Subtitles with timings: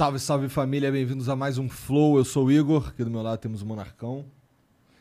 [0.00, 2.16] Salve, salve família, bem-vindos a mais um Flow.
[2.16, 4.24] Eu sou o Igor, aqui do meu lado temos o Monarcão.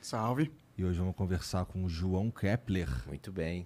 [0.02, 0.52] Salve.
[0.78, 2.90] E hoje vamos conversar com o João Kepler.
[3.08, 3.66] Muito bem.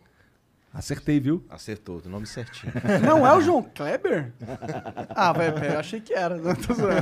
[0.72, 1.44] Acertei, viu?
[1.50, 2.72] Acertou, do nome certinho.
[3.04, 4.32] Não é o João Kleber?
[5.10, 6.38] Ah, velho, eu achei que era.
[6.38, 7.02] Não, tô zoando.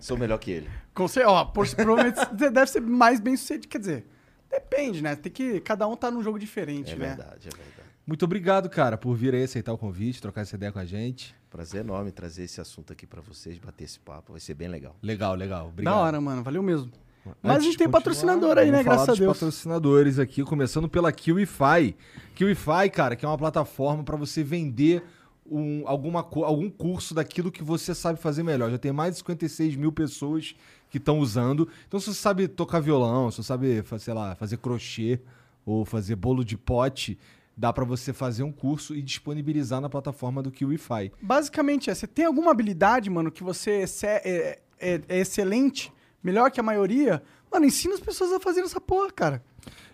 [0.00, 0.70] Sou melhor que ele.
[0.92, 3.68] Com certeza, ó, por, provavelmente você deve ser mais bem sucedido.
[3.68, 4.06] Quer dizer,
[4.50, 5.14] depende, né?
[5.14, 5.60] Tem que.
[5.60, 7.06] Cada um tá num jogo diferente, É né?
[7.14, 7.88] verdade, é verdade.
[8.04, 11.32] Muito obrigado, cara, por vir aí aceitar o convite, trocar essa ideia com a gente.
[11.56, 14.94] Prazer enorme trazer esse assunto aqui pra vocês, bater esse papo, vai ser bem legal.
[15.02, 15.68] Legal, legal.
[15.68, 15.94] Obrigado.
[15.94, 16.42] Da hora, mano.
[16.42, 16.92] Valeu mesmo.
[17.24, 18.82] Mas a Antes gente de tem patrocinador aí, né?
[18.84, 19.32] Graças a dos Deus.
[19.32, 21.96] patrocinadores aqui, começando pela KiwiFi.
[22.34, 25.02] KiwiFi, cara, que é uma plataforma para você vender
[25.50, 28.70] um, alguma, algum curso daquilo que você sabe fazer melhor.
[28.70, 30.54] Já tem mais de 56 mil pessoas
[30.90, 31.66] que estão usando.
[31.88, 35.20] Então, se você sabe tocar violão, se você sabe, sei lá, fazer crochê
[35.64, 37.18] ou fazer bolo de pote,
[37.56, 41.12] dá para você fazer um curso e disponibilizar na plataforma do KiwiFi.
[41.22, 46.50] Basicamente, é, você tem alguma habilidade, mano, que você é, é- é- é excelente, melhor
[46.50, 49.42] que a maioria, mano, ensina as pessoas a fazer essa porra, cara.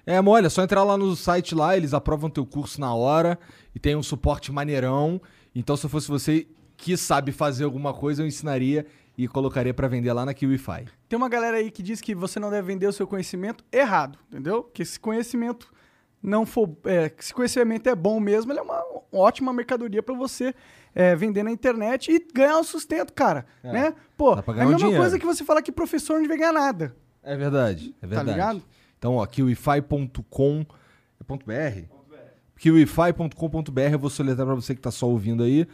[0.04, 3.38] É, olha, só entrar lá no site lá, eles aprovam teu curso na hora
[3.74, 5.20] e tem um suporte maneirão.
[5.54, 8.84] Então, se eu fosse você que sabe fazer alguma coisa, eu ensinaria
[9.16, 10.86] e colocaria pra vender lá na KiwiFi.
[11.08, 14.18] Tem uma galera aí que diz que você não deve vender o seu conhecimento errado,
[14.28, 14.64] entendeu?
[14.64, 15.72] Que esse conhecimento
[16.22, 16.70] não for.
[16.84, 20.54] É, esse conhecimento é bom mesmo, ele é uma ótima mercadoria pra você
[20.94, 23.44] é, vender na internet e ganhar um sustento, cara.
[23.62, 23.72] É.
[23.72, 23.94] Né?
[24.16, 25.00] Pô, é a mesma dinheiro.
[25.00, 26.94] coisa que você falar que professor não devia ganhar nada.
[27.22, 28.28] É verdade, é verdade.
[28.28, 28.62] Tá ligado?
[28.98, 30.66] Então, ó, kiwify.com.
[31.20, 31.52] É ponto .br?
[32.56, 35.66] kiwify.com.br, eu vou soletrar pra você que tá só ouvindo aí.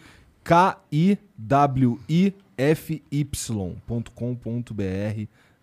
[0.42, 1.22] K-I-W-I-F-Y.com.br.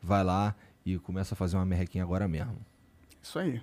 [0.03, 2.57] Vai lá e começa a fazer uma merrequinha agora mesmo.
[3.23, 3.59] Isso aí.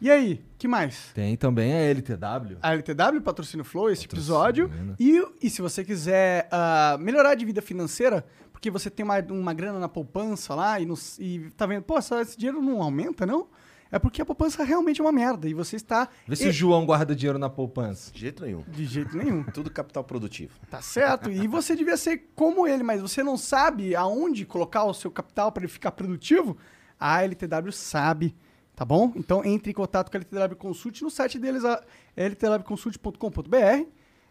[0.00, 1.10] E aí, que mais?
[1.14, 2.58] Tem também a LTW.
[2.60, 4.68] A LTW patrocina o Flow, esse episódio.
[4.68, 4.94] né?
[4.98, 9.54] E, e se você quiser ah, melhorar de vida financeira, porque você tem uma, uma
[9.54, 13.46] grana na poupança lá e, nos- e tá vendo, pô, esse dinheiro não aumenta, não?
[13.90, 16.52] É porque a poupança realmente é uma merda e você está Vê se e- o
[16.52, 18.10] João guarda dinheiro na poupança.
[18.12, 18.62] De jeito nenhum.
[18.66, 19.44] de jeito nenhum.
[19.54, 20.52] Tudo capital produtivo.
[20.68, 21.30] Tá certo?
[21.30, 25.52] E você devia ser como ele, mas você não sabe aonde colocar o seu capital
[25.52, 26.56] para ele ficar produtivo?
[26.98, 28.34] A LTW sabe,
[28.76, 29.12] tá bom?
[29.16, 31.82] Então entre em contato com a LTW Consult no site deles, a
[32.16, 33.86] ltwconsult.com.br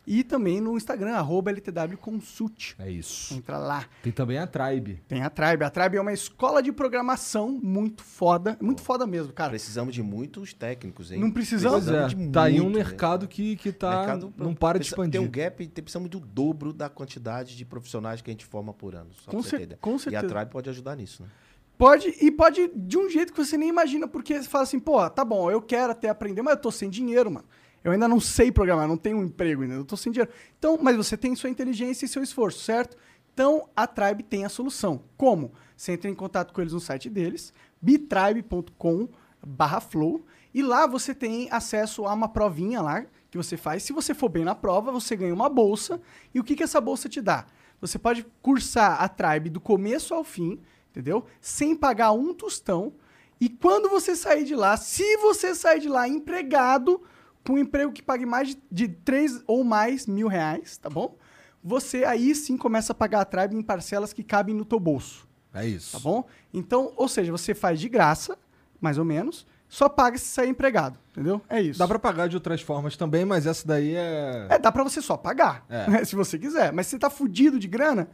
[0.05, 2.75] e também no Instagram, arroba LTW Consult.
[2.77, 3.33] É isso.
[3.33, 3.85] Entra lá.
[4.01, 5.01] Tem também a Tribe.
[5.07, 5.63] Tem a Tribe.
[5.63, 8.57] A Tribe é uma escola de programação muito foda.
[8.61, 9.51] Muito foda mesmo, cara.
[9.51, 11.21] Precisamos de muitos técnicos, hein?
[11.21, 11.85] Não precisamos?
[11.85, 12.83] Pois é, de tá aí um muito, né?
[12.83, 15.13] mercado que, que tá, Mercado- não para de expandir.
[15.13, 18.73] Tem um gap, tem, precisamos do dobro da quantidade de profissionais que a gente forma
[18.73, 19.11] por ano.
[19.13, 19.79] Só Com pra você cer- ter ideia.
[19.81, 20.27] com E a certeza.
[20.27, 21.29] Tribe pode ajudar nisso, né?
[21.77, 25.09] Pode, e pode de um jeito que você nem imagina, porque você fala assim, pô,
[25.09, 27.45] tá bom, eu quero até aprender, mas eu tô sem dinheiro, mano.
[27.83, 30.31] Eu ainda não sei programar, não tenho um emprego ainda, eu tô sem dinheiro.
[30.57, 32.95] Então, mas você tem sua inteligência e seu esforço, certo?
[33.33, 35.03] Então, a Tribe tem a solução.
[35.17, 35.51] Como?
[35.75, 37.51] Você entra em contato com eles no site deles,
[37.81, 39.09] bitribe.com
[39.45, 40.23] barra flow,
[40.53, 43.83] e lá você tem acesso a uma provinha lá que você faz.
[43.83, 45.99] Se você for bem na prova, você ganha uma bolsa.
[46.33, 47.47] E o que, que essa bolsa te dá?
[47.81, 50.61] Você pode cursar a Tribe do começo ao fim,
[50.93, 51.25] entendeu?
[51.41, 52.93] Sem pagar um tostão.
[53.41, 57.01] E quando você sair de lá, se você sair de lá empregado,
[57.45, 61.17] com um emprego que pague mais de, de 3 ou mais mil reais, tá bom?
[61.63, 65.27] Você aí sim começa a pagar a Tribe em parcelas que cabem no teu bolso,
[65.53, 65.91] É isso.
[65.93, 66.23] tá bom?
[66.53, 68.37] Então, ou seja, você faz de graça,
[68.79, 71.41] mais ou menos, só paga se sair empregado, entendeu?
[71.49, 71.79] É isso.
[71.79, 74.47] Dá pra pagar de outras formas também, mas essa daí é.
[74.51, 75.89] É, dá pra você só pagar, É.
[75.89, 76.71] né, se você quiser.
[76.71, 78.09] Mas se você tá fudido de grana,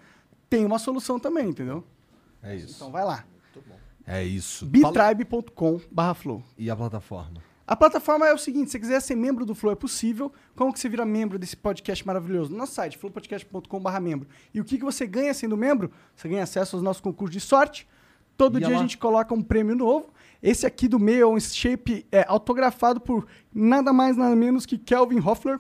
[0.50, 1.84] tem uma solução também, entendeu?
[2.44, 2.76] É isso.
[2.76, 3.26] Então vai lá.
[4.06, 4.68] É isso.
[4.82, 6.44] Fala- bitribe.com barra flow.
[6.58, 7.42] E a plataforma?
[7.68, 10.34] A plataforma é o seguinte, se você quiser ser membro do Flow, é possível.
[10.56, 12.52] Como que você vira membro desse podcast maravilhoso?
[12.52, 14.28] No nosso site, flowpodcast.com.br membro.
[14.52, 15.92] E o que, que você ganha sendo membro?
[16.16, 17.88] Você ganha acesso aos nossos concursos de sorte.
[18.36, 20.12] Todo E dia ela- a gente coloca um prêmio novo.
[20.42, 24.76] Esse aqui do meio é um shape é, autografado por nada mais, nada menos que
[24.78, 25.60] Kelvin Hoffler.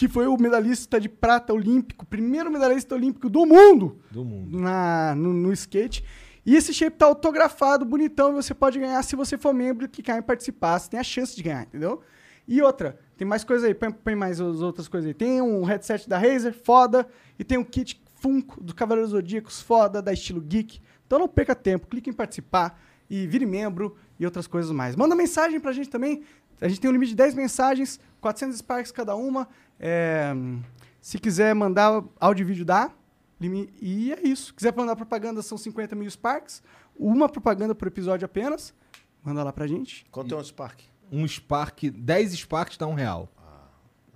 [0.00, 4.58] Que foi o medalhista de prata olímpico, primeiro medalhista olímpico do mundo Do mundo.
[4.58, 6.02] na, no, no skate.
[6.46, 10.02] E esse shape tá autografado, bonitão, e você pode ganhar se você for membro que
[10.02, 10.78] quer participar.
[10.78, 12.00] Você tem a chance de ganhar, entendeu?
[12.48, 15.12] E outra, tem mais coisa aí, põe, põe mais as outras coisas aí.
[15.12, 17.06] Tem um headset da Razer, foda,
[17.38, 20.80] e tem um kit Funko do Cavaleiros Zodíacos, foda, da estilo geek.
[21.06, 22.80] Então não perca tempo, clique em participar
[23.10, 24.96] e vire membro e outras coisas mais.
[24.96, 26.22] Manda mensagem pra gente também.
[26.58, 29.48] A gente tem um limite de 10 mensagens, 400 Sparks cada uma.
[29.78, 30.32] É,
[31.00, 32.90] se quiser mandar áudio e vídeo, dá.
[33.40, 34.54] E é isso.
[34.54, 36.62] Quiser mandar propaganda, são 50 mil Sparks.
[36.98, 38.74] Uma propaganda por episódio apenas.
[39.22, 40.04] Manda lá pra gente.
[40.10, 40.80] Quanto é um Spark?
[41.10, 43.28] Um Spark, 10 Sparks dá um real.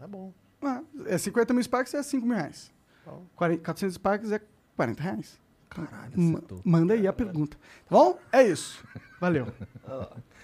[0.00, 0.32] É bom.
[0.62, 2.72] Ah, é 50 mil Sparks é 5 mil reais.
[3.04, 3.24] Bom.
[3.36, 4.40] 40, 400 Sparks é
[4.76, 5.40] 40 reais.
[5.68, 6.60] Caralho, acertou.
[6.64, 7.56] manda aí a pergunta.
[7.56, 8.18] Tá bom?
[8.32, 8.84] É isso.
[9.20, 9.46] Valeu.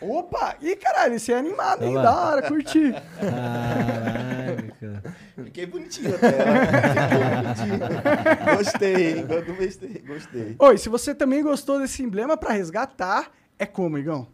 [0.01, 0.57] Opa!
[0.63, 1.95] Ih, caralho, esse é animado, hein?
[1.95, 2.93] Da hora, curti.
[3.21, 5.17] Caralho, cara.
[5.45, 6.29] Fiquei bonitinho até.
[6.29, 7.55] ó.
[7.55, 8.57] Fiquei bonitinho.
[8.57, 9.27] Gostei, hein?
[9.27, 10.57] Gostei, gostei.
[10.59, 14.27] Oi, se você também gostou desse emblema pra resgatar, é como, Igão?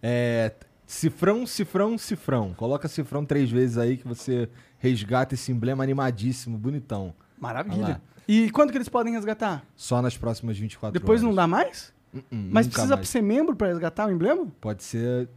[0.00, 0.52] É,
[0.86, 2.54] cifrão, cifrão, cifrão.
[2.54, 4.48] Coloca cifrão três vezes aí que você
[4.78, 7.06] resgata esse emblema animadíssimo, bonitão.
[7.06, 8.02] Olha Maravilha.
[8.28, 9.64] E quando que eles podem resgatar?
[9.74, 11.28] Só nas próximas 24 Depois horas.
[11.28, 11.92] não dá mais?
[12.14, 13.08] Uh-uh, Mas nunca precisa mais.
[13.08, 14.46] ser membro pra resgatar o emblema?
[14.60, 15.28] Pode ser.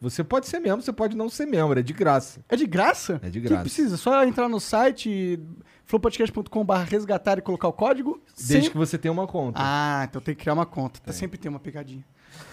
[0.00, 2.40] Você pode ser membro, você pode não ser membro, é de graça.
[2.48, 3.20] É de graça?
[3.22, 3.62] É de Que graça.
[3.62, 3.96] precisa?
[3.96, 5.38] Só entrar no site
[5.86, 8.20] flowpodcast.com.br resgatar e colocar o código?
[8.36, 9.60] Desde sem- que você tenha uma conta.
[9.62, 10.98] Ah, então tem que criar uma conta.
[11.00, 12.04] Tá, sempre tem uma pegadinha.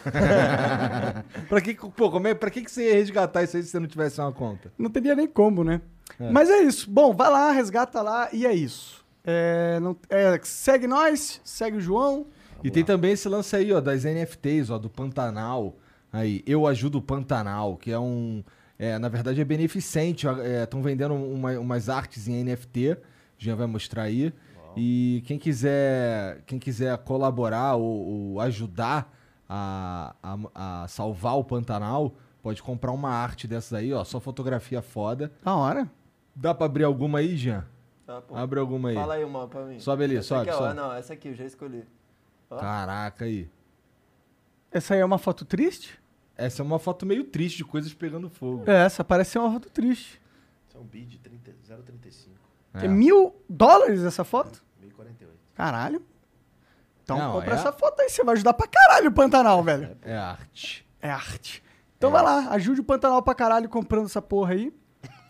[1.49, 3.79] pra que, pô, como é, pra que, que você ia resgatar isso aí se você
[3.79, 4.71] não tivesse uma conta?
[4.77, 5.81] Não teria nem como, né?
[6.19, 6.29] É.
[6.31, 6.89] Mas é isso.
[6.89, 8.98] Bom, vai lá, resgata lá e é isso.
[9.31, 12.25] É, não- é, segue nós, segue o João.
[12.63, 15.75] e tem também esse lance aí, ó, das NFTs, ó, do Pantanal.
[16.11, 18.43] Aí, Eu Ajudo o Pantanal, que é um.
[18.79, 20.25] é, na verdade é beneficente.
[20.63, 22.97] Estão vendendo uma- umas artes em NFT.
[23.37, 24.33] Já vai mostrar aí.
[24.75, 29.13] E quem quiser, quem quiser colaborar ou, ou ajudar
[29.47, 34.03] a, a- a salvar o Pantanal, pode comprar uma arte dessas aí, ó.
[34.03, 35.31] Só fotografia foda.
[35.43, 35.89] Da hora.
[36.35, 37.65] Dá pra abrir alguma aí, Jean?
[38.09, 38.35] Tá, pô.
[38.35, 38.95] Abre alguma aí.
[38.95, 39.79] Fala aí uma pra mim.
[39.79, 40.63] Sobe ali, essa sobe, aqui, ó.
[40.63, 40.73] sobe.
[40.73, 41.85] Não, essa aqui eu já escolhi.
[42.49, 42.57] Ó.
[42.57, 43.47] Caraca aí.
[44.71, 45.99] Essa aí é uma foto triste?
[46.35, 48.63] Essa é uma foto meio triste de coisas pegando fogo.
[48.65, 50.19] É, essa parece ser uma foto triste.
[50.67, 52.29] Isso é um bid 30 0,35.
[52.83, 52.87] É.
[52.87, 54.63] mil dólares essa foto?
[54.79, 55.31] 1048.
[55.53, 56.03] Caralho.
[57.03, 59.95] Então Não, compra é- essa foto aí, você vai ajudar pra caralho o Pantanal, velho.
[60.01, 60.83] É arte.
[60.99, 61.63] É arte.
[61.95, 64.73] Então vai lá, ajude o Pantanal pra caralho comprando essa porra aí.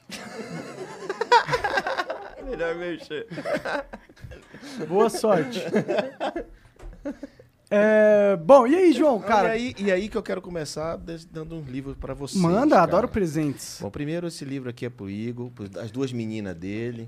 [2.49, 3.27] Melhor mexer.
[4.87, 5.61] Boa sorte.
[7.71, 11.23] É, bom, e aí, João, Cara, e, aí, e aí que eu quero começar des-
[11.25, 12.41] dando uns livros pra vocês.
[12.41, 12.81] Manda, cara.
[12.83, 13.77] adoro presentes.
[13.79, 17.07] Bom, primeiro esse livro aqui é pro Igor, as duas meninas dele.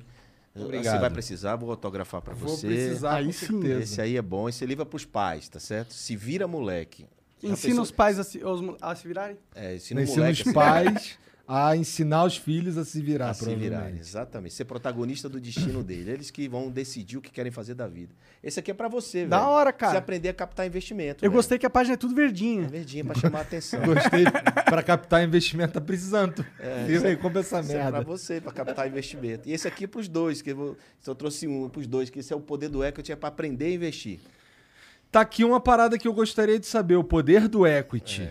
[0.55, 0.93] Obrigado.
[0.95, 2.67] Você vai precisar, vou autografar pra Vou você.
[2.67, 3.79] precisar, Aí com certeza.
[3.83, 4.47] Esse aí é bom.
[4.49, 5.93] Esse livro é pros pais, tá certo?
[5.93, 7.07] Se vira moleque.
[7.41, 8.39] Ensina pensou- os pais a se,
[8.81, 9.38] a se virarem?
[9.55, 11.17] É, ensina Ensina moleque os a se- pais
[11.47, 13.99] a ensinar os filhos a se virar, a se provavelmente.
[13.99, 14.53] exatamente.
[14.53, 16.11] Ser protagonista do destino dele.
[16.11, 18.13] Eles que vão decidir o que querem fazer da vida.
[18.41, 19.49] Esse aqui é pra você, Da velho.
[19.49, 19.91] hora, cara.
[19.93, 21.23] Você aprender a captar investimento.
[21.25, 21.38] Eu velho.
[21.38, 22.67] gostei que a página é tudo É verdinha.
[22.67, 23.81] verdinha pra chamar a atenção.
[23.85, 24.23] Gostei.
[24.65, 26.45] pra captar investimento, tá precisando.
[26.89, 28.01] Isso aí, compra essa é pra merda.
[28.01, 29.49] você, pra captar investimento.
[29.49, 32.19] E esse aqui é pros dois, que eu vou, só trouxe um pros dois, que
[32.19, 34.19] esse é o poder do equity, é pra aprender a investir.
[35.12, 38.29] Tá aqui uma parada que eu gostaria de saber: o poder do equity.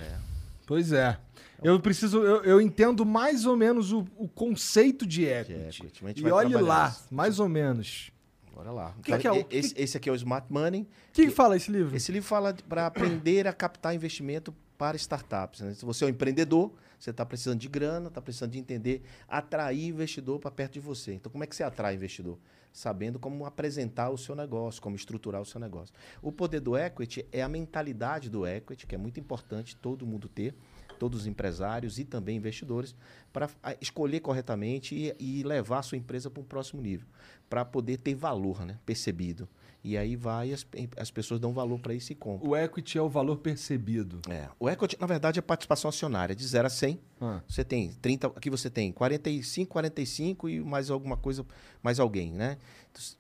[0.67, 1.19] Pois é.
[1.63, 5.83] Eu preciso, eu, eu entendo mais ou menos o, o conceito de equity.
[5.83, 7.07] equity, a gente E olhe lá, isso.
[7.15, 8.11] mais ou menos.
[8.55, 8.95] Bora lá.
[9.03, 10.83] que que é o- esse, esse aqui é o Smart Money.
[10.83, 11.97] O que, que fala esse livro?
[11.97, 15.61] Esse livro fala para aprender a captar investimento para startups.
[15.61, 15.75] né?
[15.75, 19.87] Se você é um empreendedor, você está precisando de grana, está precisando de entender, atrair
[19.89, 21.15] investidor para perto de você.
[21.15, 22.39] Então, como é que você atrai investidor?
[22.73, 25.95] Sabendo como apresentar o seu negócio, como estruturar o seu negócio.
[26.23, 30.29] O poder do equity é a mentalidade do equity, que é muito importante todo mundo
[30.29, 30.55] ter,
[31.01, 32.95] todos os empresários e também investidores,
[33.33, 37.09] para a- escolher corretamente e, e levar a sua empresa para um próximo nível,
[37.49, 39.49] para poder ter valor né, percebido.
[39.83, 42.51] E aí vai, as, as pessoas dão valor para isso e compram.
[42.51, 44.21] O equity é o valor percebido.
[44.29, 47.01] É, o equity, na verdade, é participação acionária, de 0 a 100.
[47.21, 47.41] Ah.
[47.49, 51.47] Você tem 30, aqui você tem 45, 45 e mais alguma coisa,
[51.83, 52.59] mais alguém, né?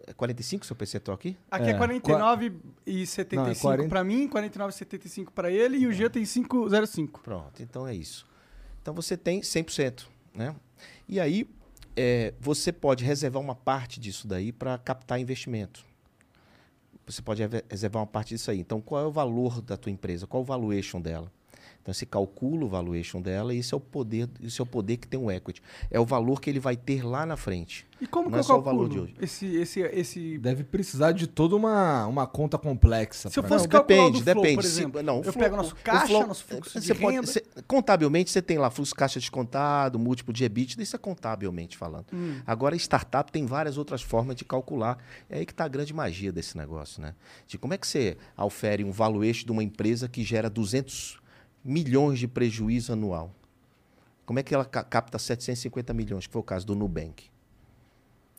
[0.06, 1.36] É 45 seu percentual aqui?
[1.50, 2.52] Aqui é, É, 49
[2.86, 3.88] e 75 Não, é 40.
[3.88, 7.20] pra mim, 49 e 75 pra ele e o G tem 505.
[7.20, 8.26] Pronto, então é isso.
[8.82, 10.54] Então você tem 100%, né?
[11.08, 11.48] E aí
[11.96, 15.88] é, você pode reservar uma parte disso daí para captar investimento.
[17.10, 18.60] Você pode reservar uma parte disso aí.
[18.60, 20.26] Então, qual é o valor da tua empresa?
[20.26, 21.30] Qual o valuation dela?
[21.82, 24.98] Então você calcula o valuation dela e esse é o poder, esse é o poder
[24.98, 25.62] que tem o equity.
[25.90, 27.86] É o valor que ele vai ter lá na frente.
[28.00, 29.14] E como Não que é eu só o valor de hoje.
[29.20, 33.28] esse esse esse Deve precisar de toda uma, uma conta complexa.
[33.28, 34.54] Se eu fosse Não, calcular o depende, do Flow, depende.
[34.56, 37.00] por Se- exemplo, não, eu Flow- pego nosso o caixa, Flow- nosso fluxo você de
[37.00, 37.26] pode- renda.
[37.26, 42.06] você- contabilmente, você tem lá fluxo caixa descontado, múltiplo de EBITDA, isso é contabilmente falando.
[42.12, 42.40] Hum.
[42.46, 44.98] Agora, startup tem várias outras formas de calcular.
[45.28, 47.14] É aí que está a grande magia desse negócio, né?
[47.46, 51.19] De como é que você ofere um valuation de uma empresa que gera 200
[51.64, 53.34] milhões de prejuízo anual?
[54.26, 57.24] Como é que ela ca- capta 750 milhões, que foi o caso do Nubank?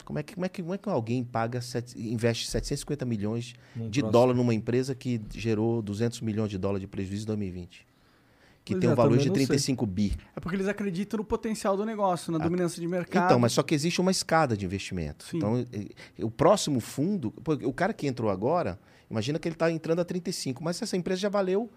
[0.05, 3.53] Como é que, como é que, como é que alguém paga, sete- investe 750 milhões
[3.75, 4.11] de troço.
[4.11, 7.85] dólar numa empresa que gerou 200 milhões de dólares de prejuízo em 2020?
[8.63, 9.45] Que Pois tem é, um valor de não sei.
[9.45, 10.15] 35 bi.
[10.35, 13.23] É porque eles acreditam no potencial do negócio, na dominância de mercado.
[13.23, 15.25] Ah, Então, mas só que existe uma escada de investimento.
[15.25, 15.37] Sim.
[15.37, 15.65] Então,
[16.19, 20.63] o próximo fundo, o cara que entrou agora, imagina que ele está entrando a 35,
[20.63, 21.69] mas essa empresa já valeu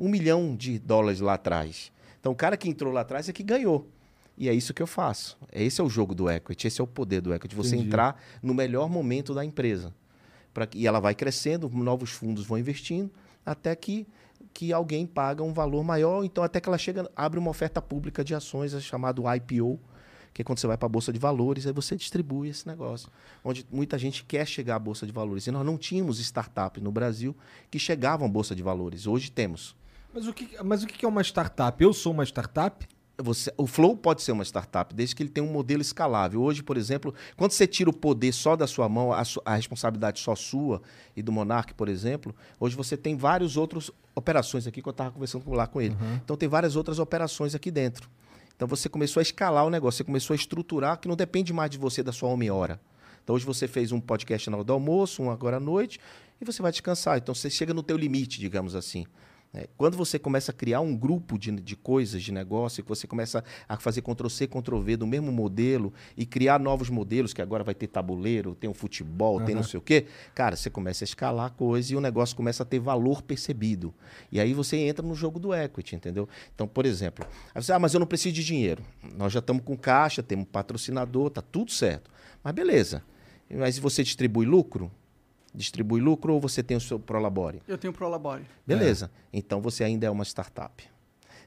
[0.00, 1.92] um milhão de dólares lá atrás.
[2.18, 3.86] Então, o cara que entrou lá atrás é que ganhou.
[4.36, 5.36] E é isso que eu faço.
[5.52, 7.54] Esse é o jogo do equity, esse é o poder do equity.
[7.54, 7.88] Você Entendi.
[7.88, 9.94] entrar no melhor momento da empresa.
[10.54, 13.10] Pra, que- e ela vai crescendo, novos fundos vão investindo,
[13.44, 14.06] até que,
[14.54, 18.24] que alguém paga um valor maior, então até que ela chega, abre uma oferta pública
[18.24, 19.78] de ações, é chamado IPO,
[20.32, 23.10] que é quando você vai para a Bolsa de Valores, aí você distribui esse negócio.
[23.44, 25.46] Onde muita gente quer chegar à Bolsa de Valores.
[25.46, 27.36] E nós não tínhamos startup no Brasil
[27.70, 29.06] que chegavam à Bolsa de Valores.
[29.06, 29.76] Hoje temos.
[30.12, 31.82] Mas o, que, mas o que é uma startup?
[31.82, 32.86] Eu sou uma startup?
[33.22, 36.40] Você- o Flow pode ser uma startup, desde que ele tenha um modelo escalável.
[36.42, 40.18] Hoje, por exemplo, quando você tira o poder só da sua mão, a, a responsabilidade
[40.20, 40.80] só sua
[41.14, 45.10] e do Monark, por exemplo, hoje você tem várias outras operações aqui que eu estava
[45.10, 45.94] conversando com- lá com ele.
[46.24, 48.08] Então tem várias outras operações aqui dentro.
[48.56, 51.70] Então você começou a escalar o negócio, você começou a estruturar que não depende mais
[51.70, 52.80] de você, da sua homem hora.
[53.22, 56.00] Então hoje você fez um podcast na hora do almoço, um agora à noite,
[56.40, 57.18] e você vai descansar.
[57.18, 59.04] Então você chega no teu limite, digamos assim.
[59.52, 63.06] É, quando você começa a criar um grupo de, de coisas, de negócio, que você
[63.06, 67.74] começa a fazer Ctrl-C, Ctrl-V do mesmo modelo e criar novos modelos, que agora vai
[67.74, 71.46] ter tabuleiro, tem um futebol, tem não sei o quê, cara, você começa a escalar
[71.46, 73.92] a coisa e o negócio começa a ter valor percebido.
[74.30, 76.28] E aí você entra no jogo do equity, entendeu?
[76.54, 78.84] Então, por exemplo, aí você, ah, mas eu não preciso de dinheiro.
[79.16, 82.08] Nós já estamos com caixa, temos patrocinador, tá tudo certo.
[82.42, 83.02] Mas beleza.
[83.52, 84.92] Mas e você distribui lucro?
[85.54, 87.60] Distribui lucro ou você tem o seu Prolabore?
[87.66, 88.44] Eu tenho Prolabore.
[88.66, 89.10] Beleza.
[89.32, 90.88] Então você ainda é uma startup.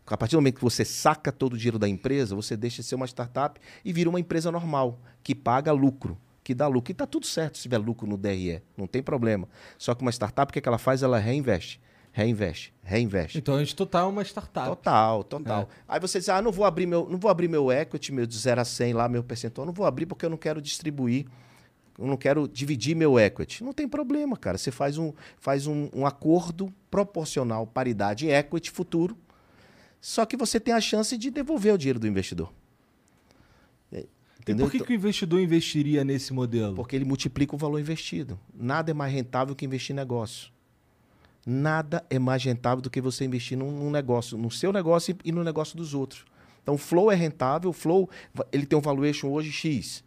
[0.06, 2.88] A partir do momento que você saca todo o dinheiro da empresa, você deixa de
[2.88, 6.92] ser uma startup e vira uma empresa normal, que paga lucro, que dá lucro.
[6.92, 9.48] E está tudo certo se tiver lucro no DRE, não tem problema.
[9.78, 11.04] Só que uma startup, o que, é que ela faz?
[11.04, 11.80] Ela reinveste,
[12.12, 13.38] reinveste, reinveste.
[13.38, 14.68] Então a gente total é uma startup.
[14.68, 15.70] Total, total.
[15.88, 18.38] Aí você diz, ah, não vou abrir meu, não vou abrir meu equity, meu de
[18.38, 21.28] 0 a 100 lá, meu percentual, não vou abrir porque eu não quero distribuir,
[21.98, 23.64] eu não quero dividir meu equity.
[23.64, 24.58] Não tem problema, cara.
[24.58, 29.18] Você faz um, faz um, um acordo proporcional, paridade equity futuro,
[30.02, 32.52] só que você tem a chance de devolver o dinheiro do investidor.
[33.92, 34.08] É, E
[34.42, 34.66] Entendeu?
[34.66, 36.76] por que, que o investidor investiria nesse modelo?
[36.76, 38.40] Porque ele multiplica o valor investido.
[38.54, 40.52] Nada é mais rentável que investir em negócio.
[41.46, 45.32] Nada é mais rentável do que você investir num, num negócio, no seu negócio e
[45.32, 46.26] no negócio dos outros.
[46.62, 48.10] Então, o Flow é rentável, o Flow
[48.52, 50.04] ele tem um valuation hoje X,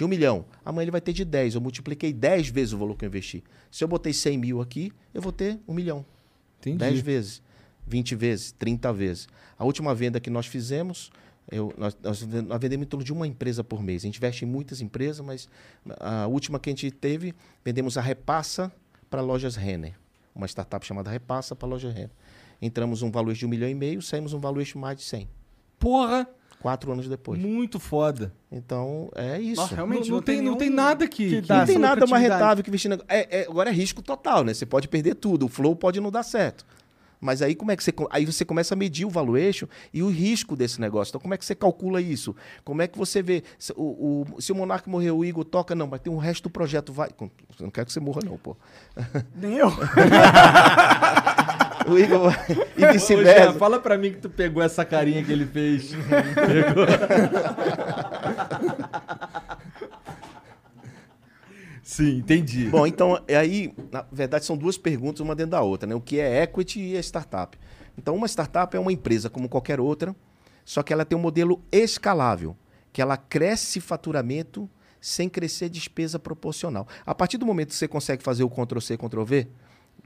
[0.00, 0.46] de um milhão.
[0.64, 1.56] Amanhã ele vai ter de 10.
[1.56, 3.44] Eu multipliquei 10 vezes o valor que eu investi.
[3.70, 6.06] Se eu botei 100 mil aqui, eu vou ter um milhão.
[6.58, 6.78] Entendi.
[6.78, 7.42] 10 vezes,
[7.86, 9.28] 20 vezes, 30 vezes.
[9.58, 11.10] A última venda que nós fizemos,
[11.52, 14.02] eu- nós, nós ven- nós vendemos em torno de uma empresa por mês.
[14.02, 15.48] A gente investe em muitas empresas, mas
[15.98, 18.72] a última que a gente teve, vendemos a Repassa
[19.10, 19.92] para lojas Renner.
[20.34, 22.10] Uma startup chamada Repassa para a loja Renner.
[22.62, 25.28] Entramos um valor de um milhão e meio, saímos um valor de mais de 100.
[25.78, 26.26] Porra,
[26.60, 27.40] Quatro anos depois.
[27.40, 28.32] muito foda.
[28.52, 29.60] Então, é isso.
[29.60, 31.28] Nossa, realmente não, não tem, não tem nada que.
[31.28, 32.90] que- dá não tem nada mais rentável que investir.
[32.90, 34.52] na- É, é- agora é risco total, né?
[34.52, 35.46] Você pode perder tudo.
[35.46, 36.66] O flow pode não dar certo.
[37.22, 37.92] Mas aí como é que você.
[38.10, 41.10] Aí você começa a medir o valuation e o risco desse negócio.
[41.10, 42.34] Então, como é que você calcula isso?
[42.64, 43.42] Como é que você vê?
[43.58, 46.44] Se o, o- se o Monarca morreu, o Igor toca, não, mas tem o resto
[46.44, 46.92] do projeto.
[46.94, 47.10] Vai.
[47.60, 48.56] Não quero que você morra, não, pô.
[49.34, 49.70] Nem eu.
[51.90, 52.46] O Igor vai.
[52.76, 53.52] E Ô, Jean, vice-versa.
[53.54, 55.92] fala pra mim que tu pegou essa carinha que ele fez.
[55.94, 56.86] Pegou.
[61.82, 62.68] Sim, entendi.
[62.68, 65.94] Bom, então, é aí, na verdade, são duas perguntas, uma dentro da outra, né?
[65.94, 67.58] O que é equity e a startup.
[67.98, 70.14] Então, uma startup é uma empresa como qualquer outra,
[70.64, 72.56] só que ela tem um modelo escalável,
[72.92, 74.70] que ela cresce faturamento
[75.00, 76.86] sem crescer despesa proporcional.
[77.04, 79.48] A partir do momento que você consegue fazer o Ctrl-C, Ctrl-V,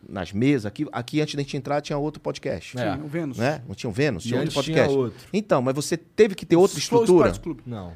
[0.08, 2.78] nas mesas, aqui, aqui antes da gente entrar tinha outro podcast.
[2.78, 2.94] É.
[2.96, 3.36] Sim, o Vênus.
[3.38, 3.62] Né?
[3.66, 4.24] Não tinha o Vênus?
[4.24, 4.98] E Tinha outro antes tinha podcast.
[4.98, 5.28] outro.
[5.32, 7.32] Então, mas você teve que ter outra estrutura?
[7.66, 7.92] Não.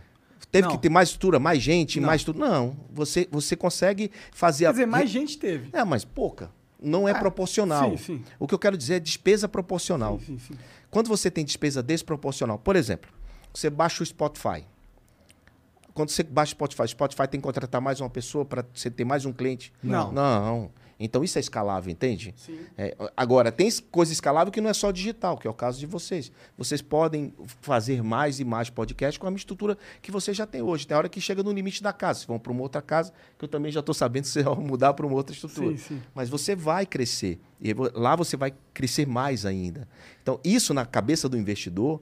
[0.51, 0.75] Teve Não.
[0.77, 2.07] que ter mais estrutura, mais gente, Não.
[2.07, 2.39] mais tudo?
[2.39, 2.75] Não.
[2.91, 4.73] Você, você consegue fazer Quer a.
[4.73, 5.69] dizer, mais gente teve.
[5.75, 6.51] É, mas pouca.
[6.83, 7.91] não é Ah, proporcional.
[7.91, 8.25] sim, sim.
[8.39, 10.19] O que eu quero dizer é despesa proporcional.
[10.21, 10.59] Sim, sim, sim.
[10.91, 13.11] Quando você tem despesa desproporcional, por exemplo,
[13.53, 14.65] você baixa o Spotify.
[15.93, 18.89] Quando você baixa o Spotify, o Spotify tem que contratar mais uma pessoa para você
[18.91, 19.73] ter mais um cliente?
[19.83, 20.13] Não.
[20.13, 20.71] Não.
[20.99, 22.35] Então isso é escalável, entende?
[22.37, 22.59] Sim.
[22.77, 25.87] É, agora, tem coisa escalável que não é só digital, que é o caso de
[25.87, 26.33] vocês.
[26.57, 30.87] Vocês podem fazer mais e mais podcast com a estrutura que vocês já têm hoje.
[30.87, 32.21] Tem hora que chega no limite da casa.
[32.21, 34.57] Vocês vão para uma outra casa, que eu também já estou sabendo que vocês vão
[34.57, 35.77] mudar para uma outra estrutura.
[35.77, 36.03] Sim, sim.
[36.15, 37.39] Mas você vai crescer.
[37.61, 39.89] E lá você vai crescer mais ainda.
[40.23, 42.01] Então, isso na cabeça do investidor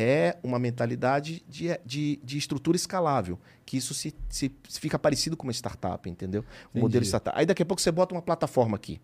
[0.00, 3.36] é uma mentalidade de, de, de estrutura escalável.
[3.66, 6.44] Que isso se, se, se fica parecido com uma startup, entendeu?
[6.72, 7.08] O modelo Entendi.
[7.08, 7.36] startup.
[7.36, 9.00] Aí daqui a pouco você bota uma plataforma aqui.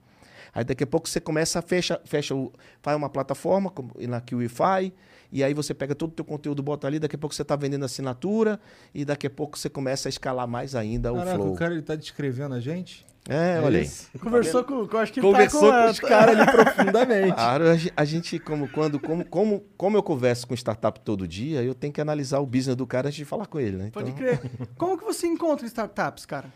[0.54, 4.20] Aí daqui a pouco você começa a fecha, fecha o, faz uma plataforma como na
[4.20, 4.94] QIFI,
[5.32, 7.56] e aí você pega todo o teu conteúdo, bota ali, daqui a pouco você está
[7.56, 8.60] vendendo assinatura,
[8.94, 11.52] e daqui a pouco você começa a escalar mais ainda o Caraca, flow.
[11.52, 13.04] o cara ele tá descrevendo a gente?
[13.28, 13.90] É, olha aí.
[14.20, 14.98] Conversou com, com.
[14.98, 17.32] Acho que Conversou tá com os caras ali profundamente.
[17.34, 21.26] Claro, a gen- a gente, como, quando, como, como, como eu converso com startup todo
[21.26, 23.90] dia, eu tenho que analisar o business do cara antes de falar com ele, né?
[23.92, 24.40] Pode Então, crer.
[24.76, 26.52] Como que você encontra startups, cara?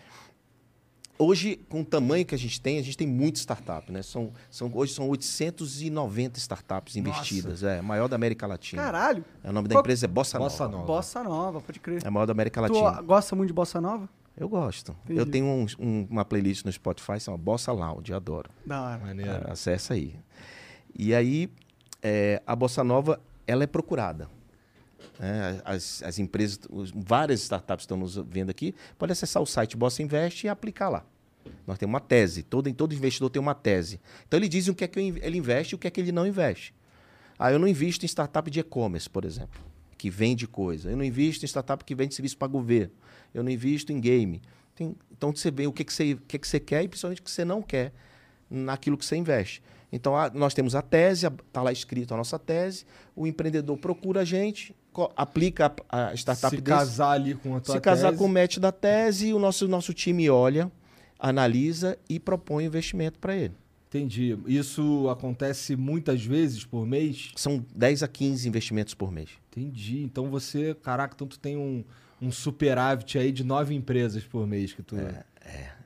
[1.20, 4.02] Hoje, com o tamanho que a gente tem, a gente tem muita startup, né?
[4.02, 8.80] São, são, hoje são 890 startups investidas, é, a maior da América Latina.
[8.80, 9.24] Caralho.
[9.42, 10.50] É, o nome da Qual- empresa é Bossa Nova.
[10.50, 10.84] Bossa Nova.
[10.86, 12.02] Bossa Nova, pode crer.
[12.04, 13.02] É a maior da América Tu Latina.
[13.02, 14.08] gosta muito de bossa nova?
[14.38, 14.94] Eu gosto.
[15.04, 15.18] Entendi.
[15.20, 18.50] Eu tenho um- um- uma playlist no Spotify, chama Bossa Lounge, adoro.
[18.64, 18.98] Da hora.
[18.98, 19.30] Maneiro.
[19.30, 20.14] É, acessa aí.
[20.96, 21.50] E aí,
[22.02, 24.28] é, a Bossa Nova, ela é procurada.
[25.18, 25.60] né?
[25.64, 30.00] as, as empresas, os- várias startups estão nos vendo aqui, pode acessar o site Bossa
[30.02, 31.04] Invest e aplicar lá.
[31.66, 34.00] Nós temos uma tese, todo, todo investidor tem uma tese.
[34.26, 36.12] Então ele diz o que é que ele investe e o que é que ele
[36.12, 36.72] não investe.
[37.38, 39.60] Ah, eu não invisto em startup de e-commerce, por exemplo,
[39.96, 40.90] que vende coisa.
[40.90, 42.92] Eu não invisto em startup que vende serviço para governo.
[43.34, 44.40] Eu não invisto em game.
[44.74, 47.20] Tem- então você vê o que, que, você, o que, que você quer e principalmente
[47.20, 47.92] o que você não quer
[48.50, 49.62] naquilo que você investe.
[49.92, 52.84] Então a- nós temos a tese, está lá escrito a nossa tese,
[53.16, 54.74] o empreendedor procura a gente,
[55.16, 58.18] aplica a, a startup Se desse, casar ali com a tua se casar tese.
[58.18, 60.70] com o match da tese, o nosso, nosso time olha,
[61.18, 63.54] analisa e propõe investimento para ele.
[63.88, 64.38] Entendi.
[64.46, 67.30] Isso acontece muitas vezes por mês?
[67.36, 69.30] São 10 a 15 investimentos por mês.
[69.50, 70.02] Entendi.
[70.02, 71.82] Então você, caraca, então tu tem um,
[72.20, 74.96] um superávit aí de nove empresas por mês que tu...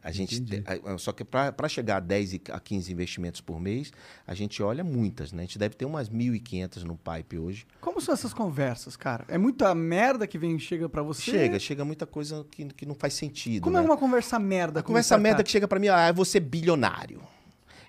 [0.03, 0.65] A gente te-
[0.99, 3.93] só que para chegar a 10 e a 15 investimentos por mês,
[4.27, 5.43] a gente olha muitas, né?
[5.43, 7.67] A gente deve ter umas 1.500 no pipe hoje.
[7.81, 9.25] Como são essas conversas, cara?
[9.29, 11.23] É muita merda que vem chega pra você?
[11.23, 13.63] Chega, chega muita coisa que, que não faz sentido.
[13.63, 13.83] Como né?
[13.83, 14.81] é uma conversa merda?
[14.81, 17.23] A com conversa merda que chega para mim, ah, eu vou ser bilionário.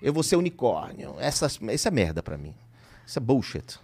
[0.00, 1.16] Eu vou ser unicórnio.
[1.18, 2.54] Essas, isso é merda para mim.
[3.04, 3.80] Isso é bullshit.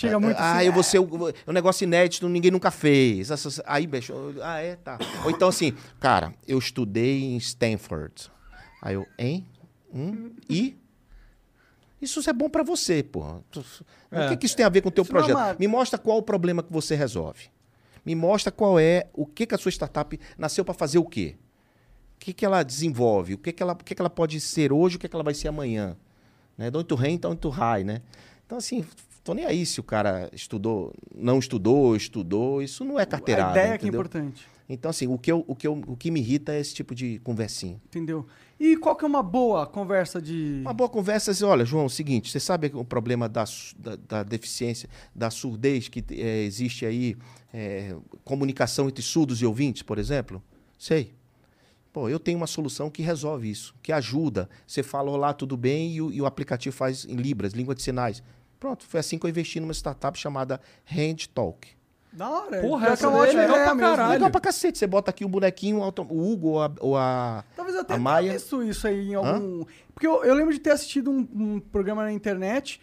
[0.00, 1.08] Chega muito Ah, assim, eu vou ser o,
[1.48, 3.30] um negócio inédito, ninguém nunca fez.
[3.66, 4.96] Aí, bicho, eu- ah, é, tá.
[5.24, 8.30] Ou então assim, cara, eu estudei em Stanford.
[8.80, 9.44] Aí eu, hein?
[9.92, 10.30] Hum?
[10.48, 10.76] E?
[12.00, 13.42] Isso é bom pra você, porra.
[13.50, 13.64] Tu-
[14.12, 14.26] É.
[14.26, 15.36] O que, que isso tem a ver com o teu Isso não é projeto?
[15.48, 17.50] uma- Me mostra qual o problema que você resolve.
[18.06, 21.34] Me mostra qual é, o que, que a sua startup nasceu pra fazer o quê?
[22.14, 23.34] O que, que ela desenvolve?
[23.34, 24.94] O que, que, ela, o que, que ela pode ser hoje?
[24.94, 25.96] O que, que ela vai ser amanhã?
[26.56, 26.70] Né?
[26.70, 28.00] Don't to rain, don't to high, né?
[28.46, 28.84] Então, assim,
[29.28, 32.62] tô nem aí se o cara estudou, não estudou, estudou.
[32.62, 34.00] Isso não é carteirada, A ideia que é entendeu?
[34.00, 34.48] importante.
[34.66, 36.94] Então, assim, o que, eu, o, que eu, o que me irrita é esse tipo
[36.94, 37.78] de conversinha.
[37.86, 38.26] Entendeu?
[38.58, 40.60] E qual que é uma boa conversa de...
[40.62, 43.44] Uma boa conversa é assim, olha, João, é o seguinte, você sabe o problema da,
[43.78, 47.16] da, da deficiência, da surdez que eh, existe aí,
[47.52, 50.42] eh, comunicação entre surdos e ouvintes, por exemplo?
[50.78, 51.12] Sei.
[51.92, 54.48] Pô, eu tenho uma solução que resolve isso, que ajuda.
[54.66, 57.82] Você fala, olá, tudo bem, e o, e o aplicativo faz em Libras, língua de
[57.82, 58.22] sinais.
[58.58, 61.68] Pronto, foi assim que eu investi numa startup chamada Hand Talk.
[62.12, 62.60] Da hora.
[62.62, 63.90] Porra, essa é uma daí é ótima legal ideia pra mesmo.
[63.90, 64.12] caralho.
[64.14, 67.76] Legal pra cacete, você bota aqui o bonequinho, o Hugo ou a, ou a, Talvez
[67.76, 68.32] eu tenha Maia.
[68.32, 69.64] visto isso aí em algum...
[69.94, 72.80] Porque eu, eu lembro de ter assistido um, um programa na internet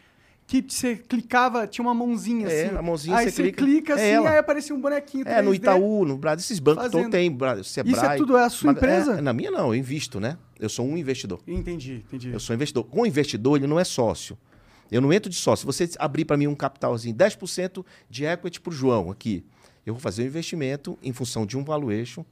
[0.48, 2.76] que você clicava, tinha uma mãozinha É, assim.
[2.78, 4.30] a mãozinha aí você clica, clica é assim, ela.
[4.30, 5.56] aí aparecia um bonequinho É, no 3D.
[5.56, 7.62] Itaú, no Brasil, esses bancos todos tem, Sebrae.
[7.62, 9.14] Isso é tudo, é a sua Mas- empresa?
[9.18, 10.38] é, na minha não, eu invisto, né?
[10.60, 11.42] Eu sou um investidor.
[11.48, 12.32] Entendi, entendi.
[12.32, 12.84] Eu sou investidor.
[12.86, 14.38] Com investidor, ele não é sócio.
[14.92, 15.62] Eu não entro de sócio.
[15.62, 19.44] Se você abrir para mim um capitalzinho, 10% de equity para o João aqui,
[19.86, 22.24] eu vou fazer um investimento em função de um valuation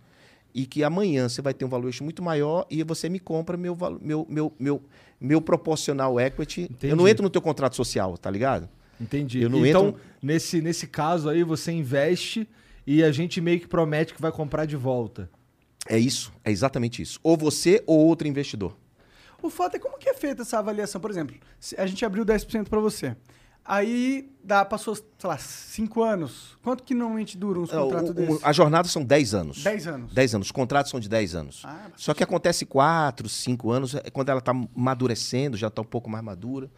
[0.53, 3.75] e que amanhã você vai ter um valuation muito maior e você me compra meu,
[4.01, 4.83] meu, meu, meu,
[5.19, 6.63] meu proporcional equity.
[6.63, 6.91] Entendi.
[6.91, 8.69] Eu não entro no teu contrato social, tá ligado?
[9.01, 9.43] Entendi.
[9.43, 12.47] Então, entro- nesse, nesse caso aí, você investe
[12.85, 15.29] e a gente meio que promete que vai comprar de volta.
[15.87, 17.19] É isso, é exatamente isso.
[17.23, 18.77] Ou você ou outro investidor.
[19.43, 20.99] O fato é como que é feita essa avaliação.
[21.01, 21.35] Por exemplo,
[21.77, 23.15] a gente abriu 10% para você.
[23.65, 26.57] Aí dá, passou, sei lá, cinco anos.
[26.61, 28.43] Quanto que normalmente dura uns Não, contratos o- desses?
[28.43, 29.63] a jornada são 10 anos.
[29.63, 30.13] Dez anos.
[30.13, 30.47] 10 anos.
[30.47, 31.61] Os contratos são de 10 anos.
[31.65, 35.85] Ah, Só que acontece 4, 5 anos, é quando ela está amadurecendo, já está um
[35.85, 36.69] pouco mais madura.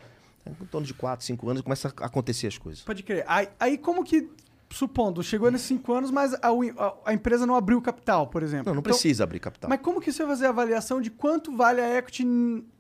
[0.46, 2.84] É, Em torno de 4, 5 anos começa a acontecer as coisas.
[2.84, 3.24] Pode crer.
[3.28, 4.30] Aí, aí como que,
[4.76, 8.66] supondo, chegou nesses cinco anos, mas a, a- a empresa não abriu capital, por exemplo.
[8.68, 9.70] Não, não Então, precisa abrir capital.
[9.70, 12.26] Mas como que você vai fazer a avaliação de quanto vale a equity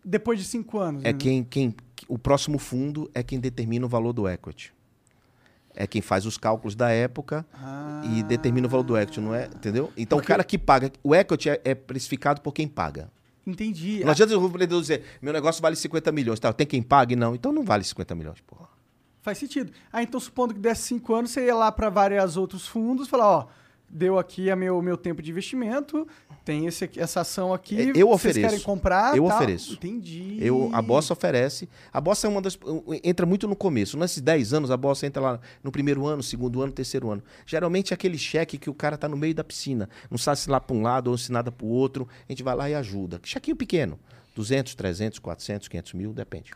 [0.03, 1.03] depois de cinco anos?
[1.05, 1.17] É né?
[1.17, 1.73] quem, quem.
[2.07, 4.73] O próximo fundo é quem determina o valor do equity.
[5.73, 8.01] É quem faz os cálculos da época Ah.
[8.05, 9.45] e determina o valor do equity, não é?
[9.45, 9.91] Entendeu?
[9.97, 10.91] Então o cara que paga.
[11.03, 13.09] O equity é, é precificado por quem paga.
[13.47, 14.01] Entendi.
[14.03, 16.39] Não adianta o empreendedor dizer, meu negócio vale 50 milhões.
[16.39, 17.15] Tá, tem quem pague?
[17.15, 17.35] Não.
[17.35, 18.67] Então não vale 50 milhões, porra.
[19.25, 19.71] Faz sentido.
[19.91, 23.27] Ah, então supondo que desse cinco anos, você ia lá para vários outros fundos falar,
[23.27, 23.47] ó,
[23.89, 26.07] deu aqui a meu, meu tempo de investimento,
[26.43, 28.39] tem esse, essa ação aqui, É, eu vocês ofereço.
[28.41, 29.17] querem comprar?
[29.17, 29.35] Eu tal.
[29.35, 29.73] ofereço.
[29.73, 30.37] Entendi.
[30.39, 31.67] Eu, a Bossa oferece.
[31.91, 32.55] A Bossa é uma das.
[33.03, 33.97] Entra muito no começo.
[33.97, 37.23] Nesses 10 anos, a Bossa entra lá no primeiro ano, segundo ano, terceiro ano.
[37.47, 39.89] Geralmente é aquele cheque que o cara tá no meio da piscina.
[40.11, 42.07] Não sabe se lá para um lado ou se nada para o outro.
[42.29, 43.19] A gente vai lá e ajuda.
[43.23, 43.99] Chequinho pequeno.
[44.35, 46.51] 200, 300, 400, 500 mil, depende.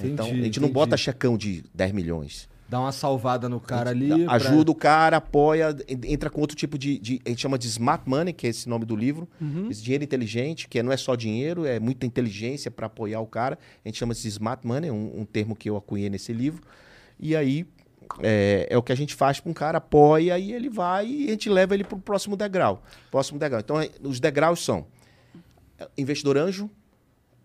[0.00, 0.74] Então, a Entendi, gente não entendi.
[0.74, 2.48] bota checão de 10 milhões.
[2.68, 4.24] Dá uma salvada no cara ali.
[4.24, 7.58] pra- Ajuda o cara, apoia, en- entra com outro tipo de, de- A gente chama
[7.58, 9.26] de smart money, que é esse nome do livro.
[9.70, 13.58] Esse dinheiro inteligente, que não é só dinheiro, é muita inteligência para apoiar o cara.
[13.84, 16.62] A gente chama de smart money, um, um termo que eu acunhei nesse livro.
[17.18, 17.66] E aí
[18.22, 21.26] é, é o que a gente faz para um cara, apoia e ele vai e
[21.28, 22.82] a gente leva ele para o próximo degrau.
[23.10, 23.60] Próximo degrau.
[23.60, 24.86] Então, é- os degraus são
[25.78, 26.70] é, investidor anjo,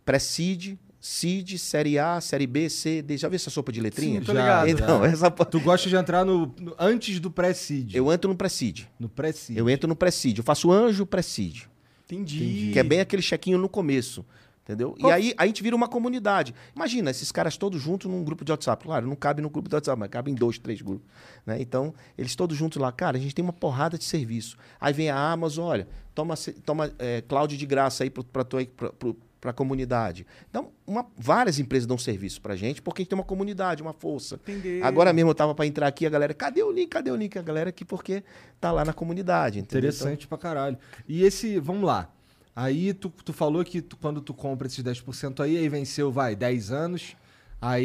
[0.05, 3.17] pré-seed, seed, série A, série B, C, D.
[3.17, 4.21] Já viu essa sopa de letrinha?
[4.21, 4.69] Sim, tô Já, ligado.
[4.69, 5.29] Então, essa...
[5.29, 7.93] Tu gosta de entrar no, no- antes do pré-seed.
[7.93, 8.85] eu entro no pré-seed.
[8.97, 9.57] No pré-seed.
[9.57, 10.39] Eu entro no presídio.
[10.39, 11.69] Eu faço anjo presídio.
[12.05, 12.69] Entendi.
[12.71, 14.25] Que é bem aquele chequinho no começo.
[14.63, 14.95] Entendeu?
[14.97, 16.55] E aí a gente vira uma comunidade.
[16.73, 18.85] Imagina, esses caras todos juntos num grupo de WhatsApp.
[18.85, 21.05] Claro, não cabe no grupo de WhatsApp, mas cabe em dois, três grupos.
[21.45, 21.61] Né?
[21.61, 22.89] Então, eles todos juntos lá.
[22.93, 24.55] Cara, a gente tem uma porrada de serviço.
[24.79, 25.85] Aí vem a Amazon, olha,
[26.15, 26.35] toma,
[26.65, 28.45] toma é, cloud de graça aí para
[29.51, 30.25] a comunidade.
[30.49, 33.93] Então, uma- várias empresas dão serviço pra gente, porque a gente tem uma comunidade, uma
[33.93, 34.35] força.
[34.35, 34.79] Entendi.
[34.83, 36.89] Agora mesmo eu tava para entrar aqui, a galera, cadê o link?
[36.89, 37.37] Cadê o link?
[37.37, 38.23] A galera aqui, porque
[38.59, 39.59] tá lá na comunidade.
[39.59, 39.89] Entendeu?
[39.89, 40.77] Interessante pra caralho.
[41.07, 42.09] E esse, vamos lá.
[42.55, 46.35] Aí tu, tu falou que tu- quando tu compra esses 10% aí, aí venceu, vai,
[46.35, 47.15] 10 anos.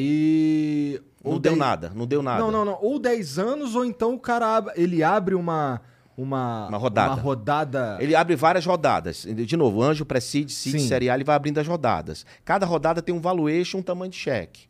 [0.02, 0.94] Aí.
[1.20, 2.40] Então, não ou deu 10 nada, não deu nada.
[2.40, 2.78] Não, não, não.
[2.82, 5.80] Ou 10 anos, ou então o cara ab- ele abre uma.
[6.18, 7.12] Uma, Uma rodada.
[7.14, 7.96] Uma rodada.
[8.00, 9.24] Ele abre várias rodadas.
[9.24, 10.88] De novo, anjo, preside, seed, Sim.
[10.88, 12.26] série A, ele vai abrindo as rodadas.
[12.44, 14.62] Cada rodada tem um valuation, um tamanho de cheque.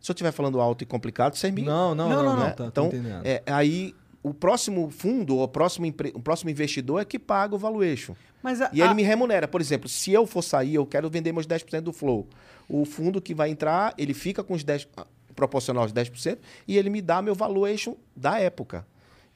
[0.00, 1.62] Se eu estiver falando alto e complicado, vocês me...
[1.62, 2.44] Não, não, Não, não, não, não.
[2.44, 2.50] não.
[2.52, 2.90] Tá, tô então,
[3.24, 7.54] é, aí o próximo fundo, ou o próximo, empre- o próximo investidor é que paga
[7.56, 8.14] o valuation.
[8.40, 9.48] Mas a, E ele a- me remunera.
[9.48, 12.28] Por exemplo, se eu for sair, eu quero vender meus 10% do flow.
[12.68, 16.78] O fundo que vai entrar, ele fica com os 10%, ah, proporcional aos 10%, e
[16.78, 18.86] ele me dá meu valuation da época.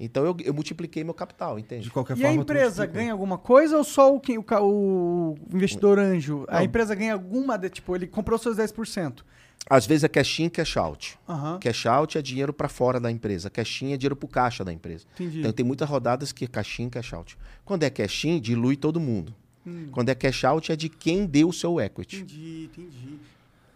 [0.03, 1.85] Então eu, eu multipliquei meu capital, entende?
[1.85, 2.37] De qualquer E a forma.
[2.39, 2.93] tu empresa multiplica.
[3.01, 6.45] ganha alguma coisa ou só o, o, o investidor anjo?
[6.49, 6.63] A Não.
[6.65, 9.23] empresa ganha alguma, de, tipo, ele comprou seus 10%.
[9.69, 11.19] Às vezes é cash in, cash out.
[11.61, 13.51] Cash out é dinheiro para fora da empresa.
[13.51, 15.05] Cash in é dinheiro para o caixa da empresa.
[15.15, 15.41] entendi.
[15.41, 17.37] Então tem muitas rodadas que é cash in, cash out.
[17.63, 19.35] Quando é cash in, dilui todo mundo.
[19.67, 19.89] Hum.
[19.93, 22.17] Quando é cash out, é de quem deu o seu equity.
[22.23, 23.19] Entendi, entendi.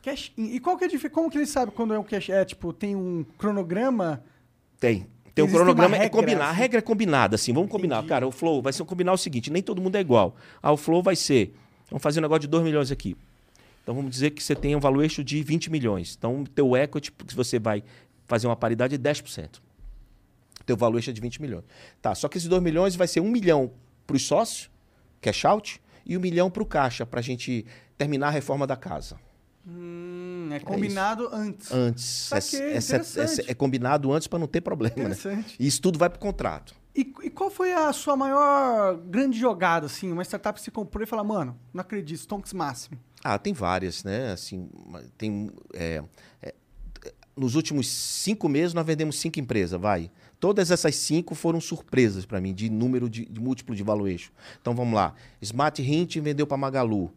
[0.03, 0.55] Cash in.
[0.55, 1.15] E qual que é a diferença?
[1.15, 2.31] Como que ele sabe quando é um cash?
[2.31, 4.25] É, tipo, tem um cronograma?
[4.81, 5.07] Tem.
[5.35, 6.45] Tem um cronograma, é regra, combinar.
[6.45, 6.59] A assim?
[6.61, 7.53] regra é combinada, assim.
[7.53, 7.97] Vamos combinar.
[7.97, 8.09] Entendi.
[8.09, 10.37] Cara, o flow vai ser combinar o seguinte: nem todo mundo é igual.
[10.63, 11.55] Ah, o flow vai ser.
[11.91, 13.17] Vamos fazer um negócio de 2 milhões aqui.
[13.83, 16.15] Então vamos dizer que você tem um valuation de 20 milhões.
[16.17, 17.83] Então o teu equity, se você vai
[18.27, 19.61] fazer uma paridade, é 10%.
[20.65, 21.65] Teu valuation é de 20 milhões.
[22.01, 23.71] Tá, só que esses 2 milhões vai ser 1 milhão
[24.07, 24.71] para os sócios,
[25.21, 27.67] cash out, e 1 milhão para o caixa, para a gente
[27.99, 29.17] terminar a reforma da casa.
[29.67, 31.73] Hum, é combinado antes.
[31.73, 32.05] Antes.
[32.05, 35.45] Saquei, é, é- é- é combinado antes para não ter problema, né?
[35.59, 36.75] E isso tudo vai para o contrato.
[36.95, 40.13] E, e qual foi a sua maior grande jogada, assim?
[40.13, 42.99] Uma startup você comprou e fala, mano, não acredito, stonks máximo.
[43.23, 44.33] Ah, tem várias, né?
[44.33, 44.69] Assim,
[45.17, 46.05] tem, é,
[46.43, 46.55] é,
[47.37, 50.11] nos últimos cinco meses nós vendemos cinco empresas, vai.
[50.39, 54.31] Todas essas cinco foram surpresas para mim, de número de, de múltiplo de valuation.
[54.61, 55.15] Então vamos lá.
[55.41, 57.11] Smart Hint vendeu para Magalu.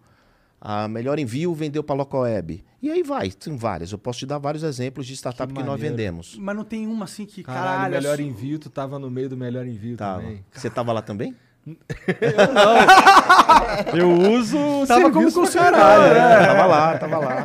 [0.60, 2.64] A Melhor Envio vendeu para Locoweb.
[2.82, 3.92] E aí vai, tem várias.
[3.92, 6.36] Eu posso te dar vários exemplos de startup que, Que nós vendemos.
[6.40, 7.94] Mas não tem uma assim que, Caralho, caralho...
[7.94, 10.22] melhor a envio, tu tava no meio do melhor envio Tava.
[10.22, 10.46] também.
[10.52, 11.36] Você tava lá também?
[13.94, 16.44] Eu uso o Tava como caralho, é.
[16.44, 16.46] é.
[16.48, 17.44] Tava lá, tava lá.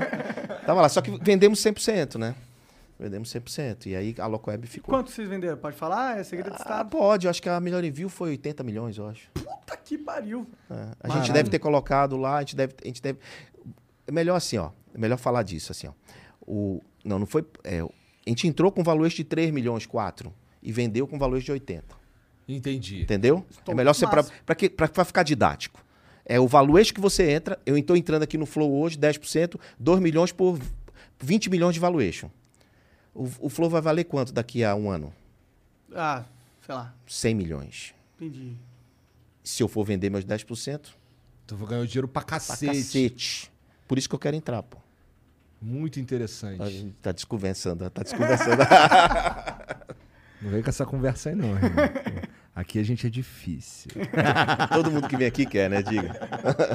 [0.65, 0.89] Tava lá.
[0.89, 2.35] Só que vendemos 100%, né?
[3.03, 3.87] Vendemos 100%.
[3.87, 4.95] E aí a Locoweb ficou.
[4.95, 5.57] Quanto vocês venderam?
[5.57, 6.19] Pode falar?
[6.21, 6.89] É segredo de Ah, Estado?
[6.91, 7.27] pode.
[7.27, 9.29] Eu acho que a melhor envio foi 80 milhões, eu acho.
[9.35, 10.47] Puta que pariu.
[10.71, 10.75] É.
[10.75, 11.21] A Caralho.
[11.25, 13.19] gente deve ter colocado lá, a gente deve, a gente deve.
[14.07, 14.71] É melhor assim, ó.
[14.95, 15.93] É melhor falar disso, assim, ó.
[16.47, 17.45] O, não, não foi.
[17.65, 17.89] é, A
[18.29, 21.85] gente entrou com valor de 3 milhões, 4, e vendeu com valor de 80.
[22.47, 23.03] Entendi.
[23.03, 23.45] Entendeu?
[23.51, 25.85] Estou é melhor ser para ficar didático.
[26.25, 27.59] É o valuation que você entra.
[27.67, 30.57] Eu estou entrando aqui no Flow hoje, 10%, 2 milhões por
[31.21, 32.31] 20 milhões de valuation.
[33.15, 35.13] O, o Flow vai valer quanto daqui a um ano?
[35.95, 36.25] Ah,
[36.65, 36.95] sei lá.
[37.07, 37.95] 100 milhões.
[38.17, 38.57] Entendi.
[39.45, 40.81] Se eu for vender meus 10%,
[41.47, 42.67] Tu vai ganhar dinheiro pra pra cacete.
[42.67, 43.53] cacete.
[43.89, 44.79] Por isso que eu quero entrar, pô.
[45.61, 46.63] Muito interessante.
[46.63, 48.63] A gente tá desconversando, tá desconversando.
[50.41, 51.71] Não vem com essa conversa aí, não, irmão.
[52.55, 53.91] Aqui a gente é difícil.
[54.75, 55.81] Todo mundo que vem aqui quer, né?
[55.83, 56.13] Diga.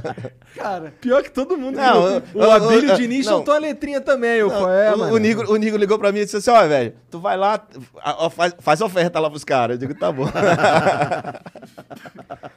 [0.57, 1.75] Cara, Pior que todo mundo.
[1.75, 3.33] Não, o eu- o Abílio eu- Diniz não.
[3.35, 4.43] soltou a letrinha também.
[4.43, 5.13] Qual é, o, mano?
[5.13, 7.63] o, Nigo, o Nigo ligou pra mim e disse assim: Ó, velho, tu vai lá,
[8.01, 9.75] a- a- faz, faz oferta lá pros caras.
[9.79, 10.25] Eu digo, tá bom.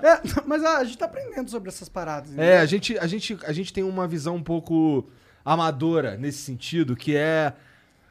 [0.03, 2.37] é, mas ah, a gente tá aprendendo sobre essas paradas.
[2.39, 5.07] É, a gente, a, gente, a gente tem uma visão um pouco
[5.45, 7.53] amadora nesse sentido, que é.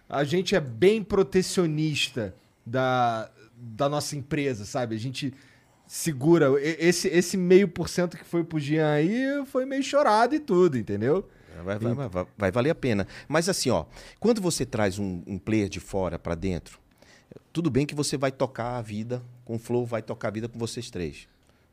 [0.08, 2.34] A gente é bem protecionista
[2.65, 4.95] da, da nossa empresa, sabe?
[4.95, 5.34] A gente
[5.86, 6.48] segura.
[6.62, 10.78] Esse, esse meio por cento que foi pro Jean aí foi meio chorado e tudo,
[10.78, 11.28] entendeu?
[11.63, 13.06] Vai, vai, vai, vai- vai valer a pena.
[13.28, 13.86] Mas assim, ó,
[14.19, 16.80] quando você traz um, um player de fora pra dentro,
[17.52, 20.48] tudo bem que você vai tocar a vida com o Flow, vai tocar a vida
[20.48, 21.28] com vocês três.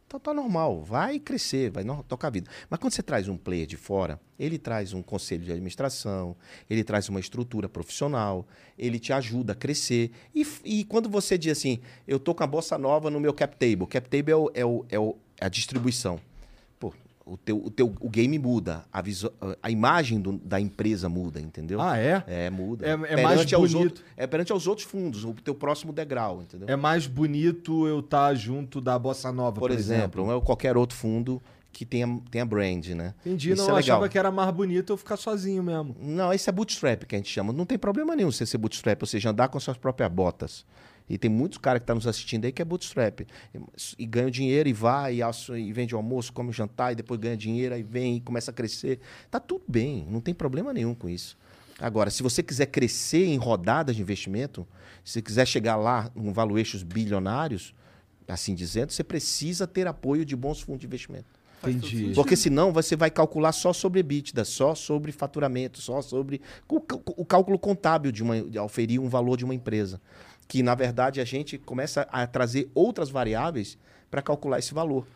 [0.07, 2.49] Então tá normal, vai crescer, vai tocar a vida.
[2.71, 6.37] Mas quando você traz um player de fora, ele traz um conselho de administração,
[6.71, 8.47] ele traz uma estrutura profissional,
[8.79, 10.13] ele te ajuda a crescer.
[10.33, 13.57] E, e quando você diz assim, eu tô com a bossa nova no meu cap
[13.57, 16.19] table, cap table é, o- é, o- é é a distribuição.
[17.29, 21.41] O teu, o teu o game muda, a, visu- a imagem do- da empresa muda,
[21.41, 21.81] entendeu?
[21.81, 22.23] Ah, é?
[22.25, 22.87] É, muda.
[22.87, 23.77] É- é Perante mais aos bonito.
[23.89, 26.69] outros- é perante aos outros fundos, o teu próximo degrau, entendeu?
[26.71, 30.97] É mais bonito eu estar junto da Bossa Nova, por, exemplo, ou é qualquer outro
[30.97, 33.13] fundo que tenha, tenha brand, né?
[33.27, 35.97] Entendi, Isso não, é eu achava que era mais bonito eu ficar sozinho mesmo.
[36.01, 37.53] Não, esse é bootstrap que a gente chama.
[37.53, 40.65] Não tem problema nenhum você ser bootstrap, ou seja, andar com suas próprias botas.
[41.09, 43.21] E tem muitos caras que estão nos assistindo aí que é bootstrap.
[43.21, 43.27] E,
[43.99, 46.95] e ganha dinheiro e vai, e, alça- e vende o almoço, come o jantar, e
[46.97, 48.99] depois ganha dinheiro, aí vem e começa a crescer.
[49.31, 51.37] Tá tudo bem, não tem problema nenhum com isso.
[51.79, 54.67] Agora, se você quiser crescer em rodadas de investimento,
[55.05, 57.75] se você quiser chegar lá em valuations bilionários,
[58.27, 61.27] assim dizendo, você precisa ter apoio de bons fundos de investimento.
[61.63, 62.13] Entendi.
[62.15, 66.99] Porque senão você vai calcular só sobre EBITDA, só sobre faturamento, só sobre o, cá-
[67.07, 70.01] o cálculo contábil de, uma, de auferir um valor de uma empresa.
[70.49, 73.77] Que, na verdade, a gente começa a trazer outras variáveis
[74.11, 75.07] para calcular esse valor.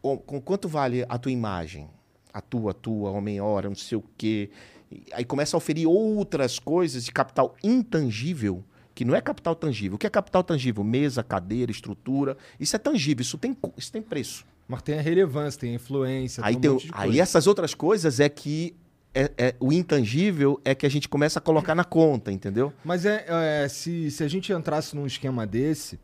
[0.00, 1.88] Com, com quanto vale a tua imagem?
[2.32, 4.50] A tua, a tua, homem-hora, não sei o quê.
[4.90, 9.96] E Aí começa a oferir outras coisas de capital intangível, que não é capital tangível.
[9.96, 10.82] O que é capital tangível?
[10.84, 12.36] Mesa, cadeira, estrutura.
[12.58, 14.46] Isso é tangível, isso tem, isso tem preço.
[14.66, 17.74] Mas tem a relevância, tem a influência, Aí, tem tem um de aí essas outras
[17.74, 18.76] coisas é que
[19.18, 22.72] é, é- o intangível é que a gente começa a colocar na conta, entendeu?
[22.84, 25.98] Mas é, é, se, se a gente entrasse num esquema desse,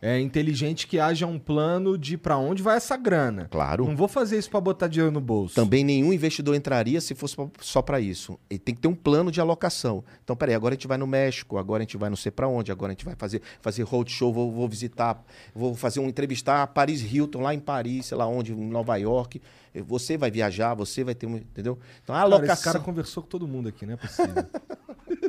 [0.00, 3.48] é inteligente que haja um plano de pra onde vai essa grana.
[3.50, 3.84] Claro.
[3.84, 5.54] Não vou fazer isso pra botar dinheiro no bolso.
[5.54, 8.38] Também nenhum investidor entraria se fosse só para isso.
[8.50, 10.04] Ele tem que ter um plano de alocação.
[10.22, 12.48] Então, peraí, agora a gente vai no México, agora a gente vai não sei para
[12.48, 16.66] onde, agora a gente vai fazer, fazer roadshow, vou, vou visitar, vou fazer um entrevistar
[16.68, 19.40] Paris Hilton lá em Paris, sei lá onde, em Nova York.
[19.86, 21.78] Você vai viajar, você vai ter um, entendeu?
[22.02, 22.54] Então, a Cara, alocação...
[22.54, 24.44] esse cara conversou com todo mundo aqui, não é possível.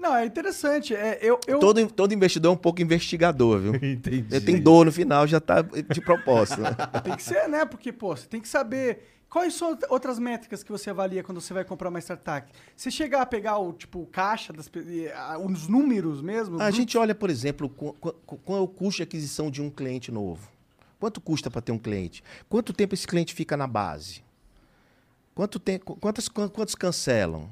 [0.00, 0.94] Não, é interessante.
[0.94, 3.74] É, eu, eu, Todo, todo investidor é um pouco investigador, viu?
[3.84, 4.24] Entendi.
[4.30, 6.62] Ele tem dor no final, já tá de propósito.
[6.62, 6.70] né?
[7.04, 7.66] Tem que ser, né?
[7.66, 11.52] Porque, pô, você tem que saber quais são outras métricas que você avalia quando você
[11.52, 12.50] vai comprar uma startup.
[12.74, 14.70] Você chegar a pegar o, tipo, caixa, das,
[15.44, 16.60] os números mesmo.
[16.62, 19.68] A gente olha, por exemplo, qu- qu- qual é o custo de aquisição de um
[19.68, 20.48] cliente novo?
[20.98, 22.24] Quanto custa para ter um cliente?
[22.48, 24.22] Quanto tempo esse cliente fica na base?
[25.34, 27.48] Quanto tempo, quantas, quan- quantos cancelam?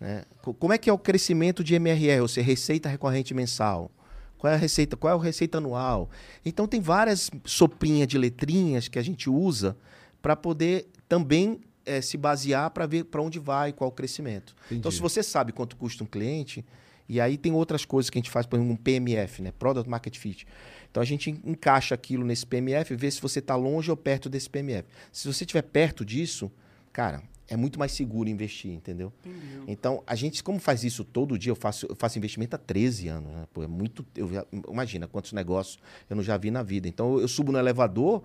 [0.00, 0.24] Né?
[0.42, 3.90] Co- Como é que é o crescimento de MRR, ou seja, receita recorrente mensal?
[4.36, 4.96] Qual é a receita?
[4.96, 6.08] Qual é a receita anual?
[6.44, 9.76] Então tem várias sopinhas de letrinhas que a gente usa
[10.22, 14.54] para poder também eh, se basear para ver para onde vai, qual o crescimento.
[14.66, 14.94] Então, Entendi.
[14.94, 16.64] se você sabe quanto custa um cliente,
[17.08, 19.50] e aí tem outras coisas que a gente faz, por exemplo, um PMF, né?
[19.58, 20.46] Product Market Fit.
[20.90, 23.96] Então a gente en- encaixa aquilo nesse PMF e vê se você está longe ou
[23.96, 24.86] perto desse PMF.
[25.10, 26.50] Se você estiver perto disso,
[26.92, 29.12] cara, é muito mais seguro investir, entendeu?
[29.24, 29.64] Entendeu.
[29.66, 33.08] Então, a gente, como faz isso todo dia, eu faço, eu faço investimento há 13
[33.08, 33.32] anos.
[33.32, 33.44] Né?
[33.52, 34.04] Pô, é muito.
[34.14, 35.78] Eu já- imagina quantos negócios
[36.10, 36.86] eu não já vi na vida.
[36.88, 38.22] Então, eu, eu subo no elevador,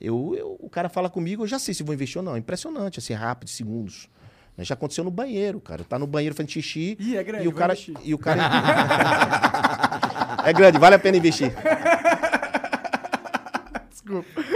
[0.00, 2.34] eu, eu- o cara fala comigo, eu já sei se vou investir ou não.
[2.34, 4.08] É impressionante, assim, rápido, segundos.
[4.56, 4.64] Né?
[4.64, 5.84] Já aconteceu no banheiro, cara.
[5.84, 6.96] Tá no banheiro fazendo xixi.
[6.98, 7.94] Ih, é grande, e o cara investir.
[8.02, 8.42] E o cara.
[10.46, 11.52] é grande, vale a pena investir.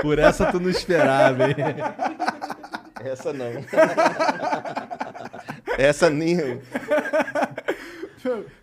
[0.03, 1.55] Por essa tu não esperava, hein?
[3.05, 3.47] Essa não.
[5.79, 6.37] Essa nem.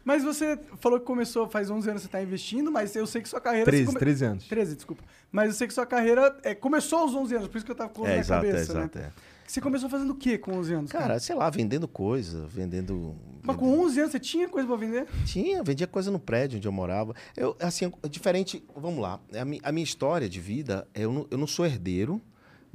[0.04, 3.22] Mas você falou que começou faz 11 anos que você tá investindo, mas eu sei
[3.22, 3.66] que sua carreira...
[3.66, 4.48] 13, você come- 13 anos.
[4.48, 5.04] 13, desculpa.
[5.32, 7.76] Mas eu sei que sua carreira é, começou aos 11 anos, por isso que eu
[7.76, 9.00] tava com o É, na exato, é, cabeça, exato.
[9.00, 9.06] né?
[9.06, 9.12] é.
[9.48, 10.92] Você começou fazendo o quê com 11 anos?
[10.92, 13.16] Cara, sei lá, vendendo coisa, vendendo.
[13.44, 15.08] Mas vendendo- com 11 anos você tinha coisa pra vender?
[15.26, 17.14] Tinha, vendia coisa no prédio onde eu morava.
[17.38, 18.64] Eu, assim, diferente.
[18.76, 19.20] Vamos lá.
[19.40, 22.20] A, mi- a minha história de vida, eu não, eu não sou herdeiro,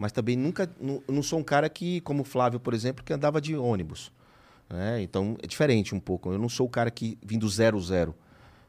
[0.01, 0.69] mas também nunca.
[0.81, 4.11] Não, não sou um cara que, como o Flávio, por exemplo, que andava de ônibus.
[4.69, 5.03] né?
[5.03, 6.33] Então é diferente um pouco.
[6.33, 8.15] Eu não sou o cara que vim do zero zero.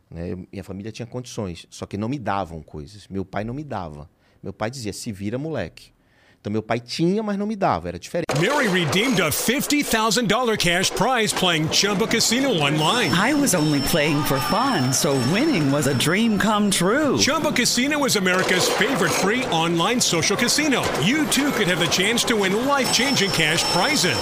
[0.10, 0.34] né?
[0.34, 3.08] Eu- minha família tinha condições, só que não me davam coisas.
[3.08, 4.10] Meu pai não me dava.
[4.44, 5.94] Meu pai dizia: se vira, moleque.
[6.42, 7.88] Então meu pai tinha, mas não me dava.
[7.90, 8.26] Era diferente.
[8.42, 13.12] Mary redeemed a $50,000 cash prize playing Chumba Casino online.
[13.12, 17.20] I was only playing for fun, so winning was a dream come true.
[17.20, 20.82] Chumba Casino is America's favorite free online social casino.
[21.04, 24.18] You too could have the chance to win life changing cash prizes.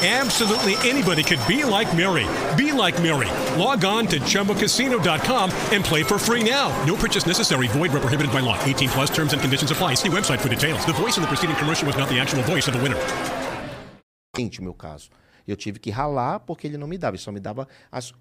[0.00, 2.24] Absolutely anybody could be like Mary.
[2.56, 3.28] Be like Mary.
[3.58, 6.70] Log on to chumbacasino.com and play for free now.
[6.86, 7.66] No purchase necessary.
[7.66, 8.56] Void where prohibited by law.
[8.62, 9.94] 18 plus terms and conditions apply.
[9.94, 10.86] See website for details.
[10.86, 12.96] The voice in the preceding commercial was not the actual voice of the winner.
[14.62, 15.10] meu caso.
[15.48, 17.16] Eu tive que ralar porque ele não me dava.
[17.16, 17.66] Ele só me dava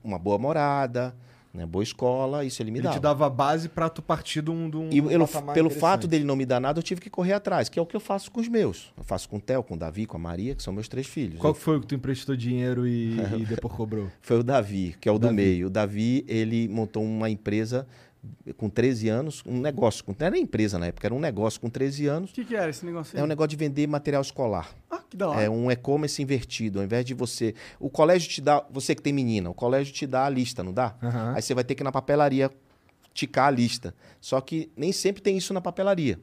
[0.03, 1.15] uma boa morada,
[1.57, 2.95] né, boa escola, isso ele me Ele dava.
[2.99, 5.69] te dava a base pra tu partir de um, de um E de um pelo,
[5.69, 7.95] fato dele não me dar nada, eu tive que correr atrás, que é o que
[7.95, 8.93] eu faço com os meus.
[8.95, 11.07] Eu faço com o Theo, com o Davi, com a Maria, que são meus três
[11.07, 11.39] filhos.
[11.39, 14.07] Qual Eu- foi o que tu emprestou dinheiro e, e depois cobrou?
[14.21, 15.35] Foi o Davi, que é o do Davi.
[15.35, 15.67] meio.
[15.67, 17.87] O Davi, ele montou uma empresa
[18.55, 22.07] com 13 anos, um negócio, não era empresa na época, era um negócio com 13
[22.07, 22.31] anos.
[22.31, 23.21] O que, que era esse negócio aí?
[23.21, 24.69] É um negócio de vender material escolar.
[24.89, 25.41] Ah, que da hora.
[25.41, 26.79] É um e-commerce invertido.
[26.79, 27.53] Ao invés de você.
[27.79, 28.65] O colégio te dá.
[28.71, 30.95] Você que tem menina, o colégio te dá a lista, não dá?
[31.01, 31.33] Aham.
[31.35, 32.51] Aí você vai ter que ir na papelaria
[33.13, 33.95] ticar a lista.
[34.21, 36.19] Só que nem sempre tem isso na papelaria.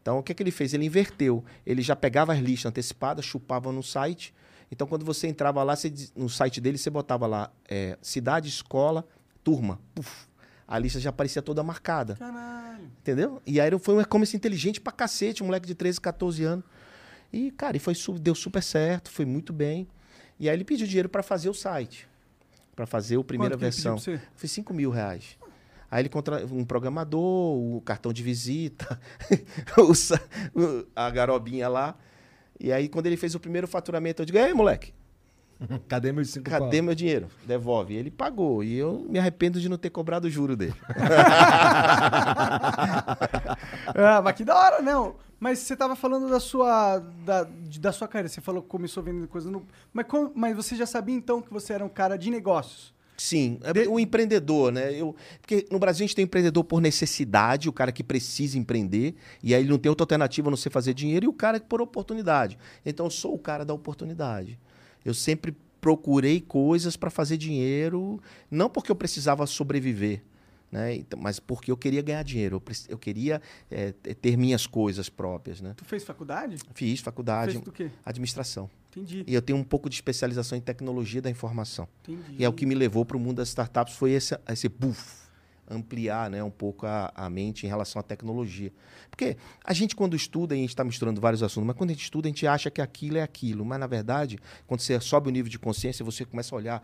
[0.00, 0.74] Então o que, que ele fez?
[0.74, 1.44] Ele inverteu.
[1.66, 4.34] Ele já pegava as listas antecipadas, chupava no site.
[4.70, 9.06] Então quando você entrava lá, você no site dele, você botava lá é, cidade, escola,
[9.42, 9.78] turma.
[9.94, 10.26] Puf,
[10.66, 12.16] a lista já aparecia toda marcada.
[12.16, 12.84] Caralho.
[13.00, 13.42] Entendeu?
[13.46, 16.64] E aí foi um e-commerce inteligente pra cacete, um moleque de 13, 14 anos.
[17.32, 19.88] E, cara, e foi, deu super certo, foi muito bem.
[20.38, 22.08] E aí ele pediu dinheiro pra fazer o site.
[22.74, 23.98] Pra fazer a primeira versão.
[24.34, 25.36] Foi 5 mil reais.
[25.90, 28.98] Aí ele contra um programador, o cartão de visita,
[30.96, 31.96] a garobinha lá.
[32.58, 34.92] E aí, quando ele fez o primeiro faturamento, eu digo, ei, moleque,
[35.88, 36.84] Cadê meus cinco cadê pau?
[36.84, 37.28] meu dinheiro?
[37.46, 37.94] Devolve.
[37.94, 38.62] Ele pagou.
[38.64, 40.74] E eu me arrependo de não ter cobrado o juro dele.
[43.94, 45.16] Ah, mas que da hora, não.
[45.38, 48.28] Mas você tava falando da sua, da, de- da sua carreira.
[48.28, 49.66] Você falou que começou vendendo coisa no...
[49.92, 52.92] Mas, como- mas você já sabia, então, que você era um cara de negócios.
[53.16, 54.92] Sim, é o empreendedor, né?
[54.92, 59.14] Eu, porque no Brasil a gente tem empreendedor por necessidade, o cara que precisa empreender,
[59.40, 61.60] e aí ele não tem outra alternativa a não ser fazer dinheiro, e o cara
[61.60, 62.58] por oportunidade.
[62.84, 64.58] Então eu sou o cara da oportunidade.
[65.04, 70.22] Eu sempre procurei coisas para fazer dinheiro, não porque eu precisava sobreviver,
[70.72, 70.94] né?
[70.94, 75.60] Então, mas porque eu queria ganhar dinheiro, eu, eu queria é, ter minhas coisas próprias,
[75.60, 75.74] né?
[75.76, 76.56] Tu fez faculdade?
[76.74, 77.90] Fiz faculdade, Fez do quê?
[78.04, 78.70] administração.
[78.90, 81.86] Entendi, E eu tenho um pouco de especialização em tecnologia da informação.
[82.08, 82.36] entendi.
[82.38, 85.23] E é o que me levou para o mundo das startups foi esse, esse buff,
[85.68, 88.72] ampliar né, um pouco a, a mente em relação à tecnologia.
[89.10, 91.92] Porque a gente, quando estuda, e a gente está misturando vários assuntos, mas quando a
[91.92, 93.64] gente estuda, a gente acha que aquilo é aquilo.
[93.64, 96.82] Mas, na verdade, quando você sobe o nível de consciência, você começa a olhar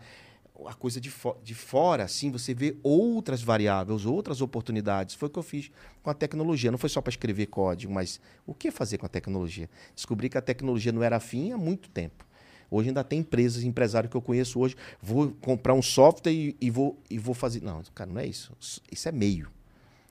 [0.65, 5.15] a coisa de, fo de fora, assim, você vê outras variáveis, outras oportunidades.
[5.15, 5.71] Foi o que eu fiz
[6.03, 6.71] com a tecnologia.
[6.71, 9.69] Não foi só para escrever código, mas o que fazer com a tecnologia?
[9.95, 12.25] Descobri que a tecnologia não era afim há muito tempo.
[12.71, 16.69] Hoje ainda tem empresas, empresários que eu conheço hoje, vou comprar um software e, e
[16.69, 17.61] vou, e vou fazer.
[17.61, 18.53] Não, cara, não é isso.
[18.89, 19.51] Isso é meio.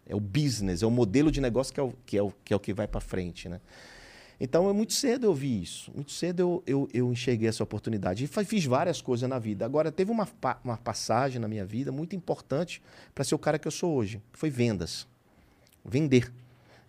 [0.07, 2.53] É o business, é o modelo de negócio que é o que, é o, que,
[2.53, 3.61] é o que vai para frente, né?
[4.39, 5.91] Então, é muito cedo eu vi isso.
[5.95, 8.25] Muito cedo eu, eu, eu enxerguei essa oportunidade.
[8.25, 9.65] E fiz várias coisas na vida.
[9.67, 10.27] Agora, teve uma,
[10.65, 12.83] uma passagem na minha vida muito importante
[13.15, 15.07] para ser o cara que eu sou hoje, que foi vendas.
[15.85, 16.33] Vender.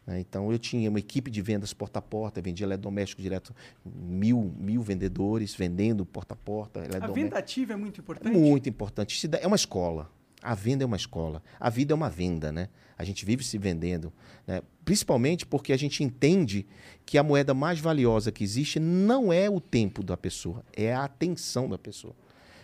[0.06, 0.20] Né?
[0.20, 4.82] Então, eu tinha uma equipe de vendas porta a porta, vendia eletrodoméstico direto, mil, mil
[4.82, 6.82] vendedores vendendo porta a porta.
[7.00, 8.38] A venda ativa é muito É importante?
[8.38, 9.30] muito importante.
[9.40, 10.10] É uma escola.
[10.42, 11.44] A venda é uma escola.
[11.60, 12.70] A vida é uma venda, né?
[12.98, 14.12] A gente vive se vendendo.
[14.48, 14.62] Né?
[14.84, 16.66] Principalmente porque a gente entende
[17.06, 21.04] que a moeda mais valiosa que existe não é o tempo da pessoa, é a
[21.04, 22.16] atenção da pessoa.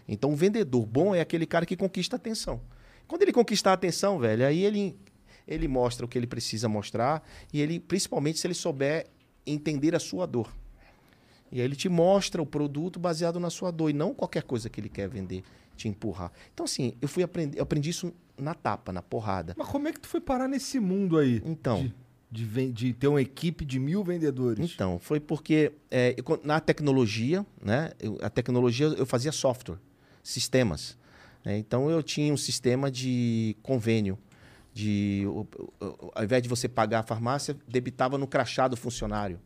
[0.07, 2.61] Então, o vendedor bom é aquele cara que conquista a atenção.
[3.07, 4.97] Quando ele conquistar a atenção, velho, aí ele,
[5.47, 7.23] ele mostra o que ele precisa mostrar
[7.53, 9.07] e ele, principalmente se ele souber
[9.45, 10.51] entender a sua dor.
[11.51, 14.69] E aí ele te mostra o produto baseado na sua dor e não qualquer coisa
[14.69, 15.43] que ele quer vender,
[15.77, 16.31] te empurrar.
[16.53, 19.55] Então, assim, eu fui aprender, eu aprendi isso na tapa, na porrada.
[19.57, 21.41] Mas como é que tu foi parar nesse mundo aí?
[21.45, 21.89] Então,
[22.29, 24.73] De- de, de ter uma equipe de mil vendedores?
[24.73, 27.91] Então, foi porque é, eu na tecnologia, né?
[28.01, 29.77] eu- a tecnologia eu fazia software,
[30.21, 30.97] sistemas.
[31.45, 31.57] né?
[31.57, 34.17] Então eu tinha um sistema de convênio.
[34.77, 35.23] De,
[36.13, 39.39] ao invés de você pagar a farmácia, debitava no crachá do funcionário.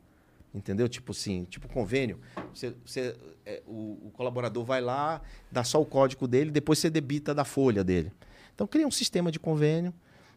[0.54, 0.90] Entendeu?
[0.90, 2.20] Tipo assim, tipo convênio.
[2.54, 3.16] Você, você,
[3.46, 7.46] é, o, o colaborador vai lá, dá só o código dele, depois você debita da
[7.46, 8.12] folha dele.
[8.54, 9.94] Então criei um sistema de convênio,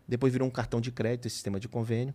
[0.06, 2.14] depois virou um cartão de crédito, esse sistema de convênio.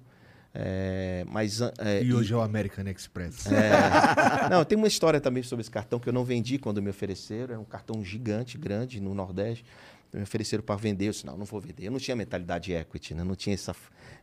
[0.53, 3.45] É, mas é, E hoje é o American Express.
[3.47, 3.69] é.
[4.49, 7.55] Não, tem uma história também sobre esse cartão que eu não vendi quando me ofereceram.
[7.55, 9.63] É um cartão gigante, grande, no Nordeste.
[10.11, 11.07] Me ofereceram para vender.
[11.07, 11.85] Eu disse, não, não vou vender.
[11.85, 13.23] Eu não tinha mentalidade equity, né?
[13.23, 13.75] não tinha essa,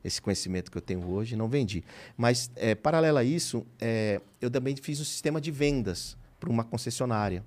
[0.05, 1.85] esse conhecimento que eu tenho hoje, não vendi.
[2.17, 6.65] Mas, é, paralelo a isso, é, eu também fiz um sistema de vendas para uma
[6.65, 7.45] concessionária.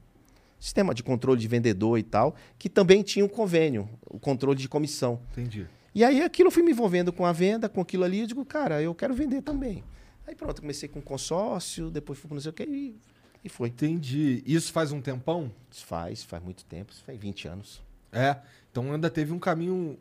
[0.59, 4.67] Sistema de controle de vendedor e tal, que também tinha um convênio, o controle de
[4.67, 5.21] comissão.
[5.31, 5.67] Entendi.
[5.95, 8.45] E aí aquilo eu fui me envolvendo com a venda, com aquilo ali, eu digo,
[8.45, 9.83] cara, eu quero vender também.
[10.27, 12.95] Aí pronto, comecei com consórcio, depois fui para não sei o que e,
[13.43, 13.69] e foi.
[13.69, 14.43] Entendi.
[14.45, 15.51] Isso faz um tempão?
[15.71, 17.81] Isso faz, faz muito tempo, isso faz 20 anos.
[18.11, 18.37] É.
[18.71, 19.97] Então ainda teve um caminho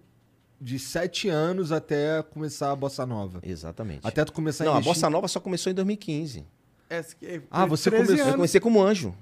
[0.60, 3.40] de sete anos até começar a Bossa Nova.
[3.42, 4.06] Exatamente.
[4.06, 4.94] Até tu começar não, a a investir...
[4.94, 6.44] Bossa Nova só começou em 2015.
[6.90, 8.36] É, é, Ah, você 13 começou- Eu anos.
[8.36, 9.14] comecei como anjo.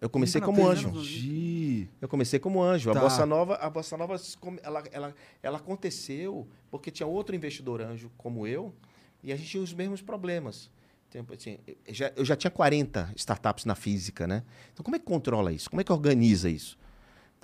[0.00, 0.88] Eu comecei Não, como anjo.
[0.88, 1.08] anos.
[1.08, 1.88] Entendi.
[2.00, 2.92] Eu comecei como anjo.
[2.92, 2.98] Tá.
[2.98, 4.16] A Bossa Nova, a Bossa Nova
[4.62, 8.74] ela, ela, ela aconteceu porque tinha outro investidor anjo como eu
[9.22, 10.70] e a gente tinha os mesmos problemas.
[11.32, 14.42] Assim, eu já, eu já tinha 40 startups na física, né?
[14.72, 15.70] Então como é que controla isso?
[15.70, 16.76] Como é que organiza isso?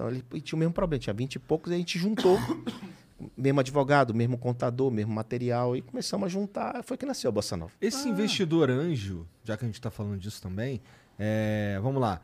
[0.01, 2.39] Então ele e tinha o mesmo problema, tinha 20 e poucos, e a gente juntou.
[3.37, 6.83] mesmo advogado, mesmo contador, mesmo material, e começamos a juntar.
[6.83, 7.73] Foi que nasceu a Bossa Nova.
[7.79, 10.81] Esse investidor anjo, já que a gente tá falando disso também,
[11.19, 12.23] é, vamos lá.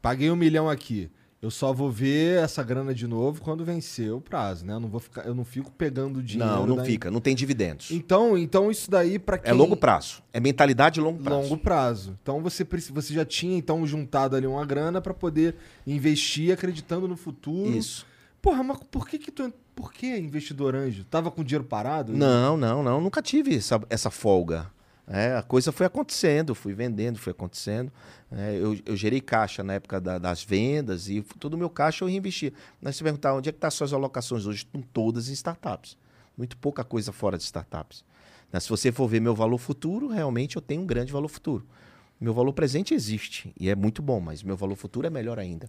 [0.00, 1.10] Paguei um milhão aqui.
[1.42, 4.74] Eu só vou ver essa grana de novo quando vencer o prazo, né?
[4.74, 6.52] Eu não vou ficar, eu não fico pegando dinheiro.
[6.54, 7.90] não, não da- fica, não tem dividendos.
[7.90, 10.22] Então, então isso daí para quem É longo prazo.
[10.34, 11.40] É mentalidade de longo prazo.
[11.40, 12.18] longo prazo.
[12.22, 12.62] Então você
[12.92, 17.70] você já tinha então juntado ali uma grana para poder investir acreditando no futuro.
[17.70, 18.04] Isso.
[18.42, 21.04] Porra, mas por que que tu por que investidor anjo?
[21.04, 22.12] Tava com dinheiro parado?
[22.12, 23.00] Não, não, não.
[23.00, 24.70] Nunca tive essa, essa folga.
[25.12, 27.90] É, a coisa foi acontecendo, fui vendendo, foi acontecendo.
[28.30, 32.04] É, eu, eu gerei caixa na época da- das vendas e todo o meu caixa
[32.04, 32.52] eu reinvestia.
[32.80, 35.98] Mas se perguntar onde é que estão as suas alocações hoje, estão todas em startups.
[36.38, 38.04] Muito pouca coisa fora de startups.
[38.52, 41.66] Né, Se você for ver meu valor futuro, realmente eu tenho um grande valor futuro.
[42.20, 45.68] Meu valor presente existe e é muito bom, mas meu valor futuro é melhor ainda.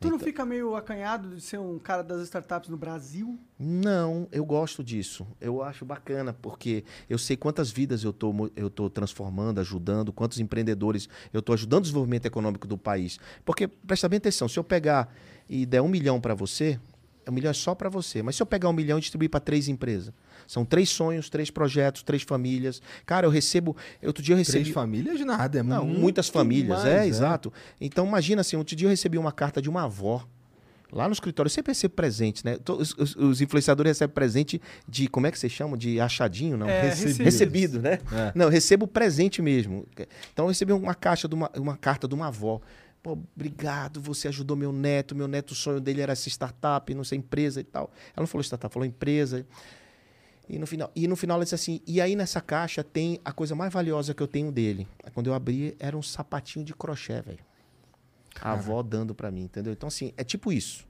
[0.00, 3.38] Tu não fica meio acanhado de ser um cara das startups no Brasil?
[3.58, 5.26] Não, eu gosto disso.
[5.38, 10.40] Eu acho bacana, porque eu sei quantas vidas eu tô, eu tô transformando, ajudando, quantos
[10.40, 13.20] empreendedores eu estou ajudando o desenvolvimento econômico do país.
[13.44, 15.14] Porque, presta bem atenção, se eu pegar
[15.46, 16.80] e der um milhão para você,
[17.28, 18.22] um milhão é só para você.
[18.22, 20.14] Mas se eu pegar um milhão e distribuir para três empresas,
[20.52, 22.82] são três sonhos, três projetos, três famílias.
[23.06, 23.76] Cara, eu recebo.
[24.02, 24.64] Outro dia eu recebi.
[24.64, 27.52] Três famílias nada, é Não, muito muitas famílias, mais, é, exato.
[27.80, 30.26] Então, imagina assim, outro dia eu recebi uma carta de uma avó.
[30.92, 32.58] Lá no escritório, eu sempre recebo presente, né?
[32.68, 35.78] Os, os- os influenciadores recebem presente de, como é que você chama?
[35.78, 36.68] De achadinho, não?
[36.68, 37.22] É, recebido.
[37.22, 38.00] Recebido, né?
[38.12, 38.32] É.
[38.34, 39.86] Não, eu recebo presente mesmo.
[40.32, 42.60] Então, eu recebi uma caixa, de uma, uma carta de uma avó.
[43.04, 45.14] Pô, obrigado, você ajudou meu neto.
[45.14, 47.84] Meu neto, o sonho dele era essa startup, não sei, empresa e tal.
[48.16, 49.46] Ela não falou startup, falou empresa.
[50.50, 53.32] E no final, e no final ela disse assim: e aí nessa caixa tem a
[53.32, 54.88] coisa mais valiosa que eu tenho dele.
[55.14, 57.38] Quando eu abri, era um sapatinho de crochê, velho.
[58.40, 59.72] A avó dando pra mim, entendeu?
[59.72, 60.84] Então, assim, é tipo isso.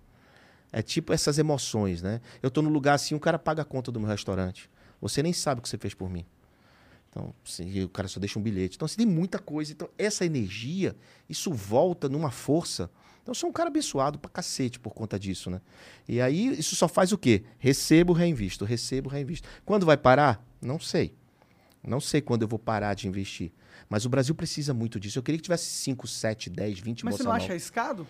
[0.72, 2.22] É tipo essas emoções, né?
[2.42, 4.70] Eu tô no lugar assim, o cara paga a conta do meu restaurante.
[5.00, 6.24] Você nem sabe o que você fez por mim.
[7.10, 8.76] Então, assim, o cara só deixa um bilhete.
[8.76, 9.72] Então, assim, tem muita coisa.
[9.72, 10.96] Então, essa energia,
[11.28, 12.90] isso volta numa força.
[13.22, 15.60] Então, eu sou um cara abençoado pra cacete por conta disso, né?
[16.08, 17.44] E aí, isso só faz o quê?
[17.58, 19.48] Recebo, reinvisto, recebo, reinvisto.
[19.64, 20.44] Quando vai parar?
[20.60, 21.14] Não sei.
[21.86, 23.52] Não sei quando eu vou parar de investir.
[23.88, 25.18] Mas o Brasil precisa muito disso.
[25.18, 28.06] Eu queria que tivesse 5, 7, 10, 20 Mas você não acha arriscado?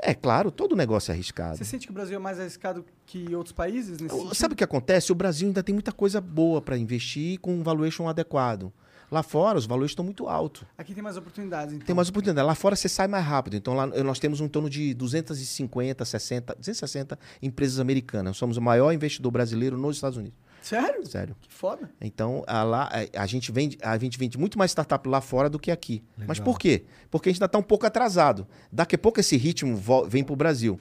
[0.00, 1.56] É claro, todo negócio é arriscado.
[1.56, 4.34] Você sente que o Brasil é mais arriscado que outros países nesse?
[4.34, 5.10] Sabe o que acontece?
[5.10, 8.72] O Brasil ainda tem muita coisa boa para investir com um valuation adequado.
[9.10, 10.64] Lá fora, os valores estão muito altos.
[10.76, 11.86] Aqui tem mais oportunidades, então.
[11.86, 12.46] Tem mais oportunidade.
[12.46, 13.56] Lá fora você sai mais rápido.
[13.56, 18.36] Então lá nós temos um torno de 250, 60, 260 empresas americanas.
[18.36, 20.38] Somos o maior investidor brasileiro nos Estados Unidos.
[20.60, 21.06] Sério?
[21.06, 21.36] Sério.
[21.40, 21.90] Que foda.
[22.00, 25.48] Então, a, lá, a, a gente vende, a gente vende muito mais startup lá fora
[25.48, 26.02] do que aqui.
[26.16, 26.44] Mas Legal.
[26.44, 26.84] por quê?
[27.10, 28.46] Porque a gente ainda está um pouco atrasado.
[28.70, 30.78] Daqui a pouco esse ritmo vem para o Brasil.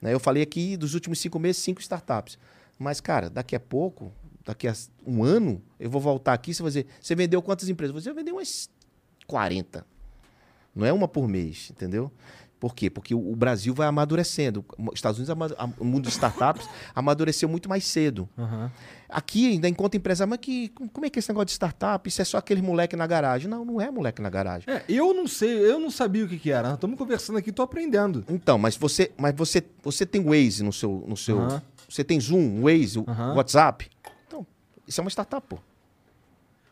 [0.00, 0.12] Né?
[0.12, 2.38] Eu falei aqui dos últimos cinco meses, cinco startups.
[2.78, 4.12] Mas, cara, daqui a pouco,
[4.44, 4.74] daqui a
[5.06, 7.94] um ano, eu vou voltar aqui você vai dizer, você vendeu quantas empresas?
[7.94, 8.68] Você vai vender umas
[9.26, 9.86] 40.
[10.74, 12.10] Não é uma por mês, entendeu?
[12.58, 12.88] Por quê?
[12.88, 14.64] Porque o Brasil vai amadurecendo.
[14.78, 18.26] Os Estados Unidos, o mundo de startups, amadureceu muito mais cedo.
[18.38, 18.72] Aham.
[19.06, 22.08] Aqui ainda encontra empresa, mas que, como é que é esse negócio de startup?
[22.08, 23.48] Isso é só aquele moleque na garagem.
[23.48, 24.64] Não, não é moleque na garagem.
[24.72, 26.72] É, eu não sei, eu não sabia o que, que era.
[26.72, 28.24] Estamos conversando aqui, tô aprendendo.
[28.28, 31.62] Então, mas você, mas você, você tem Waze no seu, no seu, Aham.
[31.86, 33.34] você tem Zoom, Waze, Aham.
[33.34, 33.90] WhatsApp.
[34.86, 35.56] Isso é uma startup, pô.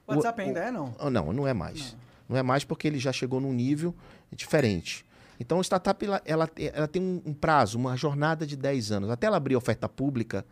[0.07, 0.95] O WhatsApp o- ainda é, não?
[1.11, 1.97] Não, não é mais.
[2.29, 2.37] Não.
[2.37, 3.95] é mais porque ele já chegou num nível
[4.31, 5.05] diferente.
[5.39, 9.11] Então, a startup ela, ela, ela tem um, um prazo, uma jornada de 10 anos.
[9.11, 10.45] Até ela abrir oferta pública,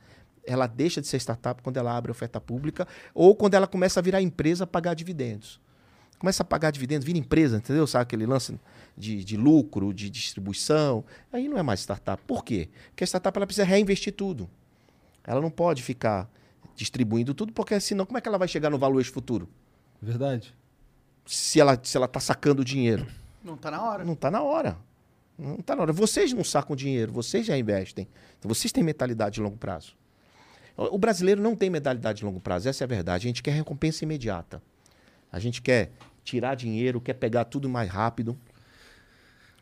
[0.46, 4.02] ela deixa de ser startup quando ela abre oferta pública ou quando ela começa a
[4.02, 5.60] virar empresa a pagar dividendos.
[6.18, 7.86] Começa a pagar dividendos, vira empresa, entendeu?
[7.86, 8.58] Sabe aquele lance
[8.96, 11.02] de, de lucro, de distribuição.
[11.32, 12.22] Aí não é mais startup.
[12.26, 12.68] Por quê?
[12.90, 14.50] Porque a startup ela precisa reinvestir tudo.
[15.24, 16.28] Ela não pode ficar
[16.80, 19.46] distribuindo tudo, porque senão como é que ela vai chegar no valuation futuro?
[20.00, 20.54] Verdade.
[21.26, 23.06] se ela se ela tá sacando dinheiro.
[23.44, 24.02] Não tá na hora.
[24.04, 24.78] Não tá na hora.
[25.38, 25.92] Não tá na hora.
[25.92, 28.08] Vocês não sacam dinheiro, vocês já investem.
[28.38, 29.94] Então, vocês têm mentalidade de longo prazo.
[30.76, 33.26] O o brasileiro não tem mentalidade de longo prazo, essa é a verdade.
[33.26, 34.62] A gente quer recompensa imediata.
[35.30, 35.90] A gente quer
[36.24, 38.36] tirar dinheiro, quer pegar tudo mais rápido.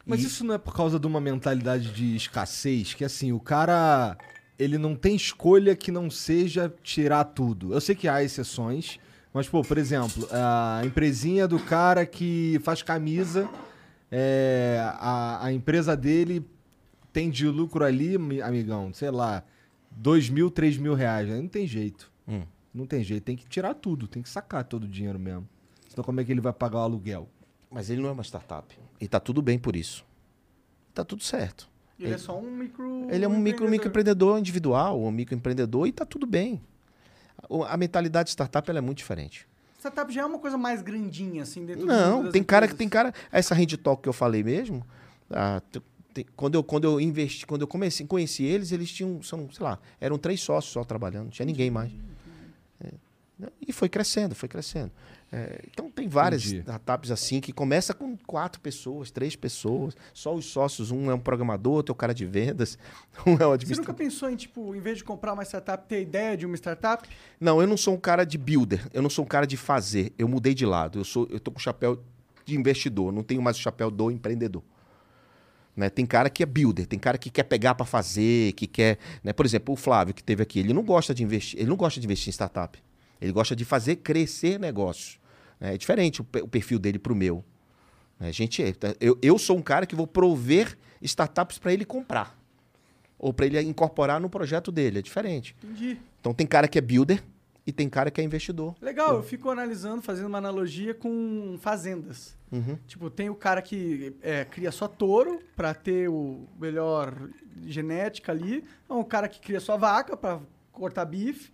[0.06, 3.40] Mas E- isso não é por causa de uma mentalidade de escassez, que assim, o
[3.40, 4.16] cara
[4.58, 7.72] ele não tem escolha que não seja tirar tudo.
[7.72, 8.98] Eu sei que há exceções,
[9.32, 13.48] mas pô, por exemplo, a empresinha do cara que faz camisa,
[14.10, 16.44] é, a, a empresa dele
[17.12, 19.42] tem de lucro ali, mi- amigão, sei lá,
[19.90, 21.30] dois mil, três mil reais.
[21.30, 22.10] Aí Não tem jeito.
[22.26, 22.42] Hum.
[22.74, 25.48] Não tem jeito, tem que tirar tudo, tem que sacar todo o dinheiro mesmo.
[25.88, 27.28] Senão como é que ele vai pagar o aluguel?
[27.70, 28.78] Mas ele não é uma startup.
[29.00, 30.04] E tá tudo bem por isso.
[30.94, 31.68] Tá tudo certo.
[31.98, 33.08] Ele é só um micro.
[33.10, 36.60] Ele é um micro, microempreendedor individual, um microempreendedor e tá tudo bem.
[37.68, 39.46] A mentalidade de startup é muito diferente.
[39.78, 42.88] Startup já é uma coisa mais grandinha, assim, dentro do Não, tem cara que tem
[42.88, 43.12] cara.
[43.30, 44.84] Essa Hand Talk que eu falei mesmo.
[45.30, 45.60] ah,
[46.14, 49.62] tem- quando, eu, quando eu investi, quando eu comecei, conheci eles, eles tinham, são, sei
[49.64, 51.92] lá, eram três sócios só trabalhando, não tinha ninguém mais.
[52.80, 52.90] É,
[53.38, 54.90] né, e foi crescendo, foi crescendo.
[55.30, 56.60] É, então tem várias Entendi.
[56.60, 61.18] startups assim que começa com quatro pessoas, três pessoas, só os sócios, um é um
[61.18, 62.78] programador, outro é o cara de vendas,
[63.26, 63.94] um é o Você nunca administrador.
[63.94, 67.06] pensou em, tipo, em vez de comprar uma startup, ter ideia de uma startup?
[67.38, 70.12] Não, eu não sou um cara de builder, eu não sou um cara de fazer.
[70.18, 70.98] Eu mudei de lado.
[70.98, 72.02] Eu sou, eu tô com o chapéu
[72.46, 74.62] de investidor, não tenho mais o chapéu do empreendedor.
[75.76, 75.90] Né?
[75.90, 79.32] Tem cara que é builder, tem cara que quer pegar para fazer, que quer, né?
[79.32, 82.00] Por exemplo, o Flávio que teve aqui, ele não gosta de investir, ele não gosta
[82.00, 82.82] de investir em startup.
[83.20, 85.18] Ele gosta de fazer crescer negócios.
[85.60, 85.74] né?
[85.74, 87.44] É diferente o, pe- o perfil dele pro meu.
[88.18, 88.28] né?
[88.28, 92.36] A gente, é- eu, eu sou um cara que vou prover startups para ele comprar
[93.18, 95.54] ou para ele incorporar no projeto dele, é diferente.
[95.62, 95.98] Entendi.
[96.20, 97.22] Então tem cara que é builder
[97.66, 98.74] e tem cara que é investidor.
[98.80, 102.36] Legal, eu fico analisando, fazendo uma analogia com fazendas.
[102.50, 102.78] Uhum.
[102.86, 107.28] Tipo, tem o cara que é, cria só touro pra ter o melhor
[107.66, 108.62] genética ali.
[108.86, 110.40] Tem um cara que cria só vaca pra
[110.72, 111.52] cortar bife.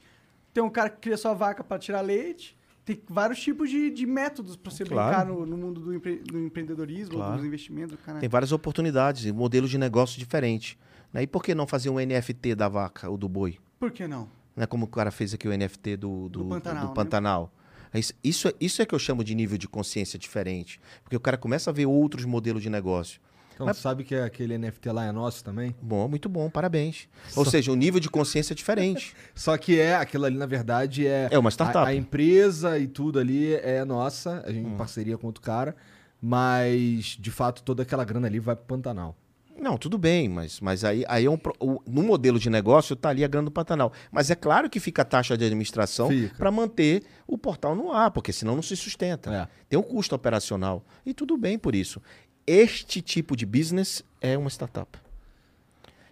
[0.54, 2.56] Tem um cara que cria só vaca pra tirar leite.
[2.84, 5.08] Tem vários tipos de, de métodos pra você Claro.
[5.08, 7.36] brincar no, no mundo do, empre- do empreendedorismo, Claro.
[7.36, 7.98] dos investimentos.
[8.20, 10.76] Tem várias oportunidades, e modelos de negócio diferentes.
[11.12, 11.22] Né?
[11.22, 13.58] E por que não fazer um NFT da vaca ou do boi?
[13.78, 14.28] Por que não?
[14.54, 14.66] Né?
[14.66, 16.94] Como o cara fez aqui o NFT do, do, Do Pantanal, do né?
[16.94, 17.52] Pantanal.
[17.92, 20.78] É Isso, isso, é- isso é que eu chamo de nível de consciência diferente.
[21.02, 23.20] Porque o cara começa a ver outros modelos de negócio.
[23.54, 25.74] Então, Mas- sabe que aquele NFT lá é nosso também?
[25.80, 27.08] Bom, muito bom, parabéns.
[27.36, 29.14] Ou seja, o nível de consciência é diferente.
[29.34, 31.28] Só que é, aquilo ali, na verdade, é.
[31.30, 31.86] É uma startup.
[31.86, 34.54] A, a empresa e tudo ali é nossa, a Hum.
[34.54, 35.74] gente em parceria com outro cara,
[36.20, 39.16] mas de fato toda aquela grana ali vai pro Pantanal.
[39.56, 43.10] Não, tudo bem, mas, mas aí, aí é um, o- no modelo de negócio está
[43.10, 43.92] ali a grana do Pantanal.
[44.10, 48.10] Mas é claro que fica a taxa de administração para manter o portal no ar,
[48.10, 49.32] porque senão não se sustenta.
[49.32, 49.48] É.
[49.68, 50.84] Tem um custo operacional.
[51.06, 52.02] E tudo bem por isso.
[52.46, 54.98] Este tipo de business é uma startup.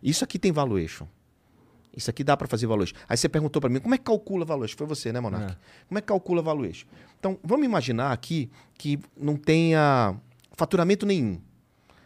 [0.02, 1.06] Isso aqui tem valuation.
[1.94, 2.94] Isso aqui dá para fazer valuation.
[3.08, 4.76] Aí você perguntou para mim, como é que calcula valuation?
[4.78, 5.52] Foi você, né, Monark?
[5.52, 5.56] É.
[5.88, 6.86] Como é que calcula valuation?
[7.20, 10.16] Então, vamos imaginar aqui que não tenha
[10.56, 11.38] faturamento nenhum.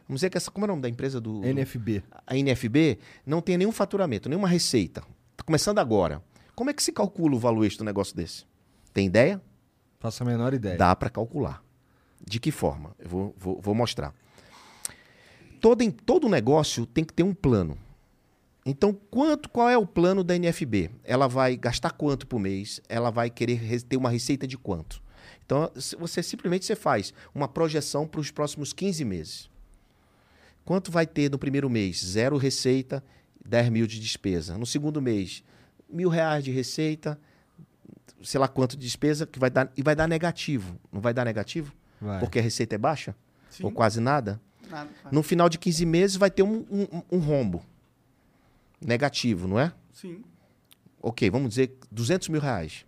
[0.08, 1.40] Vamos dizer que essa, como é o nome da empresa do...
[1.40, 2.02] do- NFB.
[2.26, 5.02] a NFB não tem nenhum faturamento, nenhuma receita.
[5.32, 6.20] Está começando agora.
[6.54, 8.44] Como é que se calcula o valuation do negócio desse?
[8.92, 9.40] Tem ideia?
[10.00, 10.76] Faço a menor ideia.
[10.76, 11.62] Dá para calcular.
[12.24, 12.94] De que forma?
[12.98, 14.14] Eu vou, vou, vou mostrar.
[15.60, 17.76] Todo, em- todo negócio tem que ter um plano.
[18.64, 20.90] Então, quanto, qual é o plano da NFB?
[21.04, 22.80] Ela vai gastar quanto por mês?
[22.88, 25.00] Ela vai querer re- ter uma receita de quanto?
[25.44, 29.48] Então, você simplesmente você faz uma projeção para os próximos 15 meses.
[30.64, 32.04] Quanto vai ter no primeiro mês?
[32.04, 33.02] Zero receita,
[33.44, 34.58] 10 mil de despesa.
[34.58, 35.44] No segundo mês,
[35.88, 37.18] mil reais de receita,
[38.24, 40.76] sei lá quanto de despesa, que vai dar, e vai dar negativo.
[40.92, 41.72] Não vai dar negativo?
[42.00, 42.20] Vai.
[42.20, 43.14] Porque a receita é baixa?
[43.50, 43.64] Sim.
[43.64, 44.40] Ou quase nada?
[44.68, 44.90] Nada.
[45.12, 47.62] No final de 15 meses vai ter um, um- um rombo
[48.80, 49.72] negativo, não é?
[49.92, 50.22] Sim.
[51.02, 52.84] Ok, vamos dizer 200 mil reais.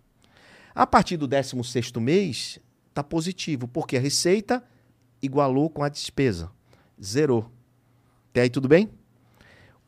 [0.75, 4.63] A partir do 16º mês, está positivo, porque a receita
[5.21, 6.51] igualou com a despesa.
[7.01, 7.51] Zerou.
[8.29, 8.89] Até aí tudo bem?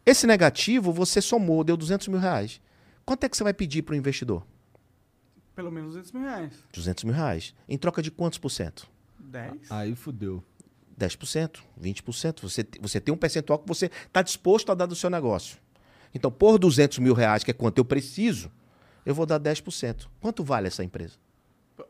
[0.05, 2.59] Esse negativo você somou, deu 200 mil reais.
[3.05, 4.45] Quanto é que você vai pedir para o investidor?
[5.55, 6.53] Pelo menos 200 mil reais.
[6.73, 7.53] 200 mil reais.
[7.67, 8.87] Em troca de quantos por cento?
[9.31, 9.71] 10?
[9.71, 10.43] Aí fudeu.
[10.99, 12.41] 10%, 20%.
[12.41, 15.57] Você, você tem um percentual que você está disposto a dar do seu negócio.
[16.13, 18.51] Então, por 200 mil reais, que é quanto eu preciso,
[19.05, 20.07] eu vou dar 10%.
[20.19, 21.15] Quanto vale essa empresa?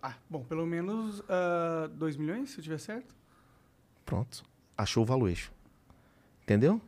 [0.01, 1.21] Ah, bom, pelo menos
[1.97, 3.13] 2 milhões, se eu tiver certo.
[4.05, 4.43] Pronto.
[4.77, 5.51] Achou o valuation.
[6.43, 6.79] Entendeu?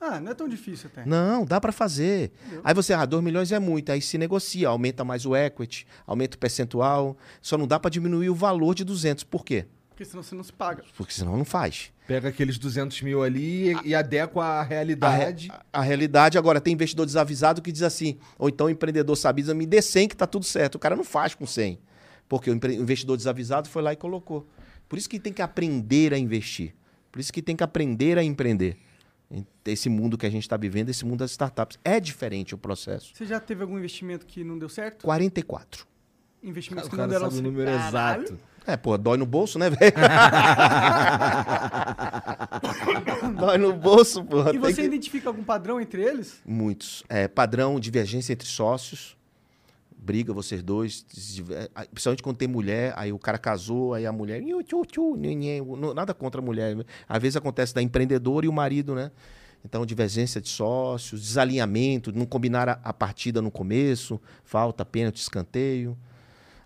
[0.00, 1.04] Ah, não é tão difícil até.
[1.04, 2.32] Não, dá para fazer.
[2.64, 3.92] Aí você, ah, 2 milhões é muito.
[3.92, 7.16] Aí se negocia, aumenta mais o equity, aumenta o percentual.
[7.42, 9.24] Só não dá para diminuir o valor de 200.
[9.24, 9.66] Por quê?
[10.00, 10.82] Porque senão você não se paga.
[10.96, 11.92] Porque senão não faz.
[12.06, 15.52] Pega aqueles 200 mil ali e, e adequa à A, re- realidade.
[15.70, 19.66] a realidade, agora, tem investidor desavisado que diz assim, ou então o empreendedor sabido, me
[19.66, 20.76] dê 100 que tá tudo certo.
[20.76, 21.78] O cara não faz com 100.
[22.30, 24.48] Porque o investidor desavisado foi lá e colocou.
[24.88, 26.74] Por isso que tem que aprender a investir.
[27.12, 28.78] Por isso que tem que aprender a empreender.
[29.66, 31.78] Esse mundo que a gente está vivendo, esse mundo das startups.
[31.84, 33.12] É diferente o processo.
[33.14, 35.04] Você já teve algum investimento que não deu certo?
[35.04, 35.86] 44.
[36.42, 37.46] Investimentos O que não deram sabe o certo.
[37.50, 38.22] número Caralho.
[38.24, 38.38] exato.
[38.66, 39.92] É, pô, dói no bolso, né, velho?
[43.38, 44.50] dói no bolso, pô.
[44.52, 46.40] E você identifica algum padrão entre eles?
[46.44, 47.02] Muitos.
[47.08, 49.16] É, padrão, divergência entre sócios.
[49.96, 51.04] Briga vocês dois.
[51.90, 54.42] Principalmente quando tem mulher, aí o cara casou, aí a mulher.
[55.94, 56.76] Nada contra a mulher.
[57.08, 59.10] Às vezes acontece da empreendedora e o marido, né?
[59.62, 65.98] Então, divergência de sócios, desalinhamento, não combinar a partida no começo, falta pênalti, escanteio.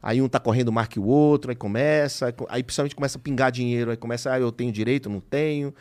[0.07, 3.91] Aí um tá correndo, marca o outro, aí começa, aí, principalmente começa a pingar dinheiro,
[3.91, 5.75] aí começa, ah, eu tenho direito, não tenho.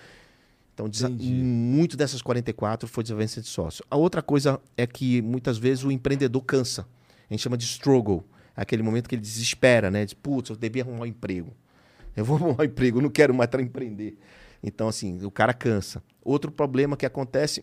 [0.74, 1.34] Então, Entendi.
[1.34, 3.84] muito dessas 44 foi desavença de sócio.
[3.92, 6.88] A outra coisa é que muitas vezes o empreendedor cansa.
[7.30, 8.24] A gente chama de struggle.
[8.56, 10.06] É aquele momento que ele desespera, né?
[10.06, 11.54] Diz, putz, eu devia arrumar um emprego.
[12.16, 14.18] Eu vou arrumar um emprego, eu não quero mais para empreender.
[14.64, 16.02] Então, assim, o cara cansa.
[16.24, 17.62] Outro problema que acontece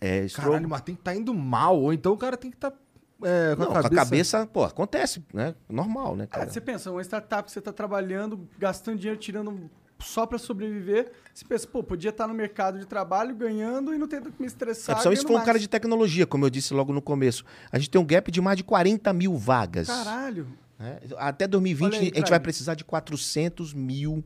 [0.00, 0.52] é struggle.
[0.52, 1.80] Caralho, mas tem que estar indo mal.
[1.80, 2.72] Ou então o cara tem que estar
[3.18, 5.54] com, não, a com a cabeça, pô, acontece, né?
[5.68, 6.50] Normal, né, Ah, cara?
[6.50, 11.10] você pensa, uma startup que você está trabalhando, gastando dinheiro, tirando só para sobreviver.
[11.34, 14.44] Você pensa, pô, podia estar no mercado de trabalho ganhando e não ter que me
[14.44, 14.94] É, estressar.
[14.94, 17.44] principalmente se for um cara de tecnologia, como eu disse logo no começo.
[17.72, 19.88] A gente tem um gap de mais de 40 mil vagas.
[19.88, 20.46] Caralho.
[20.78, 21.00] né?
[21.16, 24.24] Até 2020, Olha aí, a gente vai precisar de 400 mil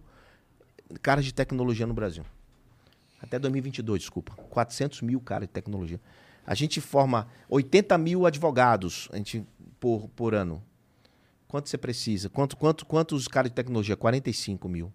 [1.00, 2.24] caras de tecnologia no Brasil.
[3.22, 4.34] Até 2022, desculpa.
[4.50, 5.98] 400 mil caras de tecnologia.
[6.46, 9.44] A gente forma 80 mil advogados a gente,
[9.78, 10.62] por, por ano.
[11.46, 12.28] Quanto você precisa?
[12.28, 13.96] Quanto, quanto, quantos caras de tecnologia?
[13.96, 14.86] 45 mil.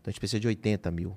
[0.00, 1.16] Então a gente precisa de 80 mil.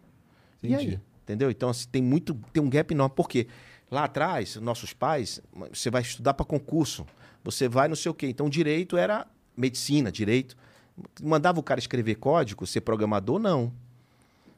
[0.62, 0.90] E Entendi.
[0.90, 1.00] aí?
[1.24, 1.52] Entendeu?
[1.52, 3.16] Então assim, tem muito, tem um gap enorme.
[3.16, 3.48] Por quê?
[3.90, 7.06] Lá atrás, nossos pais, você vai estudar para concurso,
[7.44, 8.28] você vai não sei o quê.
[8.28, 9.26] Então, direito era
[9.56, 10.58] medicina, direito.
[11.24, 13.72] Mandava o cara escrever código, ser programador, não.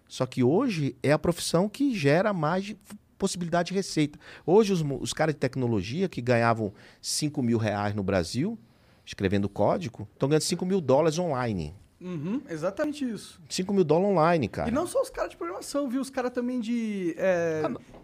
[0.07, 2.75] Só que hoje é a profissão que gera mais
[3.19, 4.17] possibilidade de receita.
[4.45, 8.57] Hoje, os, os caras de tecnologia que ganhavam 5 mil reais no Brasil,
[9.05, 11.75] escrevendo código, estão ganhando 5 mil dólares online.
[12.01, 13.41] Uhum, exatamente isso.
[13.49, 14.69] 5 mil dólares online, cara.
[14.69, 15.99] E não só os caras de programação, viu?
[16.01, 17.13] Os caras também de.
[17.17, 17.63] é,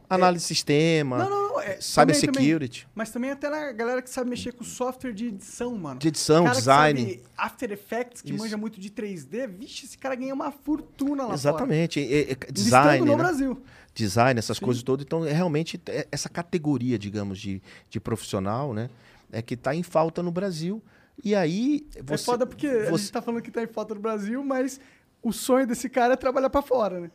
[0.10, 1.62] Análise de sistema, Não, não, não.
[1.62, 2.44] É, cyber também- também.
[2.46, 2.88] security.
[2.94, 6.00] Mas também até na galera que sabe mexer com software de edição, mano.
[6.00, 7.22] De edição, cara design.
[7.38, 8.38] After Effects, que Isso.
[8.44, 9.48] manja muito de 3D.
[9.48, 12.00] Vixe, esse cara ganha uma fortuna lá Exatamente.
[12.06, 12.52] Fora.
[12.52, 13.18] design, no né?
[13.18, 13.62] Brasil.
[13.96, 15.06] design, essas coisas todas.
[15.06, 18.90] Então, é realmente, é- essa categoria, digamos, de, de profissional, né?
[19.32, 20.84] É que está em falta no Brasil.
[21.24, 21.88] E aí.
[21.96, 24.44] é Você, foda porque a você- gente tá falando que tá em falta no Brasil,
[24.44, 24.80] mas
[25.24, 27.12] o sonho desse cara é trabalhar pra fora, né?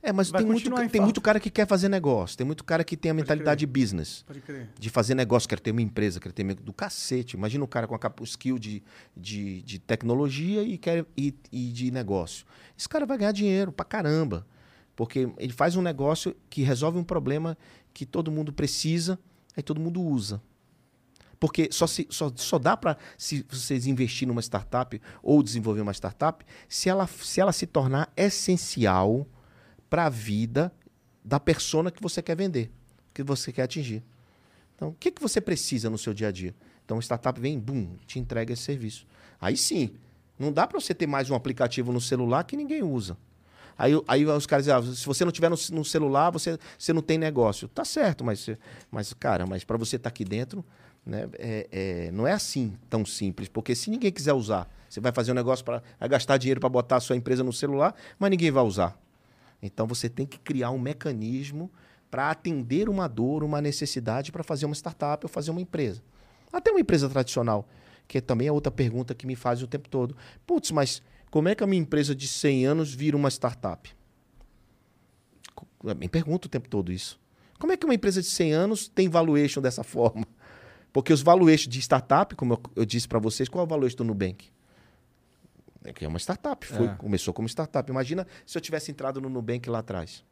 [0.00, 1.02] É, mas vai tem, muito, tem falta.
[1.02, 2.36] muito cara que quer fazer negócio.
[2.36, 4.22] Tem muito cara que tem a mentalidade de business.
[4.26, 4.68] Pode crer.
[4.78, 7.36] De fazer negócio, quer ter uma empresa, quer ter meio do cacete.
[7.36, 8.82] Imagina o cara com a skill de,
[9.16, 12.46] de, de tecnologia e, quer, e, e de negócio.
[12.78, 14.46] Esse cara vai ganhar dinheiro pra caramba.
[14.94, 17.56] Porque ele faz um negócio que resolve um problema
[17.92, 19.18] que todo mundo precisa,
[19.56, 20.40] aí todo mundo usa.
[21.40, 25.92] Porque só, se, só, só dá para se vocês investir numa startup ou desenvolver uma
[25.92, 29.26] startup se ela se, ela se tornar essencial
[29.88, 30.72] para a vida
[31.24, 32.70] da persona que você quer vender,
[33.12, 34.02] que você quer atingir.
[34.74, 36.54] Então, o que, que você precisa no seu dia a dia?
[36.84, 39.06] Então, a startup vem, bum, te entrega esse serviço.
[39.40, 39.90] Aí sim,
[40.38, 43.16] não dá para você ter mais um aplicativo no celular que ninguém usa.
[43.76, 46.92] Aí, aí os caras dizem, ah, se você não tiver no, no celular, você, você
[46.92, 47.68] não tem negócio.
[47.68, 48.48] Tá certo, mas,
[48.90, 50.64] mas cara, mas para você estar aqui dentro,
[51.06, 53.48] né, é, é- não é assim tão simples.
[53.48, 56.96] Porque se ninguém quiser usar, você vai fazer um negócio para gastar dinheiro para botar
[56.96, 58.98] a sua empresa no celular, mas ninguém vai usar.
[59.62, 61.70] Então você tem que criar um mecanismo
[62.10, 66.02] para atender uma dor, uma necessidade para fazer uma startup ou fazer uma empresa.
[66.52, 67.68] Até uma empresa tradicional,
[68.06, 70.16] que também é outra pergunta que me faz o tempo todo.
[70.46, 73.94] Putz, mas como é que a minha empresa de 100 anos vira uma startup?
[75.54, 77.20] Co- Me pergunto o tempo todo isso.
[77.58, 80.26] Como é que uma empresa de 100 anos tem valuation dessa forma?
[80.92, 83.96] Porque os valuations de startup, como eu, eu disse para vocês, qual é o valuation
[83.96, 84.48] do Nubank?
[85.88, 86.94] É que é uma startup, foi, É.
[86.96, 87.90] começou como startup.
[87.90, 90.22] Imagina se eu tivesse entrado no Nubank lá atrás.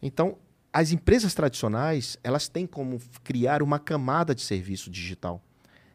[0.00, 0.38] Então,
[0.72, 5.42] as empresas tradicionais, elas têm como criar uma camada de serviço digital.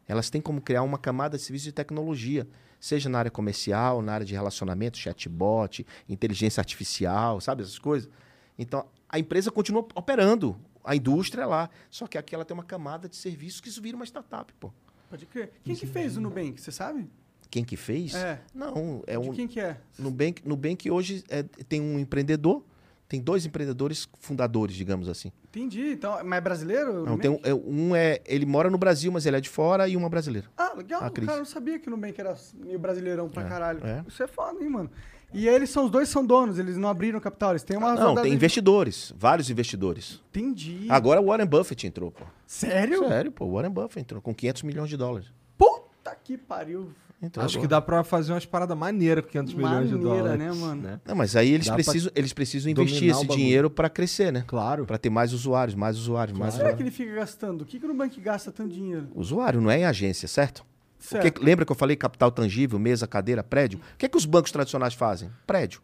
[0.08, 2.48] Elas têm como criar uma camada de serviço de tecnologia,
[2.80, 8.10] seja na área comercial, na área de relacionamento, chatbot, inteligência artificial, sabe essas coisas?
[8.58, 12.64] Então, a empresa continua operando, a indústria é lá, só que aqui ela tem uma
[12.64, 14.72] camada de serviços que isso vira uma startup, pô.
[15.10, 15.52] Pode crer.
[15.64, 17.10] Quem que fez o Nubank, você sabe?
[17.50, 18.14] Quem que fez?
[18.16, 18.40] É.
[18.54, 19.78] Não, é De um quem que é?
[19.98, 22.64] Nubank, Nubank hoje é, tem um empreendedor,
[23.08, 25.32] tem dois empreendedores fundadores, digamos assim.
[25.46, 25.94] Entendi.
[25.94, 27.04] Então, mas é brasileiro?
[27.06, 29.88] Não, tem um, é, um é ele mora no Brasil, mas ele é de fora
[29.88, 30.48] e uma brasileira.
[30.56, 31.04] Ah, legal.
[31.04, 31.26] a Cris.
[31.26, 33.80] cara, eu não sabia que o Nubank era meio brasileirão pra caralho.
[33.84, 34.04] é.
[34.08, 34.92] Isso é foda, hein, mano?
[35.34, 38.16] E eles são os dois são donos, eles não abriram capital, eles têm uma Não,
[38.16, 40.22] tem de- investidores, vários investidores.
[40.30, 40.88] Entendi.
[40.90, 42.26] Agora o Warren Buffett entrou, pô.
[42.48, 43.08] Sério?
[43.08, 45.28] Sério, pô, o Warren Buffett entrou com 500 milhões de dólares.
[45.56, 46.92] Puta que pariu.
[47.22, 47.70] Entrou Acho que agora.
[47.70, 50.40] dá pra fazer umas paradas maneiras com 500 milhões de Maneira, dólares.
[50.40, 51.02] né, mano?
[51.06, 54.46] Não, mas aí eles Dá precisam, eles precisam investir esse dinheiro para crescer, né?
[54.48, 54.86] Claro.
[54.86, 56.98] Para ter mais usuários, mais usuários, mais Será que usuários.
[56.98, 57.62] ele fica gastando?
[57.62, 59.08] O que, que o Nubank gasta tanto dinheiro?
[59.14, 60.66] Usuário não é em agência, certo?
[60.98, 61.24] Certo.
[61.32, 63.80] Porque, lembra que eu falei capital tangível, mesa, cadeira, prédio?
[63.80, 65.30] O que é que os bancos tradicionais fazem?
[65.46, 65.82] Prédio.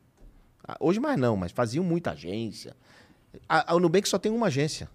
[0.65, 2.75] Ah, Hoje mais não, mas faziam muita agência.
[3.47, 4.89] A, a- o Nubank só tem uma agência.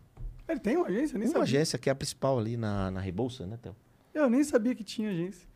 [0.48, 1.18] Ele tem uma agência?
[1.18, 1.42] Nem Uma sabia.
[1.44, 3.76] agência que é a principal ali na, na Rebouça, né, Theo?
[4.12, 5.46] Eu nem sabia que tinha agência.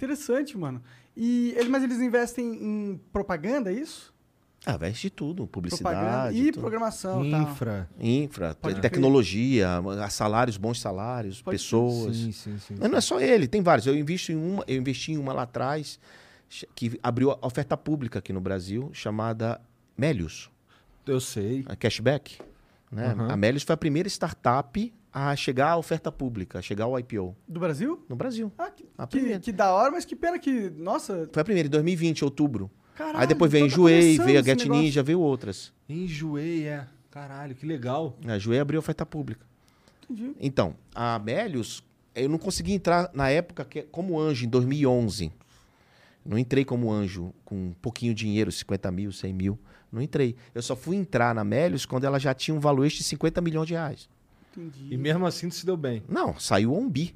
[0.00, 0.82] Interessante, mano.
[1.16, 4.12] E ele, mas eles investem em propaganda, é isso?
[4.64, 5.46] Ah, veste de tudo.
[5.46, 6.60] Propaganda Publicidade, e tudo.
[6.60, 7.42] programação e tal.
[7.42, 7.88] Infra.
[7.98, 9.68] infra, Pode tecnologia,
[10.02, 12.16] a- salários, bons salários, Pode pessoas.
[12.16, 12.74] Sim, sim, sim.
[12.78, 13.86] Mas não é só ele, tem vários.
[13.86, 15.98] Eu invisto em uma, eu investi em uma lá atrás
[16.74, 19.60] que abriu a oferta pública aqui no Brasil, chamada
[19.96, 20.50] Melius,
[21.06, 21.64] Eu sei.
[21.66, 22.38] a cashback.
[22.92, 23.14] Né?
[23.14, 23.30] Uhum.
[23.30, 27.36] A Melius foi a primeira startup a chegar à oferta pública, a chegar ao IPO
[27.48, 28.04] Do Brasil?
[28.08, 28.52] no Brasil.
[28.56, 29.40] Ah, que, A que, primeira.
[29.40, 30.70] que da hora, mas que pena que.
[30.70, 32.70] Nossa, Foi a primeira, em 2020, outubro.
[32.94, 33.18] caralho.
[33.18, 34.82] Aí depois veio a então tá Enjoei, veio a Get negócio.
[34.82, 35.72] Ninja, veio outras.
[35.88, 36.86] Enjoei, é.
[37.10, 38.16] Caralho, que legal.
[38.26, 39.44] A Enjoei abriu a oferta pública.
[40.08, 40.32] Entendi.
[40.40, 41.82] Então, a Melius,
[42.14, 45.32] eu não consegui entrar na época que, como anjo, em 2011.
[46.24, 49.58] Não entrei como anjo com um pouquinho de dinheiro, 50 mil, 100 mil.
[49.90, 50.36] Não entrei.
[50.54, 53.66] Eu só fui entrar na Melius quando ela já tinha um valuation de 50 milhões
[53.66, 54.08] de reais.
[54.56, 54.88] Entendi.
[54.92, 56.02] E mesmo assim tu se deu bem.
[56.08, 57.14] Não, saiu um bi.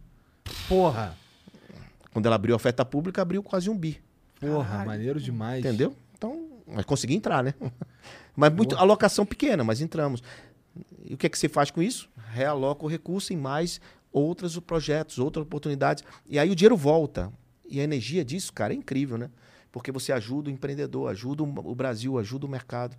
[0.68, 1.16] Porra.
[2.12, 4.01] Quando ela abriu a oferta pública, abriu quase um bi.
[4.41, 4.87] Porra, Caralho.
[4.87, 5.64] maneiro demais.
[5.64, 5.95] Entendeu?
[6.16, 7.55] Então, mas consegui entrar, né?
[8.37, 10.20] Mas muito, alocação pequena, mas entramos.
[11.05, 12.11] E o que é que você faz com isso?
[12.32, 13.80] Realoca o recurso em mais
[14.12, 16.03] outros projetos, outras oportunidades.
[16.26, 17.32] E aí o dinheiro volta.
[17.64, 19.30] E a energia disso, cara, é incrível, né?
[19.70, 22.97] Porque você ajuda o empreendedor, ajuda o Brasil, ajuda o mercado.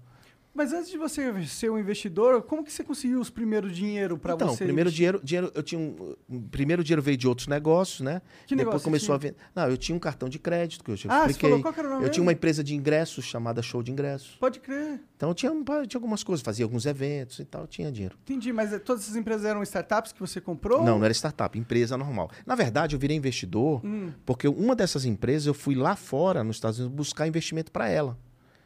[0.56, 4.34] Mas antes de você ser um investidor, como que você conseguiu os primeiros dinheiro pra
[4.36, 4.64] então, você?
[4.64, 4.98] primeiro investir?
[4.98, 8.22] dinheiro, dinheiro, eu tinha um, um- primeiro dinheiro veio de outros negócios, né?
[8.48, 9.32] Que Depois negócio você começou a tinha?
[9.34, 9.44] vender.
[9.54, 11.50] Não, eu tinha um cartão de crédito que eu te Ah, você expliquei.
[11.50, 12.38] falou qual era o nome eu tinha uma mesmo?
[12.40, 14.38] empresa de ingressos chamada Show de Ingressos.
[14.40, 15.02] Pode crer.
[15.18, 18.18] Então eu tinha, eu tinha algumas coisas, fazia alguns eventos e tal, eu tinha dinheiro.
[18.24, 20.80] Entendi, mas eh, todas essas empresas eram startups que você comprou?
[20.84, 22.32] Não, não era startup, empresa normal.
[22.46, 24.12] Na verdade, eu virei investidor Hum.
[24.26, 28.18] porque uma dessas empresas eu fui lá fora, nos Estados Unidos, buscar investimento para ela.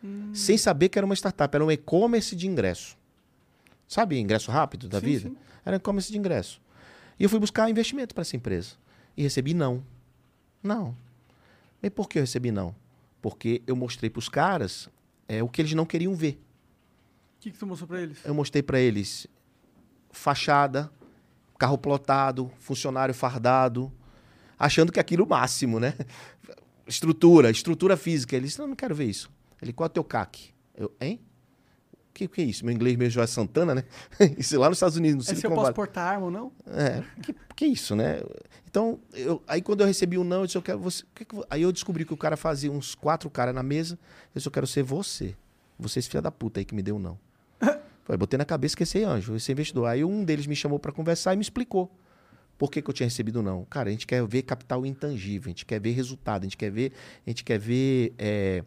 [0.03, 0.33] Hum.
[0.33, 2.97] Sem saber que era uma startup, era um e-commerce de ingresso.
[3.87, 5.29] Sabe, ingresso rápido da Sim, vida?
[5.29, 5.37] sim.
[5.65, 6.61] Era um e-commerce de ingresso.
[7.19, 8.75] E eu fui buscar investimento para essa empresa.
[9.17, 9.83] E recebi não.
[10.63, 10.95] Não.
[11.81, 12.75] E por que eu recebi não?
[13.21, 14.89] Porque eu mostrei para os caras
[15.27, 16.39] é, o que eles não queriam ver.
[17.37, 18.17] O que, que tu mostrou pra eles?
[18.23, 19.27] Eu mostrei para eles
[20.11, 20.91] fachada,
[21.57, 23.91] carro plotado, funcionário fardado,
[24.57, 25.93] achando que aquilo é o máximo, né?
[26.87, 28.35] Estrutura, estrutura física.
[28.35, 29.29] Eles, não, não quero ver isso.
[29.61, 30.53] Ele, qual é o teu CAC?
[30.75, 31.19] Eu, hein?
[31.93, 32.65] O que, que é isso?
[32.65, 33.83] Meu inglês meio João Santana, né?
[34.37, 35.75] isso lá nos Estados Unidos, no É se eu Silicon posso Valley.
[35.75, 36.51] portar arma ou não?
[36.67, 38.21] É, que, que isso, né?
[38.69, 41.03] Então, eu- aí quando eu recebi o não, eu disse, eu quero você.
[41.15, 43.93] que que aí eu descobri que o cara fazia uns quatro caras na mesa.
[43.95, 45.35] Eu disse, eu quero ser você.
[45.77, 47.17] Você, esse filho da puta aí que me deu o não.
[48.03, 49.85] Falei, botei na cabeça que esse é anjo, esse é investidor.
[49.87, 51.89] Aí um deles me chamou para conversar e me explicou
[52.57, 53.63] por que, que eu tinha recebido o não.
[53.65, 56.69] Cara, a gente quer ver capital intangível, a gente quer ver resultado, a gente quer
[56.69, 56.91] ver.
[57.25, 58.13] A gente quer ver.
[58.17, 58.63] é,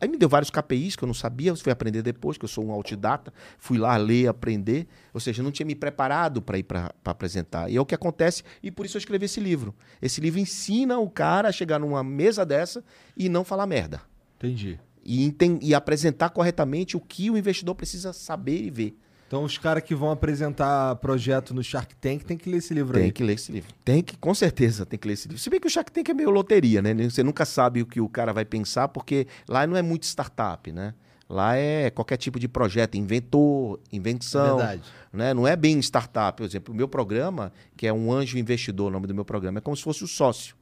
[0.00, 2.64] Aí me deu vários KPIs que eu não sabia, fui aprender depois, que eu sou
[2.64, 4.88] um autodidata, fui lá ler, aprender.
[5.14, 7.70] Ou seja, eu não tinha me preparado para ir para apresentar.
[7.70, 9.74] E é o que acontece, e por isso eu escrevi esse livro.
[10.02, 12.84] Esse livro ensina o cara a chegar numa mesa dessa
[13.16, 14.02] e não falar merda.
[14.38, 14.80] Entendi.
[15.04, 18.96] e, e apresentar corretamente o que o investidor precisa saber e ver.
[19.30, 22.94] Então os caras que vão apresentar projeto no Shark Tank tem que ler esse livro
[22.94, 23.12] Tem aí.
[23.12, 23.72] que ler esse livro.
[23.84, 25.40] Tem que, com certeza, tem que ler esse livro.
[25.40, 26.92] Se bem que o Shark Tank é meio loteria, né?
[27.08, 30.72] Você nunca sabe o que o cara vai pensar, porque lá não é muito startup,
[30.72, 30.94] né?
[31.28, 34.56] Lá é qualquer tipo de projeto, inventor, invenção.
[34.56, 34.82] Verdade.
[35.12, 35.32] Né?
[35.32, 36.36] Não é bem startup.
[36.36, 39.58] Por exemplo, o meu programa, que é um anjo investidor, o nome do meu programa,
[39.58, 40.56] é como se fosse o sócio.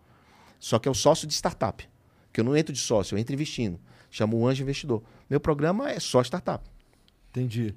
[0.60, 1.88] Só que é o sócio de startup.
[2.30, 3.80] Que eu não entro de sócio, eu entro investindo.
[4.10, 5.02] Chamo o anjo investidor.
[5.30, 6.62] Meu programa é só startup.
[7.30, 7.74] Entendi.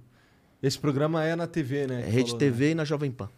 [0.62, 2.01] Esse programa é na TV, né?
[2.01, 2.72] É Rede falou, TV né?
[2.72, 3.30] e na Jovem Pan.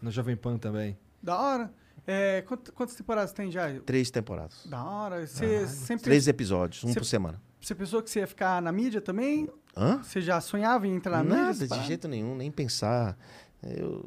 [0.00, 0.96] Na Jovem Pan também.
[1.22, 1.72] Da hora.
[2.06, 3.68] É, quant- quantas temporadas tem já?
[3.84, 4.64] Três temporadas.
[4.66, 5.26] Da hora.
[5.26, 6.04] Você sempre.
[6.04, 7.40] Três episódios, um Você- por semana.
[7.60, 9.46] Você pensou que você ia ficar na mídia também?
[9.76, 10.02] Hã?
[10.02, 11.66] Você já sonhava em entrar na mídia?
[11.66, 13.18] Nada, de jeito nenhum, nem pensar.
[13.62, 14.02] Eu,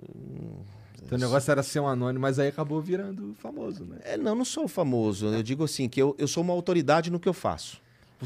[1.03, 3.97] Então o negócio era ser um anônimo, mas aí acabou virando famoso, né?
[4.03, 5.28] é, não, não sou famoso.
[5.28, 7.80] Eu digo assim, que eu, eu sou uma autoridade no que eu faço.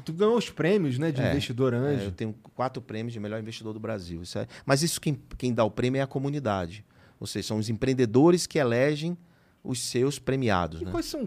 [0.04, 1.12] Tu ganhou os prêmios, né?
[1.12, 2.06] De É, investidor É, anjo.
[2.06, 4.22] eu tenho quatro prêmios de melhor investidor do Brasil.
[4.22, 6.84] Isso é- mas isso quem, quem dá o prêmio é a comunidade.
[7.20, 9.18] Ou seja, são os empreendedores que elegem
[9.64, 10.82] os seus premiados.
[10.82, 10.91] E Né?
[10.91, 11.26] quais são,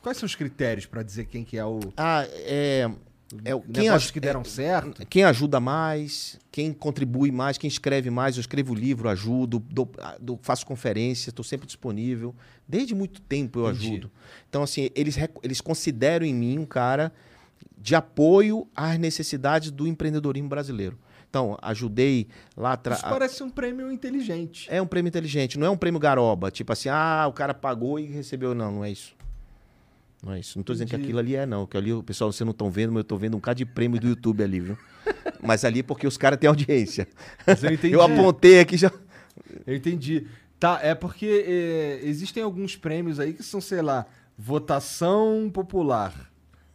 [0.00, 2.88] quais são os critérios pra dizer quem que é o Ah, é.
[3.44, 5.04] é quem, aj- que deram é- certo?
[5.06, 8.36] quem ajuda mais, quem contribui mais, quem escreve mais.
[8.36, 12.34] Eu escrevo livro, ajudo, dou- ah, dou- faço conferência, estou sempre disponível.
[12.68, 13.88] Desde muito tempo eu Entendi.
[13.88, 14.10] ajudo.
[14.48, 17.12] Então, assim, eles, eles consideram em mim um cara
[17.76, 20.98] de apoio às necessidades do empreendedorismo brasileiro.
[21.28, 23.00] Então, ajudei lá atrás.
[23.00, 24.68] Isso parece um prêmio inteligente.
[24.70, 26.50] É um prêmio inteligente, não é um prêmio garoba.
[26.50, 28.54] Tipo assim, ah, o cara pagou e recebeu.
[28.54, 29.16] Não, não é isso.
[30.22, 30.58] Não é isso.
[30.58, 31.08] Não tô dizendo que Entendi.
[31.08, 31.66] aquilo ali é, não.
[31.66, 33.64] Que ali, o pessoal, vocês não estão vendo, mas eu tô vendo um cara de
[33.64, 34.78] prêmio do YouTube ali, viu?
[35.42, 37.08] mas ali é porque os caras têm audiência.
[37.46, 37.94] Mas eu entendi.
[37.96, 38.92] Eu apontei aqui já.
[39.66, 40.26] Eu entendi.
[40.60, 44.06] Tá, é porque é, existem alguns prêmios aí que são, sei lá,
[44.36, 46.31] votação popular.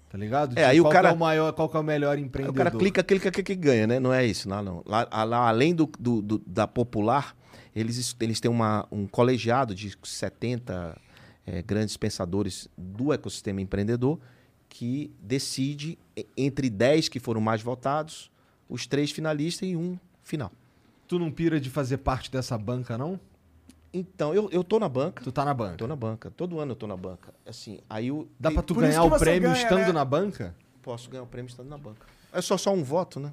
[0.10, 0.58] Tá ligado?
[0.58, 2.54] É, aí o qual cara- Que é o maior, qual que é o melhor empreendedor?
[2.54, 4.00] o cara clica, clica, clica e ganha, né?
[4.00, 4.84] Não é isso, não, não.
[4.86, 7.36] Lá, lá, além do, do- do- da popular,
[7.76, 10.98] eles, eles têm uma, um colegiado de 70
[11.46, 14.20] eh, grandes pensadores do ecossistema empreendedor
[14.70, 15.98] que decide
[16.36, 18.32] entre 10 que foram mais votados,
[18.70, 20.52] os três finalistas e um final.
[21.08, 23.20] Tu não pira de fazer parte dessa banca, não?
[23.94, 25.24] Então, eu, eu tô na banca.
[25.24, 25.78] Tu tá na banca.
[25.78, 26.30] Tô na banca.
[26.32, 27.34] Todo ano eu tô na banca.
[27.46, 29.92] Assim, aí eu Dá pra tu Por ganhar o você prêmio ganha, estando né?
[29.92, 30.56] na banca?
[30.82, 32.06] posso ganhar o prêmio estando na banca.
[32.32, 33.32] É só só um voto, né?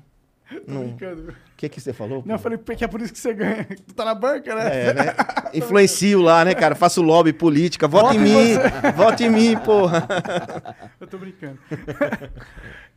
[0.66, 1.34] Não- O Brincando.
[1.56, 2.22] que que você falou?
[2.26, 3.64] Não, eu falei que é por isso que você ganha.
[3.86, 4.86] Tu tá na banca, né?
[4.88, 5.04] É, né?
[5.54, 6.74] Influencio lá, né, cara?
[6.74, 7.86] Faço lobby política.
[7.86, 8.54] Vote em mim.
[8.96, 10.06] Vote em mim, porra.
[11.00, 11.58] Eu tô brincando.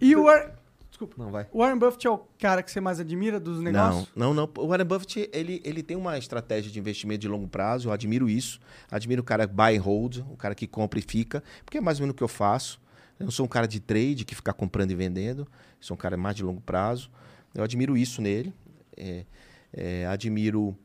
[0.02, 0.50] e o Warren...
[0.98, 1.14] Desculpa.
[1.24, 1.48] Não, vai.
[1.52, 4.10] O Warren Buffett é o cara que você mais admira dos negócios?
[4.16, 4.64] Não, não, não.
[4.64, 7.90] O Warren Buffett, ele, ele tem uma estratégia de investimento de longo prazo.
[7.90, 8.60] Eu admiro isso.
[8.90, 12.00] Admiro o cara buy and hold, o cara que compra e fica, porque é mais
[12.00, 12.82] ou menos o que eu faço.
[13.20, 15.48] Eu não sou um cara de trade que fica comprando e vendendo.
[15.80, 17.12] Sou um cara mais de longo prazo.
[17.54, 18.52] Eu admiro isso nele.
[18.96, 19.24] É,
[19.72, 20.76] é, admiro.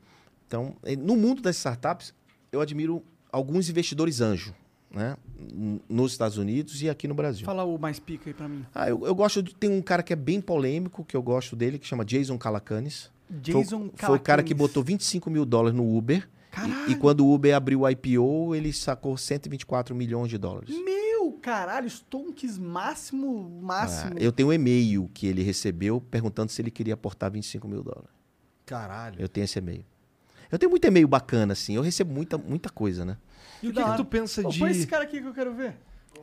[0.45, 2.13] Então, eh, no mundo das startups,
[2.51, 4.53] eu admiro alguns investidores anjo,
[4.93, 5.17] né?
[5.89, 7.45] Nos Estados Unidos e aqui no Brasil.
[7.45, 8.65] Fala o mais pica aí pra mim.
[8.73, 9.53] Ah, eu, eu gosto de.
[9.55, 13.11] Tem um cara que é bem polêmico, que eu gosto dele, que chama Jason Calacanis.
[13.29, 14.57] Jason foi, foi o cara que Calacanis.
[14.57, 16.29] botou 25 mil dólares no Uber.
[16.51, 16.89] Caralho.
[16.89, 20.69] E, e quando o Uber abriu o IPO, ele sacou 124 milhões de dólares.
[20.69, 24.11] Meu, caralho, stonks máximo, máximo.
[24.15, 27.81] Ah, eu tenho um e-mail que ele recebeu perguntando se ele queria aportar 25 mil
[27.81, 28.11] dólares.
[28.67, 29.19] Caralho.
[29.19, 29.83] Eu tenho esse e-mail.
[30.51, 31.73] Eu tenho muito e-mail bacana, assim.
[31.73, 33.17] Eu recebo muita, muita coisa, né?
[33.61, 34.59] E o Que que, tu pensa Pô, de.
[34.59, 35.75] Põe esse cara aqui que eu quero ver.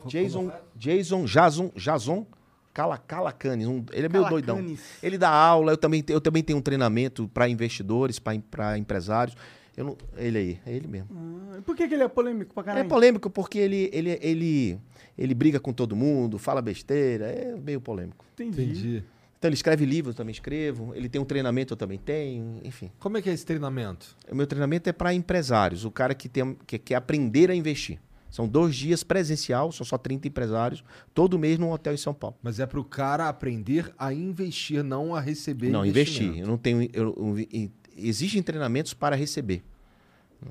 [0.07, 2.27] Jason, Jason, Jason, Jason
[2.73, 3.67] Cala, Calacanis.
[3.67, 4.57] um- ele é meio doidão.
[4.57, 4.81] Calacanis.
[5.03, 9.37] Ele dá aula, eu também, eu também tenho um treinamento para investidores, para empresários.
[9.77, 11.09] Eu não, ele aí, é ele mesmo.
[11.53, 12.89] Ah, e por que, que ele é polêmico pra É caralho?
[12.89, 14.79] polêmico porque ele, ele, ele,
[15.17, 18.25] ele briga com todo mundo, fala besteira, é meio polêmico.
[18.35, 18.63] Entendi.
[18.63, 19.05] Entendi.
[19.41, 20.95] Então ele escreve livro, eu também escrevo.
[20.95, 22.93] Ele tem um treinamento, eu também tenho, enfim.
[22.99, 24.15] Como é que é esse treinamento?
[24.31, 27.99] O meu treinamento é para empresários, o cara que, tem, que quer aprender a investir.
[28.31, 30.85] São dois dias presencial, são só 30 empresários,
[31.15, 32.37] todo mês num hotel em São Paulo.
[32.43, 36.39] Mas é pro cara aprender a investir, não a receber não, investir.
[36.39, 36.83] Eu não tenho.
[36.93, 39.65] Eu, eu- e- existem treinamentos para receber,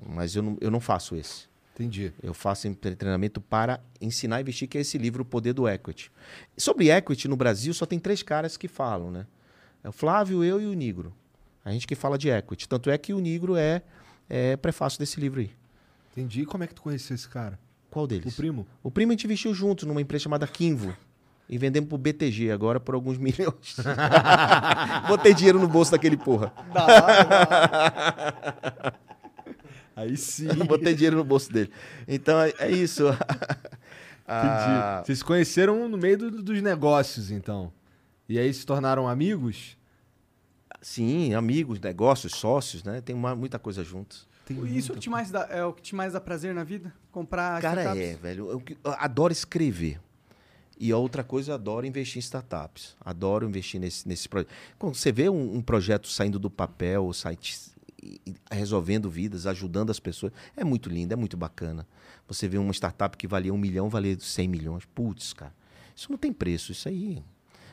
[0.07, 1.47] mas eu não, eu não faço esse.
[1.79, 2.11] Entendi.
[2.21, 6.11] Eu faço treinamento para ensinar a investir, que é esse livro, O Poder do Equity.
[6.57, 9.25] Sobre equity no Brasil, só tem três caras que falam, né?
[9.81, 11.13] É o Flávio, eu e o Nigro.
[11.63, 12.67] A gente que fala de equity.
[12.67, 13.81] Tanto é que o Nigro é,
[14.29, 15.51] é prefácio desse livro aí.
[16.11, 16.41] Entendi.
[16.41, 17.57] E como é que tu conheceu esse cara?
[17.89, 18.35] Qual O deles?
[18.35, 18.67] primo?
[18.83, 20.93] O primo a gente investiu juntos numa empresa chamada Kinvo.
[21.47, 23.77] E vendemos pro BTG agora por alguns milhões.
[25.07, 26.51] Botei dinheiro no bolso daquele porra.
[26.73, 28.99] Da hora, da hora.
[29.99, 30.47] Aí sim.
[30.67, 31.71] Botei dinheiro no bolso dele.
[32.07, 33.03] Então é, é isso.
[33.09, 33.19] Entendi.
[34.27, 37.71] Ah, Vocês se conheceram no meio do- dos negócios, então.
[38.27, 39.75] E aí se tornaram amigos?
[40.81, 43.01] Sim, amigos, negócios, sócios, né?
[43.01, 44.27] Tem uma- muita coisa juntos.
[44.73, 46.63] Isso é o que te mais dá, é o que te mais dá prazer na
[46.63, 46.91] vida?
[47.11, 48.07] Comprar Cara, startups?
[48.09, 48.49] é, velho.
[48.49, 49.99] Eu, eu adoro escrever.
[50.79, 52.95] E a outra coisa, eu adoro investir em startups.
[53.01, 54.49] Adoro investir nesse, nesse projeto.
[54.79, 57.59] Quando você vê um, um projeto saindo do papel, site,
[58.01, 61.87] e- resolvendo vidas, ajudando as pessoas, é muito lindo, é muito bacana.
[62.27, 64.83] Você vê uma startup que valia um milhão, valia 100 milhões.
[64.93, 65.53] Putz, cara.
[65.95, 66.71] Isso não tem preço.
[66.71, 67.23] Isso aí.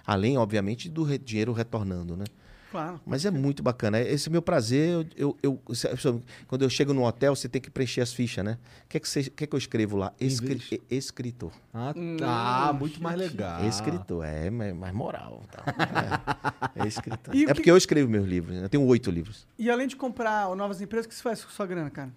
[0.07, 2.25] Além, obviamente, do re- dinheiro retornando, né?
[2.71, 3.01] Claro.
[3.07, 4.01] Mas é muito bacana.
[4.01, 5.07] Esse é meu prazer.
[5.17, 5.61] Eu, eu,
[6.03, 8.59] eu- quando eu chego no hotel, você tem que preencher as fichas, né?
[8.85, 10.13] O que, é que, você- que, é que eu escrevo lá?
[10.21, 10.81] Escri- Inglês?
[10.91, 11.53] escritor.
[11.73, 12.75] Ah, Hum, tá.
[12.79, 13.65] muito mais legal.
[13.67, 15.43] Escritor, é, mais, mais moral.
[15.51, 15.63] Tá?
[16.77, 17.35] É, é escritor.
[17.35, 18.55] É que- porque eu escrevo meus livros.
[18.57, 18.65] né?
[18.65, 19.47] Eu tenho oito livros.
[19.59, 22.11] E além de comprar novas empresas, o que você faz com sua grana, cara?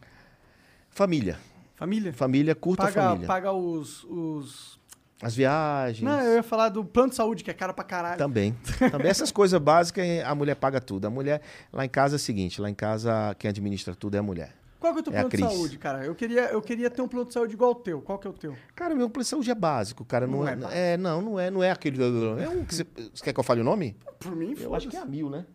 [0.90, 1.38] Família.
[1.76, 2.12] Família?
[2.14, 3.28] Família, curta paga, família.
[3.28, 4.79] paga os, os...
[5.22, 6.02] As viagens.
[6.02, 8.18] Não, eu ia falar do plano de saúde, que é cara pra caralho.
[8.18, 8.56] Também.
[8.92, 11.06] Também essas coisas básicas, a mulher paga tudo.
[11.06, 11.42] A mulher,
[11.74, 14.56] lá em casa é o seguinte, lá em casa quem administra tudo é a mulher.
[14.80, 16.06] Qual que é o teu É plano de saúde, cara?
[16.06, 18.02] Eu queria, eu queria ter um plano de saúde igual o teu.
[18.02, 18.56] Qual que é o teu?
[18.74, 20.26] Cara, meu plano de saúde é básico, cara.
[20.26, 20.74] Não, Não é, é básico.
[20.78, 22.02] é, não, não é, não é aquele.
[22.42, 23.98] É um que você, você quer que eu fale o nome?
[24.20, 25.46] Por mim, Eu acho que é a mil, né?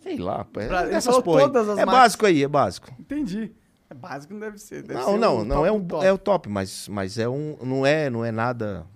[0.00, 1.46] Sei lá, pô, é Pra- ele dessas falou porra aí.
[1.46, 2.00] todas as É marcas.
[2.02, 2.92] básico aí, é básico.
[2.98, 3.52] Entendi.
[3.92, 4.82] É básico, não deve ser.
[4.82, 6.06] Deve não, ser não, o não top é um top.
[6.06, 8.86] é o top, mas, mas é um não é, não é nada.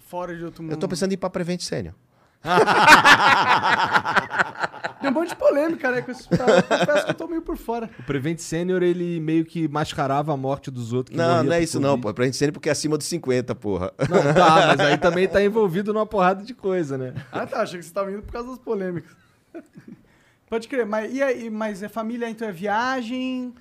[0.00, 0.72] Fora de outro mundo.
[0.72, 1.94] Eu tô pensando em ir pra Prevent Sênior.
[5.00, 6.02] Tem um monte de polêmica, né?
[6.02, 6.56] Com esse cara.
[6.56, 7.88] Eu confesso que eu tô meio por fora.
[7.96, 11.14] O Prevent Senior, ele meio que mascarava a morte dos outros.
[11.14, 12.10] que Não, não é isso não, pô.
[12.10, 13.92] É Prevent Sênior porque é acima dos 50, porra.
[14.00, 17.14] Não, tá, mas aí também tá envolvido numa porrada de coisa, né?
[17.30, 17.62] Ah, tá.
[17.62, 19.12] Achei que você tava indo por causa das polêmicas.
[20.50, 20.86] Pode crer.
[20.86, 23.54] Mas, e aí, mas é família, então é viagem?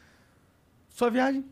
[1.00, 1.46] Só viagem?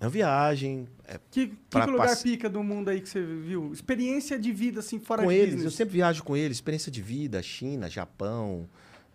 [0.00, 3.70] É viagem, é Que, que Pra lugar passe- pica do mundo aí que você viu?
[3.70, 5.50] Experiência de vida, assim, fora com de eles.
[5.50, 5.74] Eu business.
[5.74, 8.66] sempre viajo com eles, experiência de vida, China, Japão.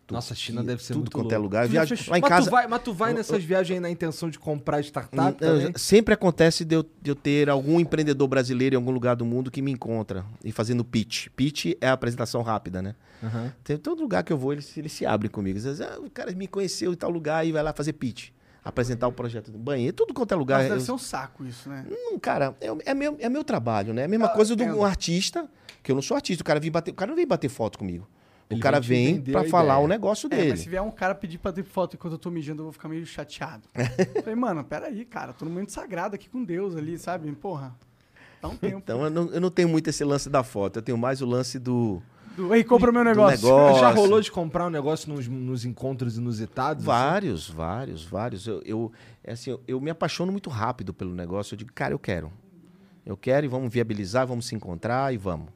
[0.09, 1.43] Nossa, China deve ser tudo muito quanto é louco.
[1.45, 1.63] lugar.
[1.63, 2.47] Eu Tu já viajo lá em mas, casa.
[2.47, 5.59] tu vai, mas tu vai eu- nessas viagens aí na intenção de comprar startup Eu-
[5.59, 5.73] também?
[5.77, 9.49] sempre acontece de eu, de eu ter algum empreendedor brasileiro em algum lugar do mundo
[9.49, 11.27] que me encontra e fazendo pitch.
[11.35, 12.93] Pitch é a apresentação rápida, né?
[13.23, 13.51] Aham.
[13.63, 15.57] Tem todo lugar que eu vou, eles, eles se abrem comigo.
[15.57, 18.29] Eles dizem, ah, o cara me conheceu em tal lugar e vai lá fazer pitch.
[18.63, 20.57] Apresentar o projeto do banheiro, tudo quanto é lugar.
[20.57, 21.83] Nossa, deve Eu- ser um saco isso, né?
[21.89, 24.03] Não, cara, é, é meu, é meu trabalho, né?
[24.03, 24.77] É a mesma Ah, coisa de entendo.
[24.77, 25.49] um artista,
[25.81, 26.43] que eu não sou artista.
[26.43, 28.07] O cara, vem bater, o cara não vem bater foto comigo.
[28.49, 29.85] O Ele cara vem pra falar ideia.
[29.85, 30.49] o negócio É, dele.
[30.51, 32.73] mas se vier um cara pedir pra ter foto enquanto eu tô mijando, eu vou
[32.73, 33.63] ficar meio chateado.
[34.23, 37.31] Falei, mano, peraí, cara, tô no momento sagrado aqui com Deus ali, sabe?
[37.31, 37.73] Porra,
[38.41, 38.77] dá um tempo.
[38.77, 40.77] Então eu não, eu não tenho muito esse lance da foto.
[40.77, 41.99] Eu tenho mais o lance do.
[42.35, 43.45] Do, Ei, compra meu do negócio.
[43.47, 43.79] negócio.
[43.81, 46.83] Já rolou de comprar um negócio nos, nos encontros inusitados?
[46.83, 46.85] assim?
[46.87, 48.47] Vários, vários, vários.
[48.47, 48.91] Eu, eu,
[49.23, 51.53] é assim, eu, eu me apaixono muito rápido pelo negócio.
[51.53, 52.31] Eu digo, cara, eu quero.
[53.05, 55.49] Eu quero e vamos viabilizar, vamos se encontrar e vamos.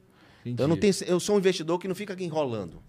[0.45, 0.61] Entendi.
[0.61, 2.82] Eu, não tenho, eu sou um investidor que não fica aqui enrolando.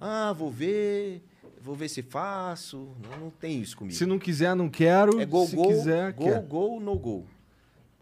[0.00, 1.22] Ah, vou ver,
[1.60, 2.88] vou ver se faço.
[3.02, 3.94] Não, não tem isso comigo.
[3.96, 5.20] Se não quiser, não quero.
[5.20, 6.42] é gol, Se gol, quiser, gol, quer.
[6.42, 7.26] gol, no gol.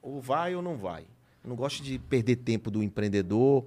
[0.02, 1.02] Ou vai ou não vai.
[1.42, 3.66] Eu não gosto de perder tempo do empreendedor.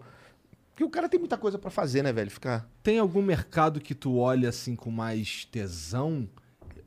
[0.74, 2.32] Porque o cara tem muita coisa pra fazer, né, velho?
[2.32, 2.68] Ficar.
[2.82, 6.28] Tem algum mercado que tu olha assim com mais tesão?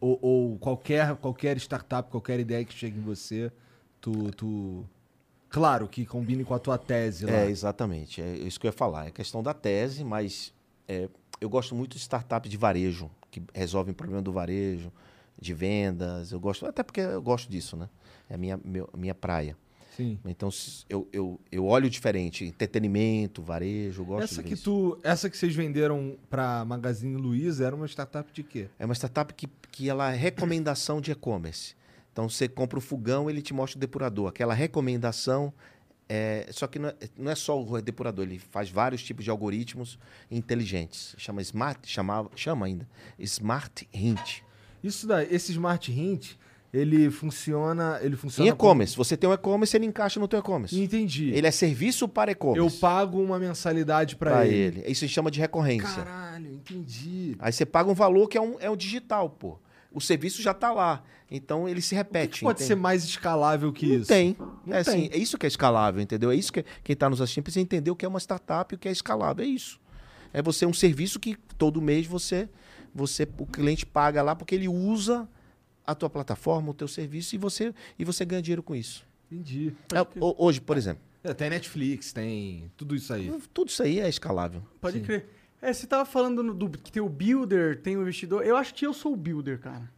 [0.01, 3.51] Ou, ou qualquer, qualquer startup, qualquer ideia que chegue em você,
[4.01, 4.85] tu, tu...
[5.49, 7.33] Claro, que combine com a tua tese lá.
[7.33, 8.21] É, exatamente.
[8.21, 9.07] É isso que eu ia falar.
[9.07, 10.53] É questão da tese, mas
[10.89, 11.09] é,
[11.41, 14.93] eu gosto muito de startups de varejo, que resolvem o problema do varejo,
[15.41, 16.33] de vendas.
[16.33, 17.89] Eu gosto, até porque eu gosto disso, né?
[18.29, 19.57] É a minha, meu- minha praia.
[19.97, 20.19] Sim.
[20.27, 20.51] Então,
[20.91, 22.45] eu, eu, eu olho diferente.
[22.45, 27.75] Entretenimento, varejo, gosto Essa de que, tu, essa que vocês venderam pra Magazine Luiza era
[27.75, 28.69] uma startup de quê?
[28.79, 31.75] É uma startup que, que ela é recomendação de e-commerce.
[32.13, 34.29] Então, você compra o fogão, ele te mostra o depurador.
[34.29, 35.51] Aquela recomendação,
[36.07, 39.31] é, só que não é, não é só o depurador, ele faz vários tipos de
[39.31, 39.99] algoritmos
[40.31, 41.15] inteligentes.
[41.17, 42.87] Chama Smart, chamava, chama ainda,
[43.19, 44.41] Smart Hint.
[44.85, 46.35] Isso daí, esse Smart Hint,
[46.79, 47.99] ele funciona...
[48.03, 50.79] Ele Em funciona e-commerce, você tem um e-commerce, ele encaixa no teu e-commerce.
[50.81, 51.31] Entendi.
[51.33, 52.79] Ele é serviço para Eu e-commerce.
[52.79, 54.81] pago uma mensalidade Para ele.
[54.81, 54.91] ele.
[54.91, 56.03] Isso se chama de recorrência.
[56.05, 57.37] Caralho, entendi.
[57.39, 59.59] Aí você paga um valor que é um, é um digital, pô.
[59.93, 61.03] O serviço já está lá.
[61.31, 62.39] Então ele se O que repete.
[62.41, 62.69] que pode entende?
[62.69, 64.07] ser mais escalável que Não isso?
[64.09, 64.37] tem.
[64.65, 65.11] Não é, assim, tem.
[65.13, 66.31] é isso que é escalável, entendeu?
[66.31, 68.77] É isso que quem está nos assistindo precisa entender o que é uma startup e
[68.77, 69.45] o que é escalável.
[69.45, 69.81] É isso.
[70.33, 72.49] É você um serviço que todo mês você,
[72.95, 75.27] você o cliente paga lá porque ele usa
[75.87, 79.07] a tua plataforma, o teu serviço e você e você ganha dinheiro com isso.
[79.31, 79.73] Entendi.
[79.95, 83.33] É, ho- hoje, por exemplo, É, tem Netflix, tem tudo isso aí.
[83.53, 84.63] tudo isso aí é escalável.
[84.81, 85.05] Pode Sim.
[85.05, 85.29] crer.
[85.61, 88.45] É, você tava falando no- do, que tem o builder, tem o investidor.
[88.47, 89.91] Eu acho que eu sou o builder, cara.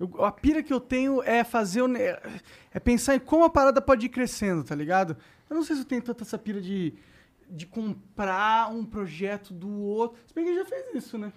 [0.00, 1.82] Eu- a pira que eu tenho é fazer.
[2.72, 5.16] É pensar em como a parada pode ir crescendo, tá ligado?
[5.50, 6.94] Eu não sei se eu tenho tanta essa pira de.
[7.50, 10.18] de comprar um projeto do outro.
[10.26, 11.32] Se bem que ele já fez isso, né?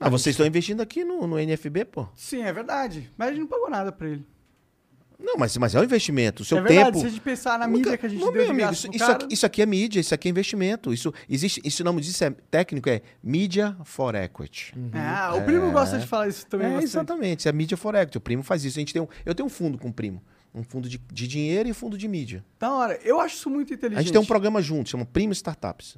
[0.00, 2.06] Ah, vocês estão investindo aqui no, no NFB, pô.
[2.14, 3.10] Sim, é verdade.
[3.16, 4.24] Mas a gente não pagou nada pra ele.
[5.18, 6.42] Não, mas, mas é um investimento.
[6.42, 6.98] O seu é verdade, tempo.
[7.00, 9.10] se a gente pensar na mídia que a gente Não, deu meu amigo, isso, isso
[9.10, 10.92] aqui, isso aqui é mídia, isso aqui é investimento.
[10.92, 14.74] Isso existe, isso o nome disso é técnico, é mídia for equity.
[14.92, 18.18] Ah, o primo gosta de falar isso também É, exatamente, isso é mídia for equity.
[18.18, 18.78] O primo faz isso.
[18.78, 20.22] A gente tem um, eu tenho um fundo com o primo.
[20.54, 22.44] Um fundo de, de dinheiro e fundo de mídia.
[22.58, 22.98] Da hora.
[23.02, 23.98] Eu acho isso muito inteligente.
[23.98, 25.96] A gente tem um programa junto, chama Primo Startups.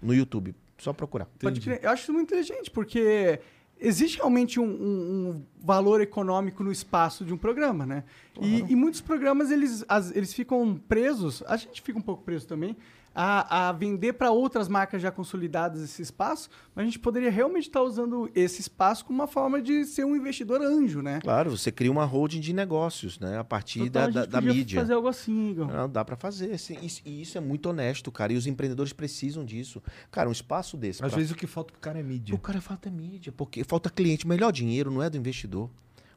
[0.00, 0.54] No YouTube.
[0.78, 1.26] Só procurar.
[1.38, 1.80] Pode crer.
[1.82, 3.40] Eu acho isso muito inteligente, porque
[3.80, 8.04] existe realmente um, um- um valor econômico no espaço de um programa, né?
[8.40, 12.46] E, e muitos programas, eles, as- eles ficam presos, a gente fica um pouco preso
[12.46, 12.76] também,
[13.18, 17.68] a, a vender para outras marcas já consolidadas esse espaço, mas a gente poderia realmente
[17.68, 21.18] estar usando esse espaço como uma forma de ser um investidor anjo, né?
[21.22, 23.38] Claro, você cria uma holding de negócios, né?
[23.38, 24.80] A partir Total, da, a da, gente da podia mídia.
[24.82, 25.66] fazer algo assim, Igor.
[25.66, 26.54] Não, dá pra fazer.
[26.54, 28.34] Isso, e isso é muito honesto, cara.
[28.34, 29.82] E os empreendedores precisam disso.
[30.10, 31.02] Cara, um espaço desse.
[31.02, 32.34] Às pra- vezes o que falta pro cara é mídia.
[32.34, 34.26] O cara falta mídia, porque falta cliente.
[34.26, 35.70] O melhor dinheiro não é do investidor.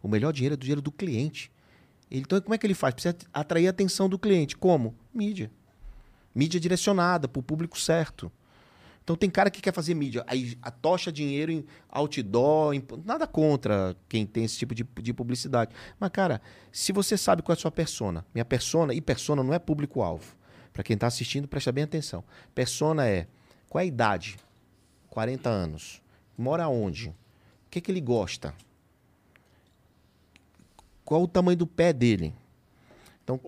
[0.03, 1.49] O melhor dinheiro é do dinheiro do cliente.
[2.11, 2.93] Então, como é que ele faz?
[2.93, 4.57] Precisa atrair a atenção do cliente.
[4.57, 4.95] Como?
[5.13, 5.49] Mídia.
[6.33, 8.31] Mídia direcionada para o público certo.
[9.03, 10.23] Então, tem cara que quer fazer mídia.
[10.27, 12.75] Aí atocha dinheiro em outdoor.
[12.75, 12.83] Em...
[13.03, 15.73] Nada contra quem tem esse tipo de, de publicidade.
[15.99, 16.39] Mas, cara,
[16.71, 18.23] se você sabe qual é a sua persona.
[18.33, 20.35] Minha persona, e persona não é público-alvo.
[20.71, 22.23] Para quem está assistindo, presta bem atenção.
[22.53, 23.25] Persona é
[23.67, 24.37] qual é a idade?
[25.09, 26.01] 40 anos.
[26.37, 27.09] Mora onde?
[27.09, 27.15] O
[27.69, 28.53] que, que ele gosta?
[31.05, 32.33] Qual o tamanho do pé dele?
[33.23, 33.39] Então,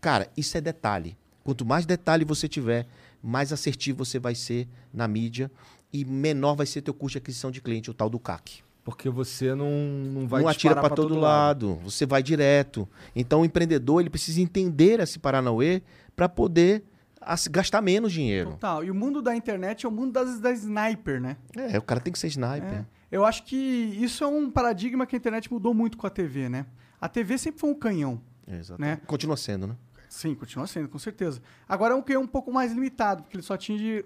[0.00, 1.16] cara, isso é detalhe.
[1.48, 2.86] Quanto mais detalhe você tiver,
[3.22, 5.50] mais assertivo você vai ser na mídia
[5.90, 8.58] e menor vai ser teu custo de aquisição de cliente, o tal do CAC.
[8.84, 9.70] Porque você não,
[10.12, 11.76] não vai não atira para todo, lado.
[11.76, 12.86] você vai direto.
[13.16, 15.80] Então o empreendedor ele precisa entender esse Paranauê
[16.14, 16.84] para poder
[17.18, 18.50] as- gastar menos dinheiro.
[18.50, 18.84] Total.
[18.84, 21.38] E o mundo da internet é o mundo das, da sniper, né?
[21.56, 22.80] É, o cara tem que ser sniper.
[22.80, 22.84] É.
[23.10, 26.50] Eu acho que isso é um paradigma que a internet mudou muito com a TV,
[26.50, 26.66] né?
[27.00, 28.20] A TV sempre foi um canhão.
[28.46, 28.78] Exato.
[28.78, 29.00] Né?
[29.06, 29.74] Continua sendo, né?
[30.08, 31.40] Sim, continua sendo, com certeza.
[31.68, 34.04] Agora é um canhão um pouco mais limitado, porque ele só tinha de,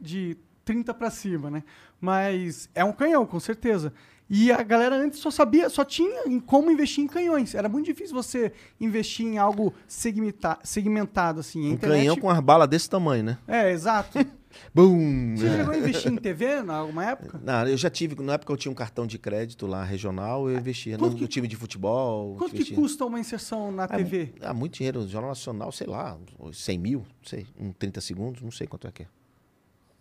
[0.00, 1.62] de 30 para cima, né?
[2.00, 3.92] Mas é um canhão, com certeza.
[4.28, 7.54] E a galera antes só sabia, só tinha em como investir em canhões.
[7.54, 11.60] Era muito difícil você investir em algo segmenta, segmentado, assim.
[11.70, 13.38] Um internet- canhão com as balas desse tamanho, né?
[13.46, 14.18] É, exato.
[14.74, 15.36] Bum!
[15.36, 17.40] Você chegou a investir em TV em alguma época?
[17.42, 20.56] Não, eu já tive, na época eu tinha um cartão de crédito lá regional, eu
[20.58, 22.36] investia no, que- no time de futebol.
[22.36, 24.26] Quanto que investia- custa uma inserção na Ah, TV?
[24.26, 25.06] mu- Ah, muito dinheiro.
[25.06, 26.18] Jornal Nacional, sei lá,
[26.52, 29.06] 100 mil, não sei, um 30 segundos, não sei quanto é que é.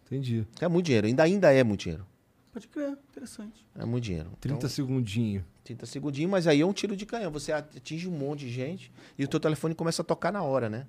[0.05, 0.45] Entendi.
[0.61, 2.05] É muito dinheiro, ainda, ainda é muito dinheiro.
[2.51, 3.65] Pode crer, interessante.
[3.75, 4.29] É muito dinheiro.
[4.39, 5.43] 30 Então, segundinho.
[5.63, 7.31] 30 segundinhos, mas aí é um tiro de canhão.
[7.31, 10.69] Você atinge um monte de gente e o teu telefone começa a tocar na hora,
[10.69, 10.85] né?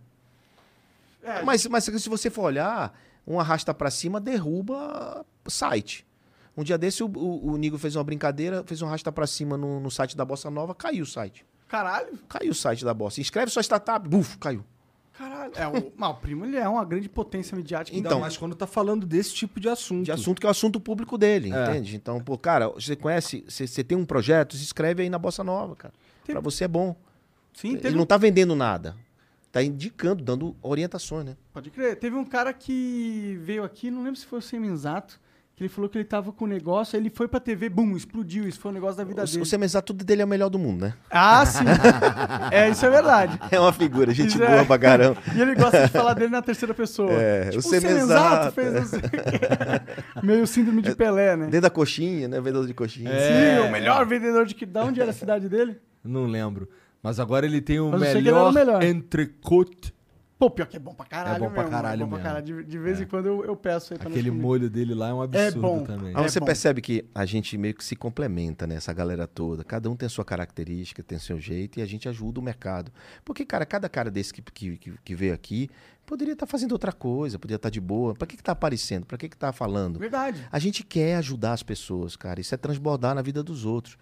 [1.23, 2.93] É, Mas, mas se você for olhar,
[3.27, 6.07] um arrasta pra cima derruba site.
[6.57, 9.57] Um dia desse o, o, o Nigo fez uma brincadeira, fez um arrasta pra cima
[9.57, 11.45] no, no site da Bossa Nova, caiu o site.
[11.66, 13.20] Caralho, Caiu o site da Bossa.
[13.20, 14.64] Inscreve sua startup, buf, caiu.
[15.12, 15.53] caralho.
[15.57, 17.97] É, o, mas o primo ele é uma grande potência midiática.
[17.97, 20.05] Então, Então- mas quando tá falando desse tipo de assunto.
[20.05, 21.70] De assunto que é o assunto público dele, É.
[21.70, 21.97] entende?
[21.97, 25.43] Então, pô, cara, você conhece, você, você tem um projeto, se inscreve aí na Bossa
[25.43, 25.95] Nova, cara.
[26.25, 26.95] Tem- Pra você é bom.
[27.53, 28.95] Sim, Ele teve não tá vendendo nada.
[29.55, 31.37] Tá indicando, dando orientações, né?
[31.53, 31.95] Pode crer.
[31.95, 35.21] Teve um cara que veio aqui, não lembro se foi o Semenzato,
[35.55, 37.97] que ele falou que ele tava com um negócio, aí ele foi pra TV, bum,
[37.97, 38.49] explodiu.
[38.49, 39.41] Isso foi um negócio da vida O, dele.
[39.43, 40.95] o Semenzato, tudo dele é o melhor do mundo, né?
[41.09, 41.63] Ah, sim.
[42.51, 43.39] é, isso é verdade.
[43.49, 44.65] É uma figura, gente Isso boa é.
[44.65, 45.23] pra caramba.
[45.37, 47.13] E ele gosta de falar dele na terceira pessoa.
[47.13, 48.99] É, tipo, o o Semenzato, fez quê.
[50.21, 51.45] Meio síndrome de Pelé, né?
[51.45, 52.39] Dentro da coxinha, né?
[52.41, 53.09] Vendedor de coxinha.
[53.09, 53.61] É.
[53.61, 54.67] Sim, o melhor vendedor de que.
[54.67, 55.77] Da onde era a cidade dele?
[56.03, 56.69] Não lembro.
[57.05, 58.83] Mas agora ele tem o Mas eu sei que ele era melhor, o melhor.
[58.83, 59.95] entrecote.
[60.37, 61.37] Pô, pior que é bom pra caralho.
[61.37, 62.29] É bom pra mesmo, caralho é bom pra mesmo.
[62.29, 62.45] caralho.
[62.45, 64.43] De, de vez em quando eu, eu peço aí pra nós Aquele comer.
[64.43, 65.85] molho dele lá é um absurdo bom.
[65.85, 66.13] também.
[66.13, 66.47] Mas É você bom.
[66.47, 68.75] percebe que a gente meio que se complementa, né?
[68.75, 69.63] Essa galera toda.
[69.63, 72.91] Cada um tem a sua característica, tem seu jeito e a gente ajuda o mercado.
[73.25, 75.68] Porque, cara, cada cara desse que, que, que, que veio aqui
[76.05, 78.14] poderia estar fazendo outra coisa, poderia estar de boa.
[78.14, 79.07] Pra que que tá aparecendo?
[79.07, 79.99] Pra que que tá falando?
[80.01, 80.45] Verdade.
[80.51, 82.41] A gente quer ajudar as pessoas, cara.
[82.41, 83.97] Isso é transbordar na vida dos outros.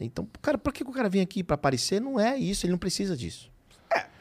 [0.00, 2.00] Então, cara, pra que o cara vem aqui pra aparecer?
[2.00, 3.50] Não é isso, ele não precisa disso.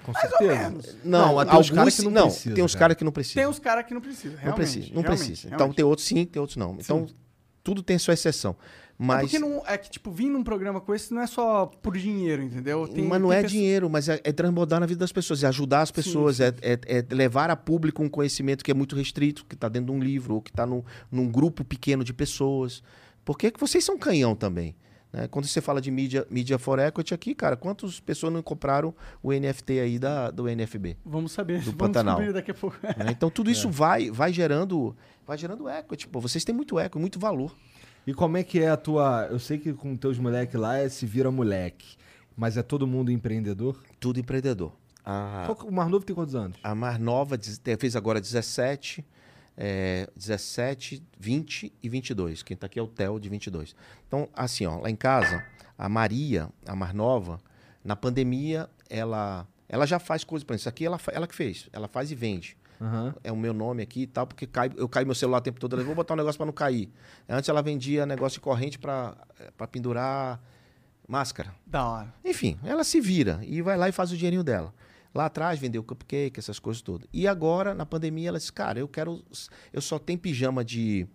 [0.04, 0.96] Com certeza.
[1.04, 2.80] Não, mas tem uns caras que sim- não precisa, tem uns cara.
[2.80, 3.42] caras que não precisam.
[3.44, 4.38] Tem uns caras que não precisam.
[4.44, 5.54] Não precisa, não realmente, precisa.
[5.54, 6.78] Então tem outros sim, tem outros não.
[6.80, 7.06] Então
[7.64, 8.52] tudo tem sua exceção.
[8.52, 11.66] É Mas, porque não, é que, tipo, vir num programa com esse não é só
[11.68, 12.88] por dinheiro, entendeu?
[12.88, 15.44] Tem- mas não tem é pessoas- dinheiro, mas é, é transbordar na vida das pessoas,
[15.44, 18.74] é ajudar as pessoas, sim, é, é- é levar a público um conhecimento que é
[18.74, 20.82] muito restrito, que está dentro de um livro, ou que está num,
[21.12, 22.82] num grupo pequeno de pessoas.
[23.26, 24.74] Porque que vocês são canhão também.
[25.12, 25.28] Né?
[25.28, 28.94] Quando você fala de mídia, mídia for equity aqui, cara, quantas pessoas não compraram
[29.24, 30.98] o NFT aí da, do NFB?
[31.06, 31.60] Vamos saber.
[31.60, 32.34] Do Vamos Pantanal.
[32.34, 32.78] daqui a pouco.
[32.84, 33.08] né?
[33.12, 36.08] Então tudo isso vai, vai gerando vai gerando equity.
[36.08, 37.54] Pô, vocês têm muito equity, muito valor.
[38.06, 39.28] E como é que é a tua.
[39.30, 41.98] Eu sei que com teus moleques lá é se vira moleque.
[42.36, 43.82] Mas é todo mundo empreendedor?
[44.00, 44.72] Tudo empreendedor.
[45.04, 46.58] A, Qual que- O mais novo tem quantos anos?
[46.64, 47.38] a mais nova
[47.80, 49.04] fez agora 17,
[49.58, 52.44] é, 17, 20 e 22.
[52.44, 53.76] Quem tá aqui é o Theo, de 22.
[54.08, 55.44] Então, assim, ó, lá em casa,
[55.78, 57.40] a Maria, a mais nova,
[57.84, 60.44] na pandemia, ela, ela já faz coisas.
[60.44, 61.68] Exemplo, isso aqui ela, ela que fez.
[61.74, 62.56] Ela faz e vende.
[62.80, 63.16] Aham.
[63.24, 65.60] É o meu nome aqui e tal, porque cai, eu caio meu celular o tempo
[65.60, 65.84] todo.
[65.84, 66.92] Vou botar um negócio para não cair.
[67.28, 69.16] Antes ela vendia negócio de corrente para
[69.72, 70.40] pendurar
[71.08, 71.56] máscara.
[71.66, 72.14] Da hora.
[72.24, 74.74] Enfim, ela se vira e vai lá e faz o dinheirinho dela.
[75.18, 77.08] Lá atrás vendeu cupcake, essas coisas todas.
[77.12, 79.26] E agora, na pandemia, ela disse: Cara, eu quero.
[79.74, 81.08] Eu só tenho pijama de,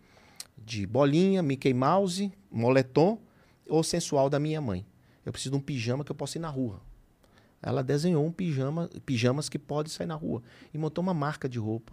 [0.58, 3.22] de bolinha, Mickey Mouse, moletom
[3.64, 4.84] ou sensual da minha mãe.
[5.24, 6.80] Eu preciso de um pijama que eu possa ir na rua.
[7.62, 10.42] Ela desenhou um pijama, pijamas que pode sair na rua.
[10.74, 11.92] E montou uma marca de roupa.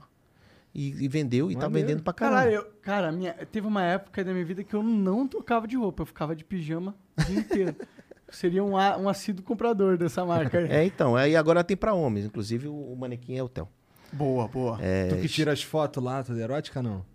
[0.74, 2.38] E, e vendeu, e tá vendendo pra caramba.
[2.38, 5.78] Caralho, eu, cara, minha, teve uma época da minha vida que eu não trocava de
[5.78, 7.76] roupa, eu ficava de pijama o dia inteiro.
[8.32, 10.60] Seria um, um assíduo comprador dessa marca.
[10.70, 11.16] É, então.
[11.16, 12.26] Aí agora tem pra homens.
[12.26, 13.68] Inclusive, o, o manequim é o Theo.
[14.12, 14.78] Boa, boa.
[14.82, 17.06] É, Tu que tira as fotos lá, tudo erótica, não?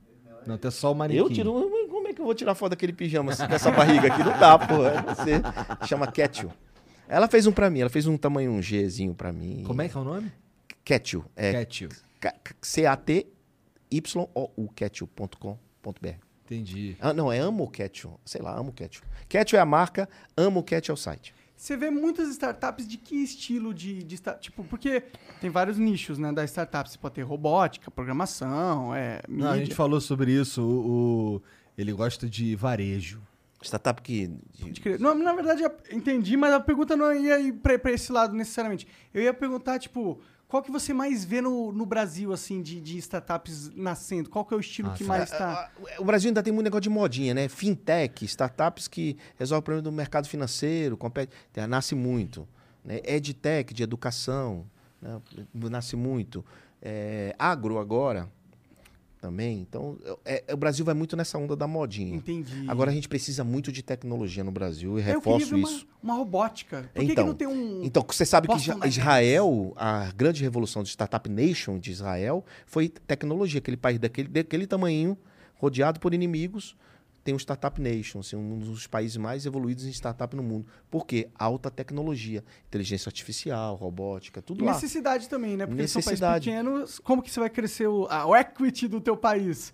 [0.47, 1.19] Não, tem só o manequim.
[1.21, 1.53] Eu tiro.
[1.89, 4.23] Como é que eu vou tirar foto daquele pijama assim, com essa barriga aqui?
[4.23, 4.85] Não dá, pô.
[4.87, 5.41] É Você
[5.87, 6.51] chama Ketil.
[7.09, 9.63] Ela fez um pra mim, ela fez um tamanho um Gzinho pra mim.
[9.67, 10.31] Como é que é o nome?
[10.85, 11.25] Ketil.
[11.37, 11.89] É Cat.
[12.21, 12.55] K- K-
[13.91, 16.09] C-A-T-Y-O-U, ketil.com.br.
[16.45, 16.97] Entendi.
[17.01, 18.19] Ah, não, é Amo Ketil.
[18.25, 19.03] Sei lá, Amo Ketil.
[19.29, 21.35] Ketil é a marca, Amo Ketil é o site.
[21.57, 25.03] Você vê muitas startups de que estilo de, de tipo, porque
[25.41, 26.91] tem vários nichos, né, da startup.
[26.91, 29.45] Você pode ter robótica, programação, é, mídia.
[29.47, 30.61] Não, a gente falou sobre isso.
[30.63, 31.43] O, o-
[31.79, 33.23] ele gosta de varejo.
[33.63, 34.27] Startup que.
[34.53, 34.99] de-.
[34.99, 38.87] Não, na verdade, eu entendi, mas a pergunta não ia ir pra esse lado necessariamente.
[39.15, 40.21] Eu ia perguntar, tipo,
[40.55, 44.31] qual que você mais vê no, no Brasil, assim, de, de startups nascendo?
[44.31, 45.69] Qual que é o estilo que mais tá...
[45.69, 47.49] Ah, O Brasil ainda tem muito negócio de modinha, né?
[47.49, 51.33] Fintech, startups que resolvem o problema do mercado financeiro, compete,
[51.69, 52.47] nasce muito.
[52.85, 53.01] Né?
[53.05, 54.65] EdTech, de educação,
[55.03, 55.21] né?
[55.53, 56.45] nasce muito.
[56.81, 58.31] É, agro agora,
[59.25, 59.61] também.
[59.67, 62.15] Então, é- é- o Brasil vai muito nessa onda da modinha.
[62.17, 62.67] Entendi.
[62.69, 65.87] Agora a gente precisa muito de tecnologia no Brasil e eu reforço ver uma, isso.
[66.03, 66.91] uma robótica.
[66.93, 67.83] Por que, que Então, não tem um...
[67.83, 68.85] Então, você sabe que Boston?
[68.87, 73.61] Israel, a grande revolução de Startup Nation de Israel, foi tecnologia.
[73.61, 75.17] Aquele país daquele, daquele tamanho,
[75.55, 76.77] rodeado por inimigos,
[77.25, 80.67] tem um Startup Nation, assim, um dos países mais evoluídos em startup no mundo.
[80.91, 81.29] Por quê?
[81.35, 84.75] Alta tecnologia, inteligência artificial, robótica, tudo lá.
[84.75, 85.67] Necessidade também, né?
[85.67, 86.51] Porque são Necessidade.
[86.51, 86.99] países pequenos.
[87.01, 89.73] Como que você vai crescer o, a- o equity do teu país?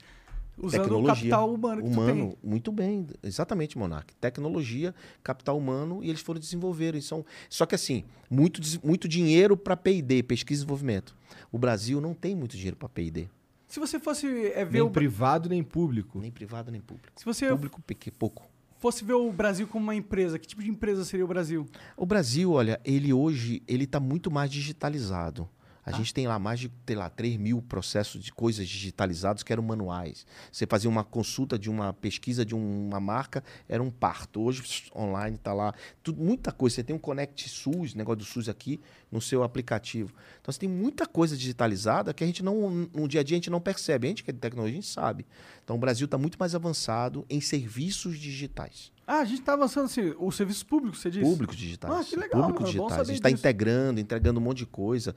[0.62, 1.12] Usando Tecnologia.
[1.12, 2.50] o capital humano que tu humano, tem.
[2.50, 4.14] muito bem, exatamente, Monark.
[4.16, 4.94] Tecnologia,
[5.24, 6.94] capital humano, e eles foram desenvolver.
[6.94, 11.16] E são, só que assim, muito, muito dinheiro para P&D, pesquisa e desenvolvimento.
[11.50, 13.28] O Brasil não tem muito dinheiro para P&D,
[13.70, 14.90] Se você fosse é, ver Nem o...
[14.90, 16.18] privado, nem público.
[16.20, 17.12] nem privado nem público.
[17.16, 18.46] Se você Público pequ- pouco.
[18.80, 21.64] fosse ver o Brasil como uma empresa, que tipo de empresa seria o Brasil?
[21.96, 25.48] O Brasil, olha, ele hoje ele está muito mais digitalizado.
[25.94, 29.52] A gente tem lá mais de, sei lá, 3 mil processos de coisas digitalizados que
[29.52, 30.24] eram manuais.
[30.50, 34.40] Você fazia uma consulta de uma pesquisa de uma marca, era um parto.
[34.40, 34.62] Hoje,
[34.94, 35.74] online, está lá.
[36.02, 36.76] Tudo, muita coisa.
[36.76, 38.80] Você tem um Connect SUS, negócio do SUS aqui,
[39.10, 40.12] no seu aplicativo.
[40.40, 43.38] Então, você tem muita coisa digitalizada que a gente não, no dia a dia, a
[43.38, 44.06] gente não percebe.
[44.06, 45.26] A gente que é de tecnologia, a gente sabe.
[45.64, 48.92] Então, o Brasil está muito mais avançado em serviços digitais.
[49.12, 51.24] Ah, a gente tá avançando assim, os serviços públicos, você disse?
[51.28, 51.92] Públicos digitais.
[51.92, 53.00] Ah, que legal, Públicos mano, bom digitais.
[53.00, 55.16] A gente está integrando, entregando um monte de coisa.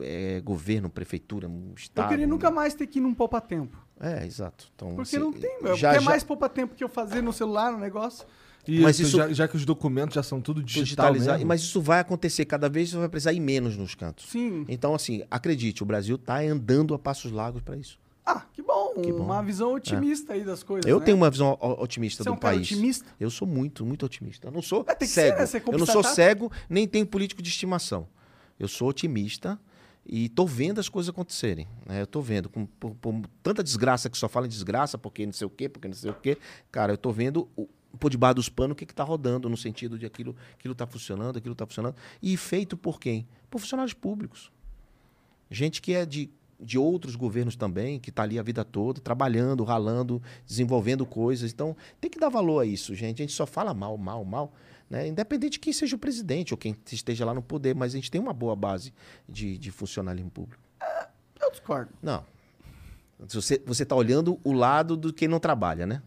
[0.00, 2.08] É, governo, prefeitura, Eu estado.
[2.10, 3.76] queria nunca mais ter que ir num poupa-tempo.
[3.98, 4.70] É, exato.
[4.74, 5.74] Então, Porque assim, não tem, meu.
[5.76, 8.24] já, Porque é já mais poupa-tempo que eu fazer no celular, no negócio.
[8.68, 11.34] E Mas isso, isso- já, já que os documentos já são tudo digital digitalizar.
[11.38, 11.48] mesmo.
[11.48, 12.44] Mas isso vai acontecer.
[12.44, 14.26] Cada vez você vai precisar ir menos nos cantos.
[14.30, 14.64] Sim.
[14.68, 17.98] Então, assim, acredite, o Brasil está andando a passos largos para isso.
[18.30, 18.94] Ah, que bom.
[19.02, 19.24] Que bom.
[19.24, 21.04] Uma visão otimista aí das coisas, Eu né?
[21.06, 22.66] tenho uma visão otimista Você é do um cara país.
[22.70, 23.06] otimista?
[23.18, 24.48] Eu sou muito, muito otimista.
[24.48, 25.38] Eu não sou É, que ser, cego.
[25.52, 25.60] né?
[25.60, 28.06] Compra eu não sou cego, nem tenho político de estimação.
[28.58, 29.58] Eu sou otimista
[30.04, 31.66] e tô vendo as coisas acontecerem.
[31.86, 32.02] né?
[32.02, 32.48] Eu tô vendo.
[32.48, 35.68] Com, por, por tanta desgraça que só fala em desgraça, porque não sei o quê,
[35.68, 36.36] porque não sei o quê.
[36.70, 37.66] Cara, eu tô vendo o,
[37.98, 40.86] por debaixo dos panos o que, que tá rodando, no sentido de aquilo, aquilo tá
[40.86, 41.96] funcionando, aquilo tá funcionando.
[42.22, 43.26] E feito por quem?
[43.48, 44.52] Por funcionários públicos.
[45.50, 46.30] Gente que é de,
[46.60, 51.52] de outros governos também, que está ali a vida toda, trabalhando, ralando, desenvolvendo coisas.
[51.52, 53.22] Então, tem que dar valor a isso, gente.
[53.22, 54.52] A gente só fala mal, mal, mal.
[54.90, 55.06] Né?
[55.06, 58.10] Independente de quem seja o presidente ou quem esteja lá no poder, mas a gente
[58.10, 58.92] tem uma boa base
[59.28, 60.62] de, de funcionalismo público.
[61.40, 61.92] Eu discordo.
[62.02, 62.24] Não.
[63.28, 66.02] Você, você tá olhando o lado do quem não trabalha, né?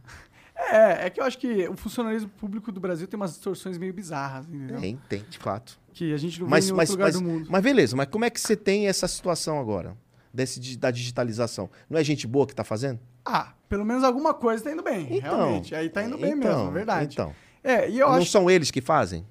[0.55, 3.93] É, é que eu acho que o funcionalismo público do Brasil tem umas distorções meio
[3.93, 4.79] bizarras, entendeu?
[4.79, 5.77] Tem, tem, de fato.
[5.91, 7.47] Que a gente não Mas, vê em mas, lugar mas, do mundo.
[7.49, 9.97] mas beleza, mas como é que você tem essa situação agora?
[10.33, 11.69] Desse, da digitalização?
[11.89, 12.99] Não é gente boa que tá fazendo?
[13.25, 15.75] Ah, pelo menos alguma coisa tá indo bem, Então, realmente.
[15.75, 17.13] Aí tá indo bem então, mesmo, é verdade.
[17.13, 17.33] então.
[17.63, 19.25] É, e eu não acho são eles que fazem?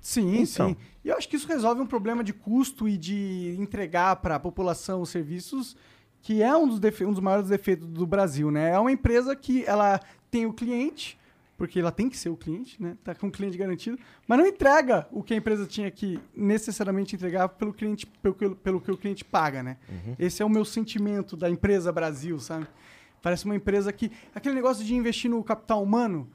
[0.00, 0.68] Sim, Então.
[0.70, 0.76] sim.
[1.04, 4.40] E eu acho que isso resolve um problema de custo e de entregar para a
[4.40, 5.76] população os serviços,
[6.22, 8.70] que é um dos, defe- um dos maiores defeitos do Brasil, né?
[8.70, 10.00] É uma empresa que ela
[10.30, 11.18] tem o cliente,
[11.56, 12.96] porque ela tem que ser o cliente, né?
[13.04, 17.14] Tá com o cliente garantido, mas não entrega o que a empresa tinha que necessariamente
[17.14, 19.76] entregar pelo cliente, pelo, que- pelo que o cliente paga, né?
[20.18, 22.66] Esse é o meu sentimento da empresa Brasil, sabe?
[23.22, 26.28] Parece uma empresa que aquele negócio de investir no capital humano,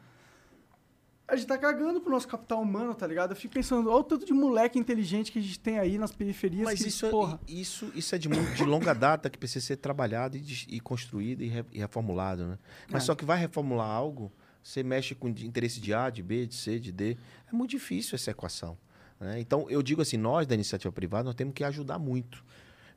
[1.27, 3.31] a gente tá cagando pro nosso capital humano, tá ligado?
[3.33, 6.11] Eu fico pensando, olha o tanto de moleque inteligente que a gente tem aí nas
[6.11, 6.63] periferias.
[6.63, 7.39] Mas que, isso, é- porra.
[7.47, 11.43] isso, isso é de, de longa data que precisa ser trabalhado e, de- e construído
[11.43, 12.57] e, re- e reformulado, né?
[12.89, 13.05] Mas É.
[13.05, 14.31] só que vai reformular algo,
[14.69, 17.17] você mexe com interesse de A, de B, de C, de D.
[17.51, 18.77] É muito difícil essa equação.
[19.19, 19.39] né?
[19.39, 22.43] Então, eu digo assim, nós da iniciativa privada, nós temos que ajudar muito.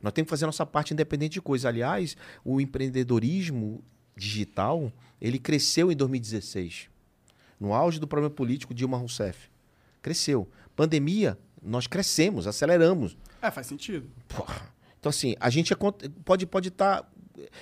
[0.01, 1.69] Nós temos que fazer a nossa parte independente de coisa.
[1.69, 3.83] Aliás, o empreendedorismo
[4.15, 6.89] digital, ele cresceu em 2016.
[7.59, 9.49] No auge do problema político, Dilma Rousseff.
[10.01, 10.47] Cresceu.
[10.75, 13.17] Pandemia, nós crescemos, aceleramos.
[13.41, 14.07] É, faz sentido.
[14.27, 14.71] Porra.
[14.99, 16.47] Então, assim, a gente é pode estar.
[16.47, 17.05] Pode tá,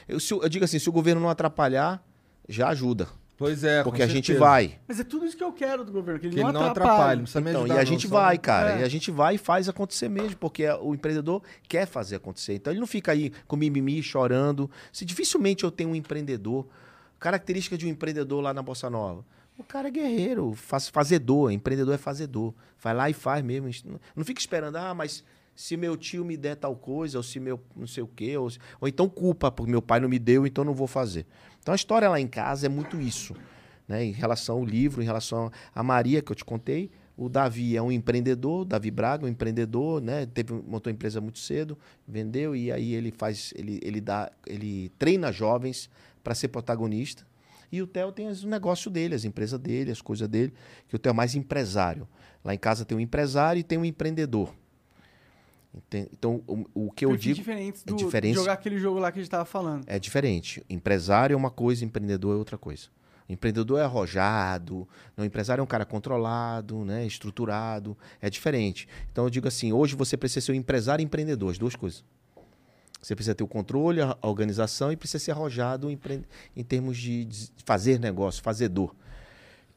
[0.07, 2.03] eu, se eu- eu digo assim, se o governo não atrapalhar,
[2.49, 3.07] já ajuda.
[3.41, 4.77] Pois é, porque com a gente vai.
[4.88, 6.65] Mas é tudo isso que eu quero do governo, que ele, Que não, ele não
[6.69, 6.91] atrapalhe.
[6.93, 8.77] atrapalhe, não precisa me Então, ajudar, e a não, gente só- vai, cara.
[8.77, 8.81] É.
[8.81, 12.53] E a gente vai e faz acontecer mesmo, porque o empreendedor quer fazer acontecer.
[12.53, 14.69] Então ele não fica aí com mimimi, chorando.
[14.93, 16.68] Se dificilmente eu tenho um empreendedor,
[17.19, 19.26] característica de um empreendedor lá na Bossa Nova.
[19.57, 22.53] O cara é guerreiro, faz, fazedor, empreendedor é fazedor.
[22.81, 23.69] Vai lá e faz mesmo.
[23.85, 25.23] Não, não fica esperando, ah, mas
[25.55, 28.49] se meu tio me der tal coisa, ou se meu não sei o quê, ou,
[28.80, 31.27] ou então culpa, porque meu pai não me deu, então não vou fazer.
[31.61, 33.35] Então a história lá em casa é muito isso.
[33.88, 34.05] Né?
[34.05, 37.81] Em relação ao livro, em relação a Maria, que eu te contei, o Davi é
[37.81, 40.25] um empreendedor, Davi Braga, um empreendedor, né?
[40.25, 41.77] Teve, montou a empresa muito cedo,
[42.07, 45.89] vendeu, e aí ele faz, ele, ele dá, ele treina jovens
[46.23, 47.23] para ser protagonista.
[47.71, 50.53] E o Theo tem o negócio dele, as empresas dele, as coisas dele,
[50.88, 52.07] que o Theo é mais empresário.
[52.43, 54.51] Lá em casa tem um empresário e tem um empreendedor.
[56.14, 58.35] Então, o, o que eu Perfis digo diferentes é do diferente.
[58.35, 59.84] jogar aquele jogo lá que a gente tava falando.
[59.88, 60.61] é diferente.
[60.69, 62.88] Empresário é uma coisa, empreendedor é outra coisa.
[63.30, 64.85] Empreendedor é arrojado,
[65.15, 68.85] não, empresário é um cara controlado, né, estruturado, é diferente.
[69.10, 72.03] Então eu digo assim, hoje você precisa ser um empresário e empreendedor, as duas coisas.
[73.02, 75.98] Você precisa ter o controle, a organização e precisa ser arrojado em,
[76.56, 78.93] em termos de, de fazer negócio, fazedor.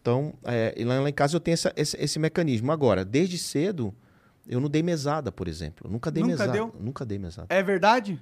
[0.02, 2.70] Então, é, lá, lá em casa eu tenho essa- esse, esse mecanismo.
[2.72, 3.94] Agora, desde cedo,
[4.46, 5.90] eu não dei mesada, por exemplo.
[5.90, 6.52] Nunca dei Nunca mesada.
[6.52, 6.74] deu?
[6.78, 7.46] Nunca dei mesada.
[7.50, 8.20] É verdade?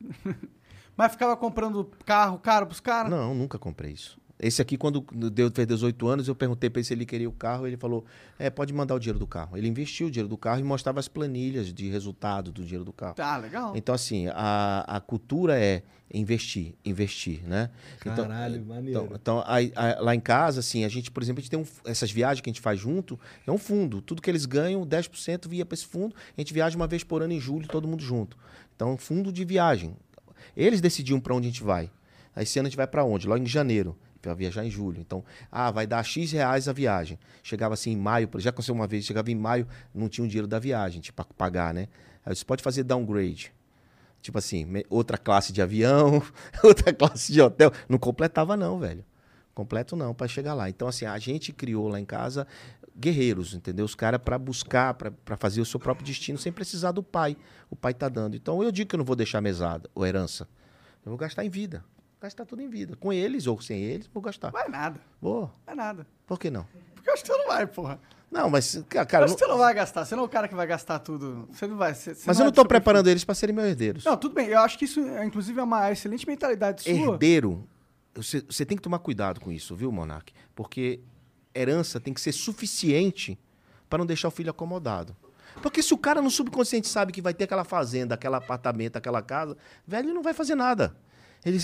[0.96, 3.10] Mas ficava comprando carro caro pros caras?
[3.10, 4.18] Não, nunca comprei isso.
[4.46, 5.00] Esse aqui, quando
[5.30, 7.66] deu, fez 18 anos, eu perguntei para ele se ele queria o carro.
[7.66, 8.04] Ele falou:
[8.38, 9.56] É, pode mandar o dinheiro do carro.
[9.56, 12.92] Ele investiu o dinheiro do carro e mostrava as planilhas de resultado do dinheiro do
[12.92, 13.14] carro.
[13.14, 13.74] Tá, legal.
[13.74, 17.70] Então, assim, a, a cultura é investir, investir, né?
[18.00, 19.04] Então- Caralho, maneiro.
[19.04, 21.58] Então, então aí- aí- lá em casa, assim, a gente, por exemplo, a gente tem
[21.58, 24.02] um, essas viagens que a gente faz junto, é um fundo.
[24.02, 26.14] Tudo que eles ganham, 10% via para esse fundo.
[26.36, 28.36] A gente viaja uma vez por ano em julho, todo mundo junto.
[28.76, 29.96] Então, um fundo de viagem.
[30.56, 31.90] Eles decidiam para onde a gente vai.
[32.36, 33.26] Aí, esse ano a gente vai para onde?
[33.26, 33.96] Logo em janeiro.
[34.24, 34.98] Para viajar em julho.
[35.00, 35.22] Então,
[35.52, 37.18] ah, vai dar X reais a viagem.
[37.42, 40.46] Chegava assim em maio, já aconteceu uma vez, chegava em maio, não tinha o dinheiro
[40.46, 41.88] da viagem, tipo, para pagar, né?
[42.24, 43.52] Aí você pode fazer downgrade.
[44.22, 46.22] Tipo assim, outra classe de avião,
[46.64, 47.70] outra classe de hotel.
[47.86, 49.04] Não completava, não, velho.
[49.54, 50.70] Completo não, para chegar lá.
[50.70, 52.46] Então, assim, a gente criou lá em casa
[52.96, 53.84] guerreiros, entendeu?
[53.84, 57.36] Os caras para buscar, para fazer o seu próprio destino sem precisar do pai.
[57.68, 58.36] O pai tá dando.
[58.36, 60.48] Então, eu digo que eu não vou deixar mesada ou herança.
[61.04, 61.84] Eu vou gastar em vida.
[62.24, 62.96] Gastar tudo em vida.
[62.96, 64.50] Com eles ou sem eles, vou gastar.
[64.50, 64.98] Vai nada.
[65.20, 65.50] Vou.
[65.66, 66.06] Vai nada.
[66.26, 66.66] Por que não?
[66.94, 68.00] Porque eu acho que você não vai, porra.
[68.30, 70.06] Não, mas, cara, acho não- você não vai gastar.
[70.06, 71.46] Você não é o cara que vai gastar tudo.
[71.52, 71.92] Você não vai.
[71.92, 74.04] Você, você mas não eu é não do seu preparando eles para serem meus herdeiros.
[74.06, 74.48] Não, tudo bem.
[74.48, 76.92] Eu acho que isso, é, inclusive, é uma excelente mentalidade sua.
[76.92, 77.68] herdeiro,
[78.14, 80.32] você, você tem que tomar cuidado com isso, viu, Monark?
[80.54, 81.00] Porque
[81.54, 83.38] herança tem que ser suficiente
[83.86, 85.14] para não deixar o filho acomodado.
[85.60, 89.20] Porque se o cara no subconsciente sabe que vai ter aquela fazenda, aquele apartamento, aquela
[89.20, 90.96] casa, velho, ele não vai fazer nada.
[91.44, 91.58] Ele,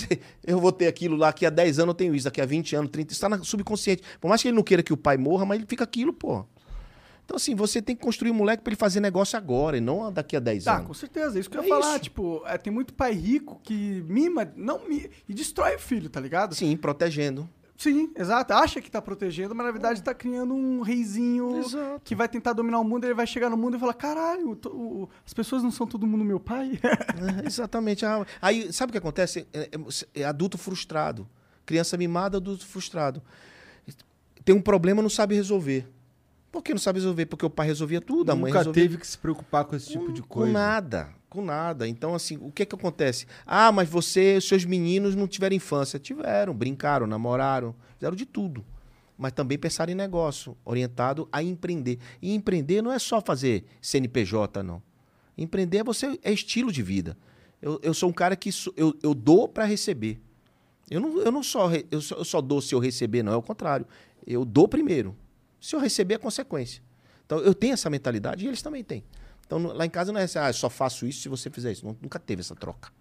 [0.45, 2.75] eu vou ter aquilo lá, daqui a 10 anos eu tenho isso, daqui a 20
[2.75, 4.03] anos, 30, está no subconsciente.
[4.19, 6.45] Por mais que ele não queira que o pai morra, mas ele fica aquilo, pô.
[7.23, 10.11] Então, assim, você tem que construir um moleque para ele fazer negócio agora e não
[10.11, 10.87] daqui a 10 Tá, anos.
[10.87, 11.39] com certeza.
[11.39, 11.91] Isso que eu É ia falar.
[11.91, 11.99] isso.
[11.99, 16.19] Tipo, é, tem muito pai rico que mima, não mi- e destrói o filho, tá
[16.19, 16.53] ligado?
[16.55, 17.47] Sim, protegendo.
[17.81, 18.53] Sim, exato.
[18.53, 22.01] Acha que tá protegendo, mas na verdade tá criando um reizinho Exato.
[22.03, 23.05] que vai tentar dominar o mundo.
[23.05, 26.23] Ele vai chegar no mundo e falar: caralho, o- as pessoas não são todo mundo
[26.23, 26.79] meu pai.
[27.43, 28.05] É, exatamente.
[28.05, 29.47] Ah, Aí, sabe o que acontece?
[29.51, 29.61] É,
[30.15, 31.27] é- é adulto frustrado.
[31.65, 33.19] criança mimada, adulto frustrado.
[34.45, 35.87] Tem um problema, não sabe resolver.
[36.51, 37.25] Por que não sabe resolver?
[37.27, 39.89] Porque o pai resolvia tudo, a mãe Nunca resolvia teve que se preocupar com esse
[39.89, 40.51] tipo de com coisa.
[40.51, 41.87] nada, com nada.
[41.87, 43.25] Então, assim, o que que acontece?
[43.45, 45.97] Ah, mas você, os seus meninos não tiveram infância.
[45.97, 48.65] Tiveram, brincaram, namoraram, fizeram de tudo.
[49.17, 51.99] Mas também pensaram em negócio, orientado a empreender.
[52.21, 54.81] E empreender não é só fazer CNPJ, não.
[55.37, 57.17] Empreender é você é estilo de vida.
[57.61, 60.19] Eu, eu sou um cara que eu, eu dou para receber.
[60.89, 63.31] Eu não, eu não só, eu só eu só dou se eu receber, não.
[63.31, 63.85] É o contrário.
[64.27, 65.15] Eu dou primeiro.
[65.61, 66.81] Se eu receber, é consequência.
[67.25, 69.03] Então, eu tenho essa mentalidade e eles também têm.
[69.45, 71.85] Então, lá em casa não é assim, ah, só faço isso se você fizer isso.
[72.01, 72.91] Nunca teve essa troca.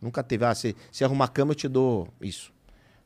[0.00, 2.52] Nunca teve, ah, se, se arrumar a cama, eu te dou isso.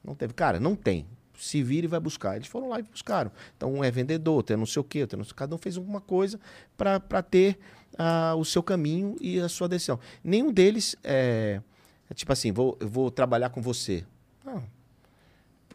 [0.02, 0.32] Não teve.
[0.32, 1.06] Cara, não tem.
[1.36, 2.36] Se vira e vai buscar.
[2.36, 3.30] Eles foram lá e buscaram.
[3.56, 5.34] Então, um é vendedor, outro é não sei o quê, outro é não sei.
[5.34, 6.40] Cada um fez alguma coisa
[6.76, 7.59] para ter
[7.98, 10.01] ah, o seu caminho e a sua decisão.
[10.24, 11.60] Nenhum deles é,
[12.09, 14.05] é tipo assim, vou, eu vou trabalhar com você.
[14.44, 14.62] Não.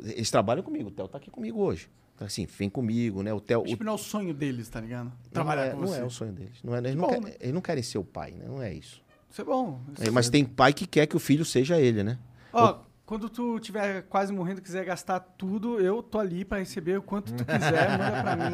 [0.02, 0.90] Eles trabalham comigo.
[0.90, 1.90] O Theo tá aqui comigo hoje.
[2.18, 3.32] Então, assim, vem comigo, né?
[3.32, 5.06] O Theo, o Tipo, não é o sonho deles, tá ligado?
[5.06, 6.00] não Trabalhar é, com não você.
[6.00, 6.58] é o sonho deles.
[6.64, 7.34] Não é, eles, não bom, querem, né?
[7.40, 8.46] eles não querem ser o pai, né?
[8.48, 9.04] Não é isso.
[9.30, 9.80] Isso é bom.
[9.94, 10.32] isso É, é mas bom.
[10.32, 12.18] tem pai que quer que o filho seja ele, né?
[12.52, 17.04] Ó, quando tu tiver quase morrendo, quiser gastar tudo, eu tô ali pra receber o
[17.04, 18.46] quanto tu quiser, manda pra mim,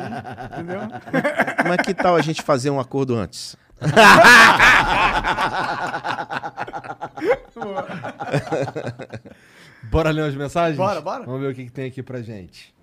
[0.52, 0.82] entendeu?
[1.66, 3.56] Mas que tal a gente fazer um acordo antes?
[9.90, 10.78] Bora ler umas mensagens?
[10.78, 11.26] Bora, bora.
[11.26, 12.74] Vamos ver o que, que tem aqui pra gente.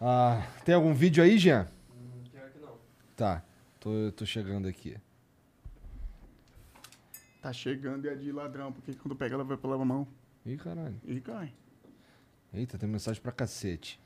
[0.00, 1.68] Ah, tem algum vídeo aí, Jean?
[3.16, 3.44] Tá,
[3.78, 4.96] tô, tô chegando aqui.
[7.42, 10.06] Tá chegando e é de ladrão, porque quando pega ela vai pela mão
[10.44, 10.96] Ih, caralho.
[11.04, 11.52] e cai.
[12.52, 14.00] Eita, tem mensagem pra cacete.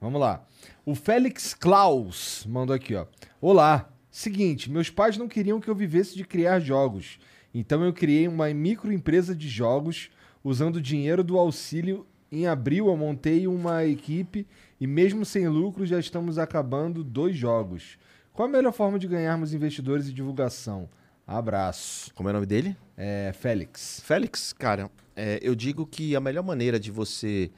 [0.00, 0.46] Vamos lá.
[0.84, 3.06] O Félix Klaus mandou aqui, ó.
[3.40, 3.92] Olá.
[4.10, 7.18] Seguinte, meus pais não queriam que eu vivesse de criar jogos.
[7.54, 10.10] Então eu criei uma microempresa de jogos
[10.42, 12.06] usando o dinheiro do auxílio.
[12.32, 14.46] Em abril eu montei uma equipe
[14.80, 17.98] e mesmo sem lucro já estamos acabando dois jogos.
[18.32, 20.88] Qual a melhor forma de ganharmos investidores e divulgação?
[21.26, 22.14] Abraço.
[22.14, 22.76] Como é o nome dele?
[22.96, 24.00] É Félix.
[24.04, 27.50] Félix, cara, é, eu digo que a melhor maneira de você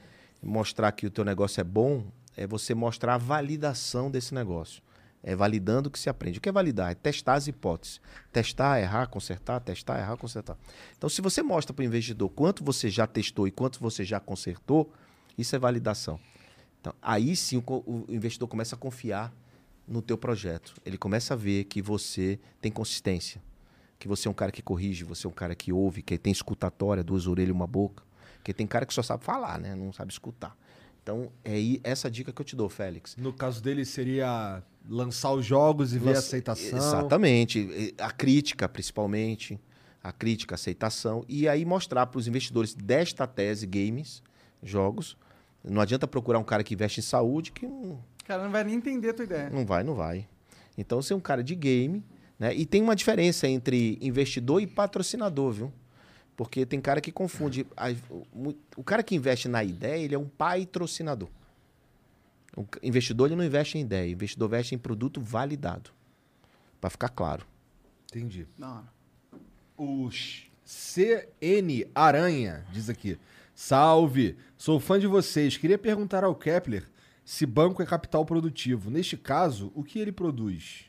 [0.42, 2.04] mostrar que o teu negócio é bom
[2.36, 4.82] é você mostrar a validação desse negócio.
[5.22, 6.38] É validando que se aprende.
[6.38, 6.90] O que é validar?
[6.90, 8.00] É testar as hipóteses.
[8.32, 10.56] Testar, errar, consertar, testar, errar, consertar.
[10.96, 14.18] Então, se você mostra para o investidor quanto você já testou e quanto você já
[14.18, 14.92] consertou,
[15.38, 16.18] isso é validação.
[16.80, 19.32] Então, aí sim o, o investidor começa a confiar
[19.86, 20.74] no teu projeto.
[20.84, 23.40] Ele começa a ver que você tem consistência,
[23.98, 26.32] que você é um cara que corrige, você é um cara que ouve, que tem
[26.32, 28.02] escutatória, duas orelhas e uma boca.
[28.36, 29.76] Porque tem cara que só sabe falar, né?
[29.76, 30.56] Não sabe escutar.
[31.00, 33.16] Então, é essa dica que eu te dou, Félix.
[33.16, 36.78] No caso dele seria lançar os jogos e ver a Lança- aceitação.
[36.78, 37.94] Exatamente.
[37.98, 39.58] A crítica, principalmente.
[40.02, 41.24] A crítica, a aceitação.
[41.28, 44.22] E aí mostrar para os investidores desta tese, games,
[44.62, 45.16] jogos.
[45.64, 48.74] Não adianta procurar um cara que investe em saúde que não, cara não vai nem
[48.74, 49.48] entender a tua ideia.
[49.50, 50.26] não vai, não vai.
[50.76, 52.02] Então, você é um cara de game,
[52.38, 52.52] né?
[52.52, 55.72] E tem uma diferença entre investidor e patrocinador, viu?
[56.34, 57.64] Porque tem cara que confunde.
[57.76, 61.28] a- o, o cara que investe na ideia, ele é um patrocinador.
[62.56, 64.08] O investidor, ele não investe em ideia.
[64.08, 65.90] O investidor investe em produto validado.
[66.80, 67.46] Para ficar claro.
[68.10, 68.46] Entendi.
[68.58, 68.84] Não,
[69.76, 70.10] O
[70.64, 73.18] CN Aranha diz aqui:
[73.54, 75.56] Salve, sou fã de vocês.
[75.56, 76.88] Queria perguntar ao Kepler
[77.24, 78.90] se banco é capital produtivo.
[78.90, 80.86] Neste caso, o que ele produz?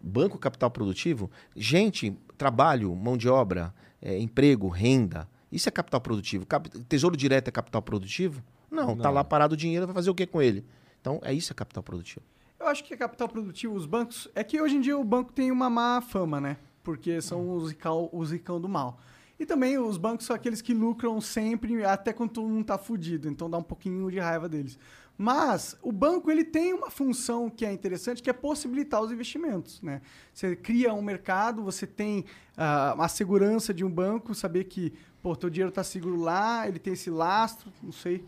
[0.00, 5.28] Banco Capital Produtivo, gente, trabalho, mão de obra, é, emprego, renda.
[5.50, 6.46] Isso é capital produtivo.
[6.46, 8.40] Cap- Tesouro direto é capital produtivo?
[8.70, 9.10] Não, tá Não.
[9.14, 10.64] lá parado o dinheiro, vai fazer o que com ele?
[11.08, 12.20] Então, é isso é capital produtivo.
[12.60, 14.28] Eu acho que é capital produtivo, os bancos.
[14.34, 16.58] É que hoje em dia o banco tem uma má fama, né?
[16.84, 19.00] Porque são os zicão, o zicão do mal.
[19.40, 23.26] E também os bancos são aqueles que lucram sempre, até quando todo mundo tá fudido.
[23.26, 24.78] Então dá um pouquinho de raiva deles.
[25.16, 29.80] Mas o banco ele tem uma função que é interessante, que é possibilitar os investimentos,
[29.80, 30.02] né?
[30.34, 35.34] Você cria um mercado, você tem ah, a segurança de um banco, saber que, pô,
[35.34, 38.22] teu dinheiro tá seguro lá, ele tem esse lastro, não sei.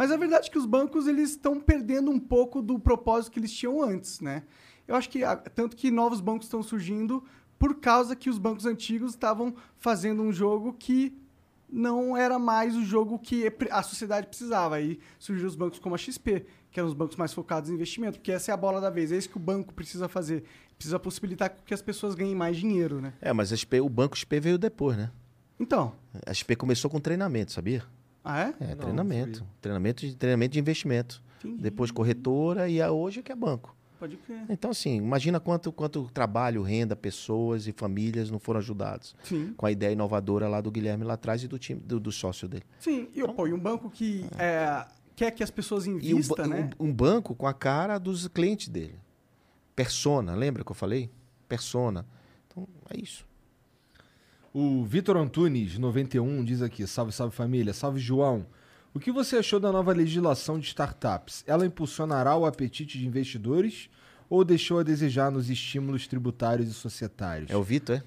[0.00, 3.38] Mas a verdade é que os bancos eles estão perdendo um pouco do propósito que
[3.38, 4.44] eles tinham antes, né?
[4.88, 5.20] Eu acho que
[5.54, 7.22] tanto que novos bancos estão surgindo
[7.58, 11.14] por causa que os bancos antigos estavam fazendo um jogo que
[11.70, 14.76] não era mais o jogo que a sociedade precisava.
[14.76, 18.20] Aí surgiram os bancos como a XP, que eram os bancos mais focados em investimento,
[18.20, 20.44] porque essa é a bola da vez, é isso que o banco precisa fazer.
[20.78, 23.12] Precisa possibilitar que as pessoas ganhem mais dinheiro, né?
[23.20, 25.10] É, mas a XP, o banco XP veio depois, né?
[25.58, 25.92] Então,
[26.24, 27.84] A XP começou com treinamento, sabia?
[28.24, 28.54] Ah é?
[28.60, 29.38] É, Não, treinamento.
[29.38, 29.52] sabia.
[29.60, 31.22] Treinamento de, treinamento de investimento.
[31.42, 31.62] Entendi.
[31.62, 33.74] Depois corretora e a hoje é que é banco.
[33.98, 34.44] Pode crer.
[34.48, 39.52] Então, assim, imagina quanto, quanto trabalho, renda, pessoas e famílias não foram ajudados Sim.
[39.56, 42.48] com a ideia inovadora lá do Guilherme lá atrás e do time do, do sócio
[42.48, 42.64] dele.
[42.78, 46.54] Sim, e, pô, e um banco que é, quer que as pessoas um, invistam, ba-
[46.56, 46.70] né?
[46.78, 48.98] um- um banco com a cara dos clientes dele.
[49.76, 51.10] Persona, lembra que eu falei?
[51.48, 52.06] Persona.
[52.48, 53.26] Então, é isso.
[54.52, 58.44] O Vitor Antunes, 91, diz aqui: Salve, salve família, salve João.
[58.92, 61.44] O que você achou da nova legislação de startups?
[61.46, 63.88] Ela impulsionará o apetite de investidores
[64.28, 67.48] ou deixou a desejar nos estímulos tributários e societários?
[67.48, 68.02] É o Vitor, é?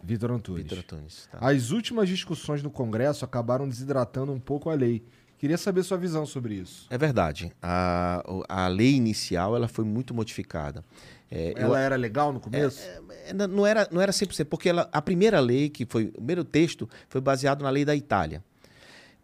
[0.00, 0.62] Vitor Antunes.
[0.62, 1.28] Vitor Antunes.
[1.32, 1.38] Tá.
[1.40, 5.04] As últimas discussões no Congresso acabaram desidratando um pouco a lei.
[5.36, 6.86] Queria saber sua visão sobre isso.
[6.88, 7.52] É verdade.
[7.60, 10.84] A, a lei inicial ela foi muito modificada.
[11.34, 12.80] É, eu- Ela era legal no começo?
[13.26, 16.12] É, não- não era, não era 100%, porque ela, a primeira lei, que foi o
[16.12, 18.44] primeiro texto, foi baseado na lei da Itália.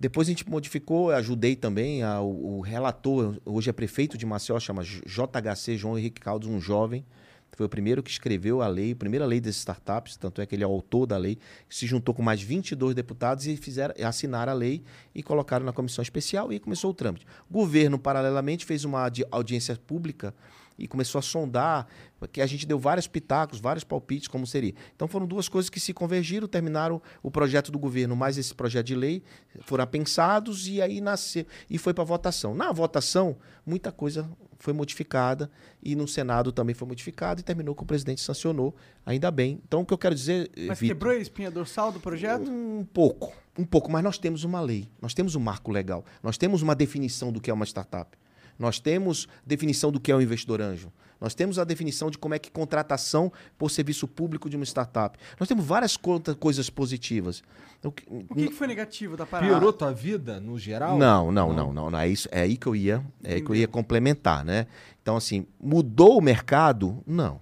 [0.01, 4.25] Depois a gente modificou, eu ajudei também, a- o, o relator, hoje é prefeito de
[4.25, 7.05] Maceió, chama JHC, João Henrique Caldas, um jovem,
[7.53, 10.55] foi o primeiro que escreveu a lei, a primeira lei das startups, tanto é que
[10.55, 11.37] ele é o autor da lei,
[11.69, 16.01] se juntou com mais 22 deputados e fizeram, assinaram a lei e colocaram na comissão
[16.01, 17.27] especial e começou o trâmite.
[17.51, 20.33] O governo, paralelamente, fez uma audi- audiência pública
[20.79, 21.87] e começou a sondar,
[22.33, 24.75] que a gente deu vários pitacos, vários palpites, como seria.
[24.95, 28.87] Então foram duas coisas que se convergiram, terminaram o projeto do governo, mais esse projeto
[28.87, 29.23] de lei,
[29.63, 32.55] foram pensados e aí nasceu, e foi para votação.
[32.55, 33.37] Na votação,
[33.67, 34.29] muita coisa
[34.59, 35.51] foi modificada
[35.83, 38.75] e no Senado também foi modificado e terminou que o presidente sancionou,
[39.07, 39.61] ainda bem.
[39.67, 42.51] Então o que eu quero dizer, eh, Mas Vitor, quebrou a espinha dorsal do projeto?
[42.51, 46.37] um pouco, um pouco, mas nós temos uma lei, nós temos um marco legal, nós
[46.37, 48.17] temos uma definição do que é uma startup,
[48.59, 52.35] nós temos definição do que é um investidor anjo, nós temos a definição de como
[52.35, 55.19] é que contratação por serviço público de uma startup.
[55.39, 55.97] Nós temos várias
[56.39, 57.43] coisas positivas.
[57.83, 59.51] O que- O que, que foi negativo da parada?
[59.51, 60.97] Piorou tua vida no geral?
[60.99, 61.99] não, não, não, não, não.
[61.99, 64.67] É, isso, é aí que eu ia, é aí que eu ia complementar, né?
[65.03, 67.03] Então, assim, mudou o mercado?
[67.07, 67.41] Não.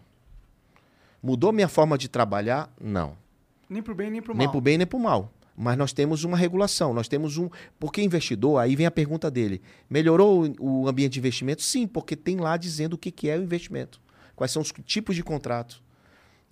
[1.22, 2.72] Mudou minha forma de trabalhar?
[2.80, 3.14] Não.
[3.68, 4.38] Nem pro bem, nem pro mal.
[4.38, 5.32] Nem pro bem, nem pro mal.
[5.56, 7.48] Mas nós temos uma regulação, nós temos um.
[7.80, 11.62] Porque investidor, aí vem a pergunta dele: melhorou o ambiente de investimento?
[11.62, 14.00] Sim, porque tem lá dizendo o que que é o investimento,
[14.34, 15.82] quais são os tipos de contrato.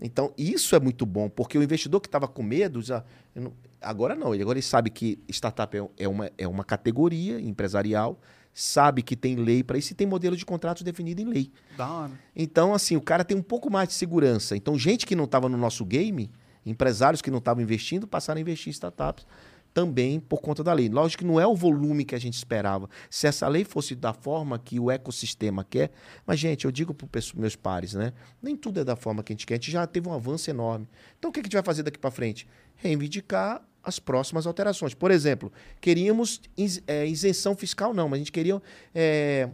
[0.00, 3.04] Então, isso é muito bom, porque o investidor que estava com medo, já,
[3.34, 7.40] não- agora não, ele agora ele sabe que startup é, é uma, é uma categoria
[7.40, 8.18] empresarial,
[8.52, 11.52] sabe que tem lei para isso e tem modelo de contratos definido em lei.
[11.76, 12.12] Da hora.
[12.34, 14.56] Então, assim, o cara tem um pouco mais de segurança.
[14.56, 16.28] Então, gente que não estava no nosso game,
[16.64, 19.26] empresários que não estavam investindo, passaram a investir em startups
[19.74, 20.88] também por conta da lei.
[20.88, 22.88] Lógico que não é o volume que a gente esperava.
[23.10, 25.90] Se essa lei fosse da forma que o ecossistema quer,
[26.24, 28.12] mas, gente, eu digo para os meus pares, né?
[28.40, 29.54] Nem tudo é da forma que a gente quer.
[29.54, 30.88] A gente já teve um avanço enorme.
[31.18, 32.46] Então, o que a gente vai fazer daqui para frente?
[32.76, 34.94] Reivindicar as próximas alterações.
[34.94, 36.40] Por exemplo, queríamos
[36.86, 38.62] eh, isenção fiscal, não, mas a gente queria
[38.94, 39.50] eh,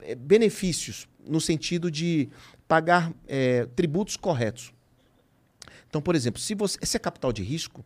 [0.00, 2.28] eh, benefícios no sentido de
[2.66, 4.72] pagar eh, tributos corretos.
[5.88, 6.78] Então, por exemplo, se você.
[6.82, 7.84] Se é capital de risco,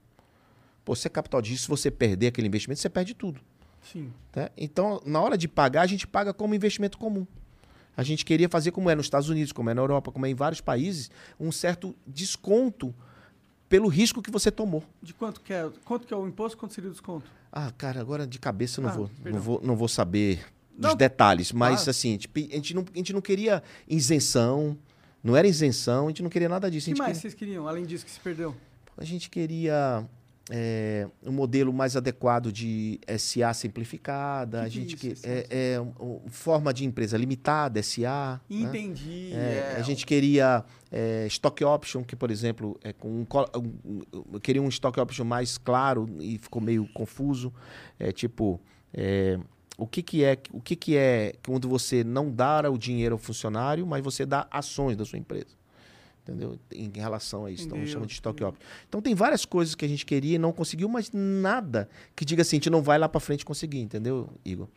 [0.85, 3.41] pô, se é capital de risco, se você perder aquele investimento, você perde tudo.
[3.83, 4.13] Sim.
[4.31, 4.51] tá?
[4.57, 7.27] Então, na hora de pagar, a gente paga como investimento comum.
[7.97, 10.31] A gente queria fazer como é nos Estados Unidos, como é na Europa, como é
[10.31, 12.95] em vários países, um certo desconto
[13.69, 14.83] pelo risco que você tomou.
[15.03, 15.69] De quanto que é?
[15.85, 16.57] Quanto que é o imposto?
[16.59, 17.31] Quanto seria o desconto?
[17.53, 19.33] Ah, cara, agora de cabeça eu não, Ah, vou, perdão.
[19.33, 20.45] não vou não vou saber
[20.77, 21.91] dos Não, detalhes, mas claro.
[21.91, 24.77] assim, tipo, a, gente não, a gente não queria isenção,
[25.23, 26.85] não era isenção, a gente não queria nada disso.
[26.85, 28.55] O que gente mais queria- vocês queriam, além disso que se perdeu?
[28.97, 30.05] A gente queria
[30.53, 35.29] é, um modelo mais adequado de SA simplificada, Que a que é gente isso, que
[35.29, 38.41] é, é, um- forma de empresa limitada, SA.
[38.51, 38.57] né?
[38.63, 39.31] Entendi.
[39.33, 39.77] É, é.
[39.79, 43.27] A gente queria é, stock option, que, por exemplo, é com um,
[44.35, 47.53] um- queria um stock option mais claro e ficou meio confuso.
[47.97, 48.61] É tipo,
[48.93, 49.39] é,
[49.83, 53.19] o que, que é o que, que é quando você não dá o dinheiro ao
[53.19, 55.59] funcionário, mas você dá ações da sua empresa?
[56.23, 56.59] Entendeu?
[56.73, 57.67] Em relação a isso.
[57.67, 58.63] Então, chama de stock option.
[58.89, 62.43] Então, tem várias coisas que a gente queria e não conseguiu, mas nada que diga
[62.43, 64.69] assim, a gente não vai lá para frente conseguir, entendeu, Igor?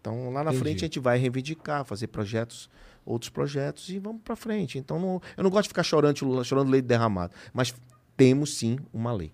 [0.00, 0.62] Então, lá na Entendi.
[0.62, 2.70] frente a gente vai reivindicar, fazer projetos,
[3.04, 4.78] outros projetos e vamos para frente.
[4.78, 7.74] Então, não- eu não gosto de ficar chorando, chorando leite derramado, mas
[8.16, 9.32] temos sim uma lei.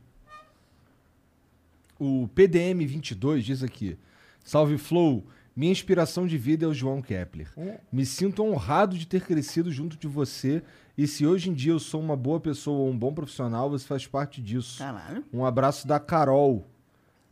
[1.98, 3.98] O PDM 22 diz aqui:
[4.44, 7.48] Salve Flow, minha inspiração de vida é o João Kepler.
[7.92, 10.62] Me sinto honrado de ter crescido junto de você
[10.96, 13.86] e se hoje em dia eu sou uma boa pessoa ou um bom profissional, você
[13.86, 14.78] faz parte disso.
[14.78, 15.24] Caralho.
[15.32, 16.66] Um abraço da Carol,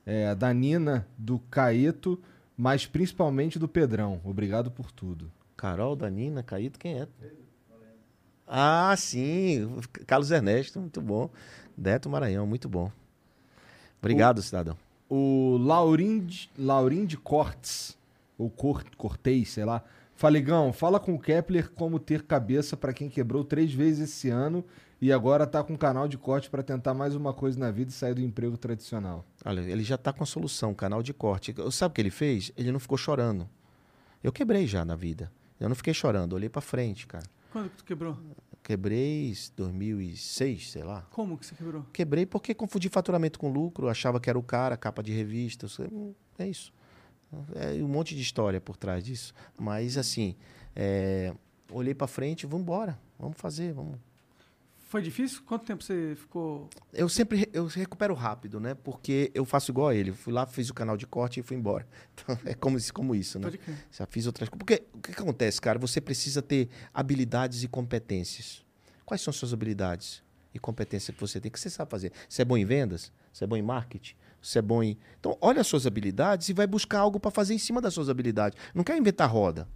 [0.07, 2.21] é, da Nina, do Caeto,
[2.57, 4.21] mas principalmente do Pedrão.
[4.25, 5.31] Obrigado por tudo.
[5.57, 7.09] Carol, Danina, Caíto, quem é?
[8.47, 9.71] Ah, sim,
[10.07, 11.29] Carlos Ernesto, muito bom.
[11.77, 12.91] Deto Maranhão, muito bom.
[14.01, 14.77] Obrigado, cidadão.
[15.09, 17.97] O Laurim de, Laurim de Cortes,
[18.37, 19.83] ou Cor, Cortez, sei lá,
[20.15, 24.65] Faligão, fala com o Kepler como ter cabeça pra quem quebrou três vezes esse ano
[25.01, 27.91] e agora tá com um canal de corte pra tentar mais uma coisa na vida
[27.91, 29.25] e sair do emprego tradicional.
[29.45, 31.55] Olha, ele já tá com a solução, canal de corte.
[31.71, 32.51] Sabe o que ele fez?
[32.57, 33.49] Ele não ficou chorando.
[34.23, 35.31] Eu quebrei já na vida.
[35.61, 37.25] Eu não fiquei chorando, olhei pra frente, cara.
[37.53, 38.19] Quando que tu quebrou?
[38.69, 41.01] Quebrei em 2006, sei lá.
[41.11, 41.87] Como que você quebrou?
[41.91, 45.67] Quebrei porque confundi faturamento com lucro, achava que era o cara, capa de revista.
[45.91, 46.71] hum, É isso.
[47.55, 49.33] É um monte de história por trás disso.
[49.59, 50.37] Mas, assim,
[50.77, 51.35] é,
[51.73, 53.01] olhei pra frente, vamos embora.
[53.19, 53.99] Vamos fazer, vamos.
[54.89, 55.43] Foi difícil?
[55.45, 56.69] Quanto tempo você ficou.
[56.95, 58.75] Eu sempre re- eu recupero rápido, né?
[58.75, 60.13] Porque eu faço igual a ele.
[60.13, 61.87] Fui lá, fiz o canal de corte e fui embora.
[62.15, 63.45] Então, é como, isso- como isso, né?
[63.45, 63.77] Pode crer.
[63.93, 64.59] Já fiz outras coisas.
[64.59, 65.79] Porque o que, acontece, cara?
[65.79, 68.65] Você precisa ter habilidades e competências.
[69.05, 70.23] Quais são as suas habilidades
[70.55, 71.51] e competências que você tem?
[71.51, 72.11] O que você sabe fazer?
[72.29, 73.13] Você é bom em vendas?
[73.33, 74.15] Você é bom em marketing?
[74.41, 74.97] Você é bom em.
[75.21, 78.09] Então, olha as suas habilidades e vai buscar algo para fazer em cima das suas
[78.09, 78.59] habilidades.
[78.75, 79.69] Não quer inventar roda.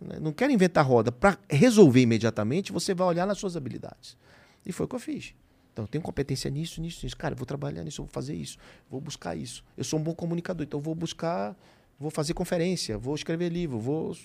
[0.00, 0.18] Né?
[0.20, 1.10] Não quer inventar roda.
[1.12, 4.16] Para resolver imediatamente, você vai olhar nas suas habilidades.
[4.64, 5.34] E foi o que eu fiz.
[5.72, 7.16] Então, eu tenho competência nisso, nisso, nisso.
[7.16, 8.58] Cara, eu vou trabalhar nisso, eu vou fazer isso,
[8.90, 9.64] vou buscar isso.
[9.76, 11.56] Eu sou um bom comunicador, então eu vou buscar,
[11.98, 14.16] vou fazer conferência, vou escrever livro, vou,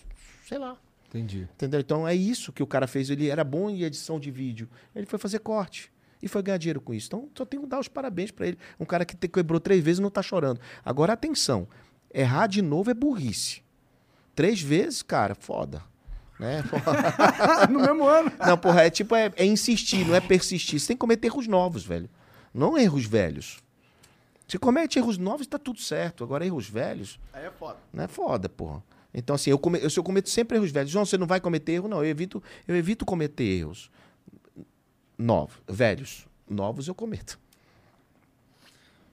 [0.47, 0.77] sei lá.
[1.07, 1.47] Entendi.
[1.53, 1.80] Entendeu?
[1.80, 3.10] Então é isso que o cara fez.
[3.10, 4.68] Ele era bom em edição de vídeo.
[4.95, 5.91] Ele foi fazer corte.
[6.22, 7.07] E foi ganhar dinheiro com isso.
[7.07, 8.57] Então, só tenho que dar os parabéns pra ele.
[8.80, 10.60] Um cara que te- quebrou três vezes e não tá chorando.
[10.84, 11.68] Agora, atenção.
[12.11, 13.61] Errar de novo é burrice.
[14.36, 15.82] Três vezes, cara, foda.
[16.40, 16.64] Né?
[17.70, 18.32] no mesmo ano.
[18.45, 20.80] Não, porra, é tipo, é, é insistir, não é persistir.
[20.80, 22.10] Você tem que cometer erros novos, velho.
[22.53, 23.60] Não erros velhos.
[24.48, 26.24] Se comete erros novos, tá tudo certo.
[26.24, 27.78] Agora, erros velhos, Aí é foda.
[27.91, 28.84] não é foda, porra.
[29.14, 30.91] Então, assim, eu, come, eu, se eu cometo sempre erros velhos.
[30.91, 31.88] João, você não vai cometer erro?
[31.88, 33.90] Não, eu evito, eu evito cometer erros.
[35.18, 36.28] Novos, velhos.
[36.49, 37.40] Novos eu cometo.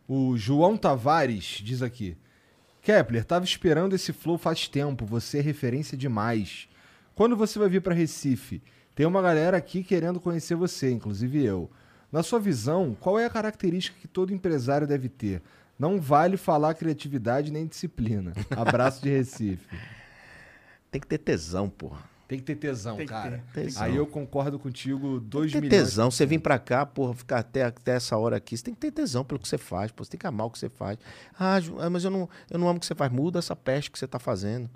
[0.06, 2.16] O João Tavares diz aqui:
[2.82, 6.68] Kepler, tava esperando esse flow faz tempo, você é referência demais.
[7.14, 8.60] Quando você vai vir pra Recife?
[8.94, 11.70] Tem uma galera aqui querendo conhecer você, inclusive eu.
[12.10, 15.40] Na sua visão, qual é a característica que todo empresário deve ter?
[15.78, 18.32] Não vale falar criatividade nem disciplina.
[18.50, 19.64] Abraço de Recife.
[20.90, 22.11] Tem que ter tesão, porra.
[22.32, 23.44] Tem que ter tesão, Tem que cara.
[23.52, 23.64] ter.
[23.64, 23.82] Tesão.
[23.82, 25.90] Aí eu concordo contigo, dois Tem que ter milhões.
[25.90, 26.10] tesão.
[26.10, 28.56] Você vir pra cá, porra, ficar até, até essa hora aqui.
[28.56, 30.02] Você tem que ter tesão pelo que você faz, pô.
[30.02, 30.96] Você tem que amar o que você faz.
[31.38, 33.12] Ah, Ju, ah, mas eu não, eu não amo o que você faz.
[33.12, 34.70] Muda essa peste que você tá fazendo.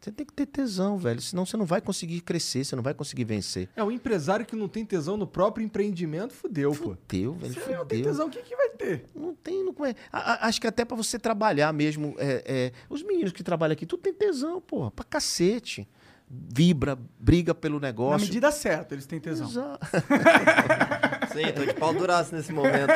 [0.00, 1.20] Você tem que ter tesão, velho.
[1.20, 3.68] Senão você não vai conseguir crescer, você não vai conseguir vencer.
[3.76, 6.94] É, o empresário que não tem tesão no próprio empreendimento, fudeu, pô.
[7.08, 7.52] Fudeu, velho.
[7.52, 8.02] Se não tem Fudeu.
[8.02, 9.04] tesão, o que, que vai ter?
[9.14, 9.94] Não tem, não é.
[10.10, 12.14] A- a- Acho que até pra você trabalhar mesmo.
[12.18, 14.90] é, é, os meninos que trabalham aqui, tudo tem tesão, porra.
[14.90, 15.86] Pra cacete.
[16.28, 18.26] Vibra, briga pelo Na negócio.
[18.26, 19.46] medida certa, eles têm tesão.
[19.48, 19.86] Exato.
[21.32, 22.88] Sim, tô de pau duraço nesse momento.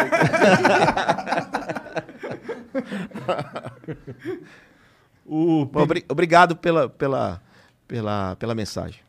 [5.31, 7.43] O Bom, obri- obrigado pela, pela,
[7.87, 9.01] pela, pela mensagem.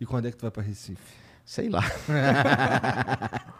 [0.00, 1.00] E quando é que tu vai pra Recife?
[1.44, 1.82] Sei lá.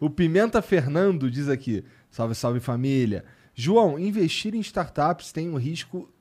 [0.00, 3.24] O Pimenta Fernando diz aqui: salve, salve família.
[3.54, 6.12] João, investir em startups tem um risco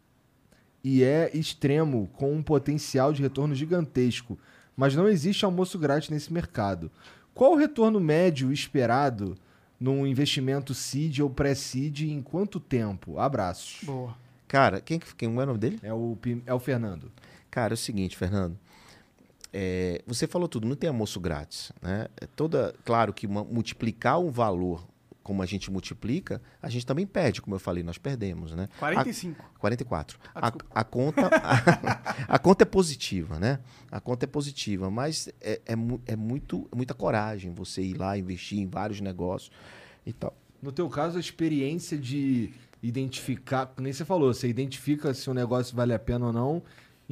[0.83, 4.37] e é extremo, com um potencial de retorno gigantesco,
[4.75, 6.91] mas não existe almoço grátis nesse mercado.
[7.33, 9.35] Qual o retorno médio esperado
[9.79, 13.17] num investimento seed ou pré-seed e em quanto tempo?
[13.19, 13.79] Abraços.
[13.83, 14.15] Boa.
[14.47, 15.79] Cara, quem, que- quem é o nome dele?
[15.81, 17.11] É o, é o Fernando.
[17.49, 18.57] Cara, é o seguinte, Fernando.
[19.51, 21.71] É, você falou tudo, não tem almoço grátis.
[21.81, 22.07] Né?
[22.19, 24.83] É toda, claro que uma- multiplicar um valor
[25.23, 28.51] como a gente multiplica, a gente também perde, como eu falei, nós perdemos.
[28.51, 28.67] Né?
[28.77, 29.41] 45.
[29.41, 30.19] A, 44.
[30.35, 31.29] Ah, a, a conta,
[32.27, 33.59] a, conta é positiva, né?
[33.89, 35.73] A conta é positiva, mas é, é,
[36.05, 39.51] é muito, é muita coragem você ir lá investir em vários negócios
[40.05, 40.35] e tal.
[40.61, 45.75] No teu caso, a experiência de identificar, nem você falou, você identifica se o negócio
[45.75, 46.61] vale a pena ou não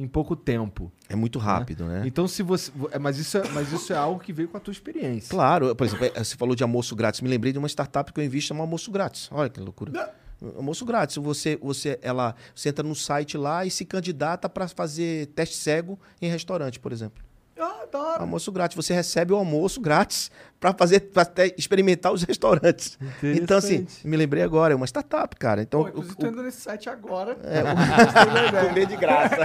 [0.02, 0.90] em pouco tempo.
[1.08, 2.02] É muito rápido, né?
[2.04, 2.72] Então, se você.
[2.90, 5.30] é, Mas isso, é, mas isso é algo que veio com a tua experiência.
[5.30, 7.20] Claro, por exemplo, eh, você falou de almoço grátis.
[7.20, 9.28] Me lembrei de uma startup que eu invisto, chama almoço grátis.
[9.30, 10.12] Olha que loucura.
[10.56, 11.16] Almoço grátis.
[11.16, 15.98] Você, você, ela, você entra no site lá e se candidata para fazer teste cego
[16.20, 17.22] em restaurante, por exemplo.
[17.64, 18.20] Ah, da hora.
[18.22, 18.76] Almoço grátis.
[18.76, 22.98] Você recebe o almoço grátis para fazer, pra te- experimentar os restaurantes.
[23.22, 25.62] Então, assim, me lembrei agora, é uma startup, cara.
[25.62, 27.36] Então, Pô, o- tô indo nesse site agora.
[27.44, 27.62] é,
[28.62, 29.36] o- comer de graça.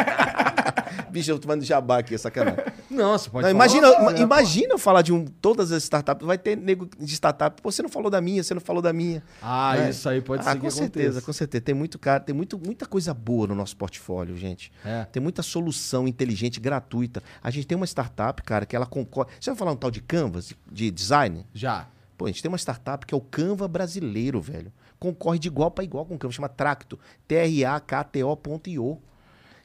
[1.10, 2.64] Bicho, eu tô de jabá aqui, é sacanagem.
[2.90, 5.84] Você pode Não, falar imagina, o que quiser, imagina eu falar de um, todas as
[5.84, 6.26] startups.
[6.26, 7.61] Vai ter nego de startup.
[7.61, 9.24] Pô, você não falou da minha, você não falou da minha.
[9.41, 9.90] Ah, É.
[9.90, 11.26] isso aí pode ah, ser com certeza, aconteça.
[11.26, 11.61] com certeza.
[11.64, 14.72] Tem muito cara, tem muito, muita coisa boa no nosso portfólio, gente.
[14.84, 15.06] É.
[15.06, 17.22] Tem muita solução inteligente, gratuita.
[17.41, 19.30] A gente tem uma startup, cara, que ela concorre.
[19.40, 21.45] Você vai falar um tal de Canvas, de design?
[21.53, 21.88] Já.
[22.18, 24.72] Pô, a gente tem uma startup que é o Canva brasileiro, velho.
[24.99, 26.34] Concorre de igual para igual com o Canva.
[26.34, 26.98] Chama Tracto.
[27.28, 28.98] T-R-A-K-T-O.io.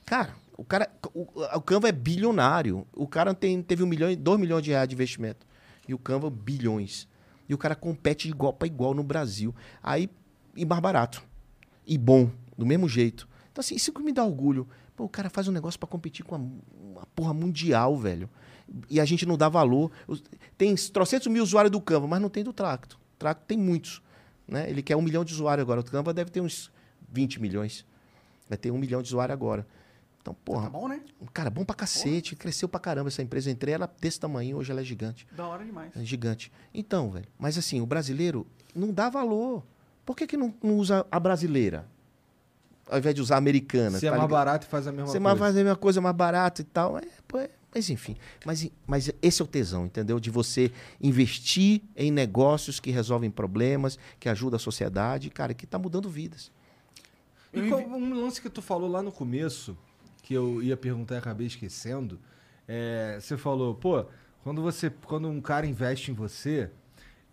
[0.05, 2.87] Cara, O cara, o, o Canva é bilionário.
[2.93, 5.47] O cara tem, teve um milhão, dois milhões de reais de investimento.
[5.89, 7.09] E o Canva, bilhões.
[7.49, 9.55] E o cara compete de igual para igual no Brasil.
[9.83, 10.09] Aí,
[10.57, 11.23] e mais barato.
[11.87, 13.29] E bom, do mesmo jeito.
[13.51, 14.69] Então, assim, isso que me dá orgulho.
[14.97, 16.51] Pô, o cara faz um negócio para competir com uma,
[16.93, 18.29] uma porra mundial, velho.
[18.89, 19.91] E a gente não dá valor.
[20.57, 22.99] Tem trocentos mil usuários do Canva, mas não tem do Tracto.
[23.15, 24.03] O Tracto tem muitos.
[24.47, 24.69] Né?
[24.71, 25.81] Ele quer um milhão de usuários agora.
[25.81, 26.71] O Canva deve ter uns
[27.11, 27.85] 20 milhões.
[28.49, 29.67] Vai ter um milhão de usuários agora.
[30.23, 31.01] Então, porra, Tá bom, né?
[31.35, 32.37] cara, bom pra cacete.
[32.37, 33.51] Cresceu pra caramba essa empresa.
[33.51, 35.27] Eu entrei, ela desse tamanho, hoje ela é gigante.
[35.33, 35.91] Da hora demais.
[35.97, 36.51] É gigante.
[36.73, 39.65] Então, velho, mas assim, o brasileiro não dá valor.
[40.07, 41.87] Por que, que não, não usa a brasileira?
[42.89, 43.99] Ao invés de usar a americana.
[43.99, 44.39] Se é tá mais ligado?
[44.39, 45.21] barato e faz a mesma Você coisa.
[45.21, 46.99] mais faz a mesma coisa mais barata e tal.
[46.99, 48.17] É, pô, é- mas enfim.
[48.45, 50.21] Mas, mas esse é o tesão, entendeu?
[50.21, 50.71] De você
[51.01, 56.51] investir em negócios que resolvem problemas, que ajudam a sociedade, cara, que tá mudando vidas.
[57.53, 59.77] E qual- um lance que tu falou lá no começo,
[60.23, 62.19] que eu ia perguntar e acabei esquecendo,
[62.67, 64.07] é, você falou, pô,
[64.43, 66.71] quando, você, quando um cara investe em você,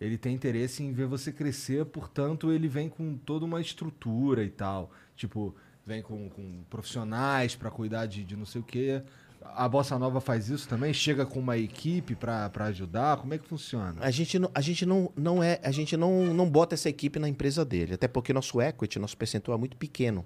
[0.00, 4.50] ele tem interesse em ver você crescer, portanto, ele vem com toda uma estrutura e
[4.50, 4.90] tal.
[5.14, 5.54] Tipo,
[5.86, 9.02] vem com, com profissionais pra cuidar de, de não sei o quê.
[9.42, 10.92] A Bossa Nova faz isso também?
[10.92, 13.16] Chega com uma equipe pra ajudar?
[13.18, 13.96] Como é que funciona?
[14.00, 17.18] A gente, não, a gente não, não é, a gente não, não bota essa equipe
[17.18, 20.24] na empresa dele, até porque nosso equity, nosso percentual é muito pequeno.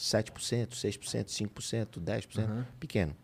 [0.00, 2.66] 7%, 6%, 5%, 10%, Aham.
[2.78, 3.14] pequeno.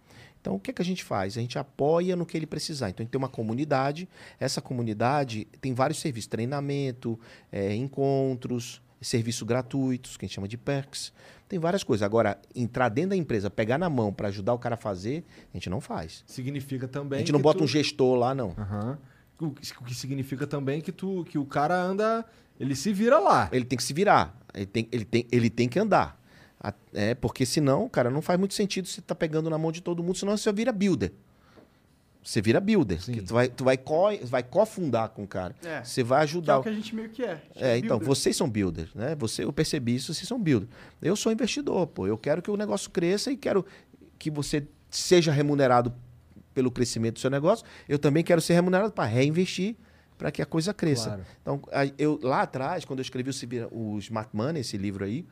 [0.40, 1.36] Então, o que, que a gente faz?
[1.36, 2.89] A gente apoia no que ele precisar.
[2.90, 4.09] Então, a gente tem uma comunidade.
[4.39, 7.19] Essa comunidade tem vários serviços: treinamento,
[7.51, 11.12] eh, encontros, serviços gratuitos, que a gente chama de perks.
[11.48, 12.05] Tem várias coisas.
[12.05, 15.57] Agora, entrar dentro da empresa, pegar na mão para ajudar o cara a fazer, a
[15.57, 16.23] gente não faz.
[16.27, 18.55] Significa também A gente não bota tu- um gestor lá, não.
[19.39, 22.24] Que o que significa também que, tu, que o cara anda.
[22.59, 23.48] Ele se vira lá.
[23.53, 24.35] Ele tem que se virar.
[24.55, 26.19] Ele tem, ele tem, ele tem que andar.
[26.93, 30.03] É, porque senão, cara, não faz muito sentido você tá pegando na mão de todo
[30.03, 31.12] mundo, senão você vira builder.
[32.23, 33.01] Você vira builder.
[33.01, 33.12] Sim.
[33.12, 35.55] que tu vai, tu vai, co, vai cofundar com o cara.
[35.65, 35.85] É.
[35.85, 36.59] Você vai Que é ajudar.
[36.59, 37.41] o que a gente meio que é.
[37.55, 38.09] É, então, Builder.
[38.09, 39.15] vocês são builders, né?
[39.15, 40.69] Você, eu percebi isso, vocês são builders.
[41.01, 42.05] Eu sou investidor, pô.
[42.07, 43.65] Eu quero que o negócio cresça e quero
[44.19, 45.95] que você seja remunerado
[46.53, 47.65] pelo crescimento do seu negócio.
[47.89, 49.77] Eu também quero ser remunerado para reinvestir
[50.19, 51.11] para que a coisa cresça.
[51.11, 51.27] Claro.
[51.43, 51.62] Então,
[51.97, 53.31] eu lá atrás, quando eu escrevi
[53.70, 55.24] o Smart Money, esse livro aí,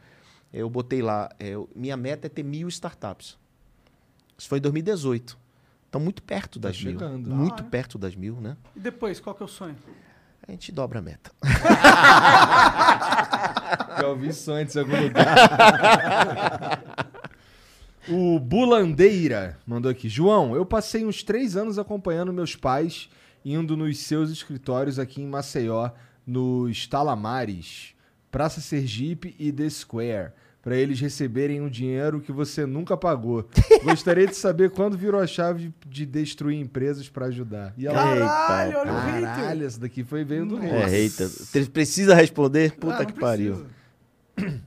[0.61, 3.37] eu botei lá, é, eu- minha meta é ter mil startups.
[4.39, 5.39] Isso foi em 2018.
[5.89, 6.93] Então, muito perto Tá das mil.
[6.93, 7.31] chegando.
[7.31, 7.65] Muito hora.
[7.65, 8.57] perto das mil, né?
[8.75, 9.77] E depois, qual que é o sonho?
[10.47, 11.31] A gente dobra a meta.
[14.01, 15.35] Já ouvi isso antes em algum lugar.
[18.09, 20.09] o Bulandeira mandou aqui.
[20.09, 23.09] João, eu passei uns três anos acompanhando meus pais
[23.45, 25.91] indo nos seus escritórios aqui em Maceió,
[26.27, 27.95] nos Talamares,
[28.31, 30.33] Praça Sergipe e The Square,
[30.65, 33.47] para eles receberem um dinheiro que você nunca pagou.
[33.85, 37.75] Gostaria de saber quando virou a chave de destruir empresas para ajudar.
[37.77, 37.99] E ela...
[37.99, 39.21] Caralho, olha o hater.
[39.21, 40.97] Caralho, essa daqui foi veio do Nossa.
[40.97, 41.07] É.
[41.07, 42.73] Você precisa responder?
[42.75, 43.67] Ah, Puta não que pariu.
[44.35, 44.63] precisa.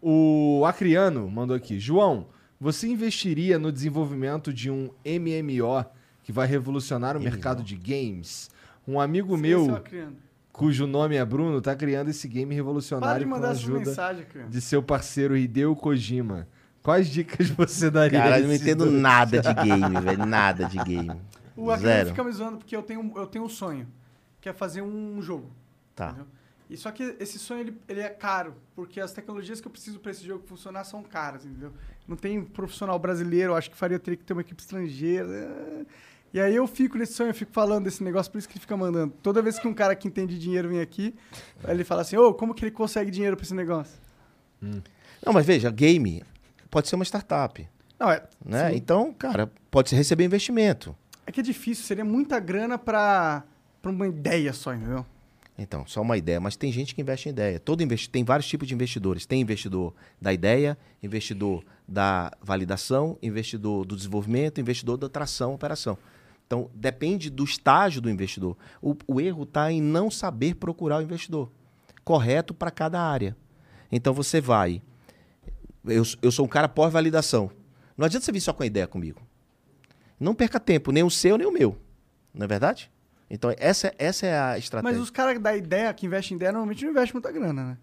[0.00, 1.80] O Acriano mandou aqui.
[1.80, 2.28] João,
[2.60, 5.84] você investiria no desenvolvimento de um MMO
[6.22, 8.48] que vai revolucionar o mercado de games?
[8.86, 10.16] Um amigo Sim, meu, seu Acriano.
[10.56, 13.62] Cujo nome é Bruno, tá criando esse game Para de revolucionário com a mandar essas
[13.62, 14.48] ajuda mensagens, Acriano.
[14.48, 16.48] de seu parceiro Hideo Kojima.
[16.82, 18.18] Quais dicas você daria?
[18.18, 18.98] Cara, eu não entendo doido?
[18.98, 20.26] nada de game, velho.
[20.26, 21.20] Nada de game.
[21.54, 22.08] O Zero.
[22.08, 23.86] fica me zoando porque eu tenho, eu tenho um sonho,
[24.40, 25.50] que é fazer um jogo.
[25.94, 26.08] Tá.
[26.08, 26.26] entendeu?
[26.70, 30.00] E só que esse sonho ele, ele é caro, porque as tecnologias que eu preciso
[30.00, 31.72] para esse jogo funcionar são caras, entendeu?
[32.08, 35.86] Não tem profissional brasileiro, acho que faria teria que ter uma equipe estrangeira.
[36.36, 38.60] E aí eu fico nesse sonho, eu fico falando desse negócio, por isso que ele
[38.60, 39.10] fica mandando.
[39.22, 41.14] Toda vez que um cara que entende dinheiro vem aqui,
[41.66, 43.98] ele fala assim: "Ô, como que ele consegue dinheiro para esse negócio?"
[44.60, 46.22] Não, mas veja, game
[46.70, 47.66] pode ser uma startup,
[47.98, 48.68] Não, é, né?
[48.68, 48.76] sim.
[48.76, 50.94] Então, cara, pode receber investimento.
[51.26, 53.42] é que é difícil, seria muita grana para
[53.80, 55.06] para uma ideia só, entendeu?
[55.58, 57.58] Então, só uma ideia, mas tem gente que investe em ideia.
[57.58, 59.24] Todo investi tem vários tipos de investidores.
[59.24, 65.96] Tem investidor da ideia, investidor da validação, investidor do desenvolvimento, investidor da tração, operação.
[66.46, 68.56] Então, depende do estágio do investidor.
[68.80, 71.50] O, o erro está em não saber procurar o investidor
[72.04, 73.36] correto para cada área.
[73.90, 74.80] Então, você vai.
[75.84, 77.50] Eu, eu sou um cara pós-validação.
[77.96, 79.20] Não adianta você vir só com a ideia comigo.
[80.18, 81.76] Não perca tempo, nem o seu, nem o meu.
[82.32, 82.90] Não é verdade?
[83.28, 84.96] Então, essa, essa é a estratégia.
[84.96, 87.78] Mas os caras da ideia, que investem em ideia, normalmente não investem muita grana, né?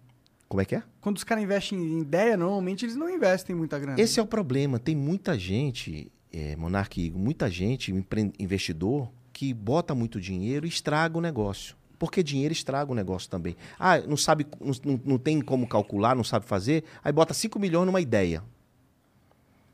[0.48, 0.82] Como é que é?
[1.00, 4.00] Quando os caras investem em ideia, normalmente eles não investem muita grana.
[4.00, 4.78] Esse é o problema.
[4.78, 7.92] Tem muita gente, é, Monark, muita gente,
[8.38, 11.76] investidor, que bota muito dinheiro e estraga o negócio.
[11.98, 13.56] Porque dinheiro estraga o negócio também.
[13.78, 17.86] Ah, não sabe, não, não- tem como calcular, não sabe fazer, aí bota 5 milhões
[17.86, 18.42] numa ideia.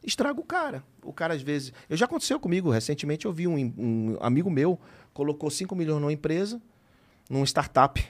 [0.05, 0.85] estraga o cara.
[1.03, 1.73] O cara, às vezes.
[1.89, 4.79] Eu já aconteceu comigo, recentemente eu vi um, um amigo meu,
[5.15, 6.61] colocou 5 milhões numa empresa,
[7.29, 8.03] numa startup.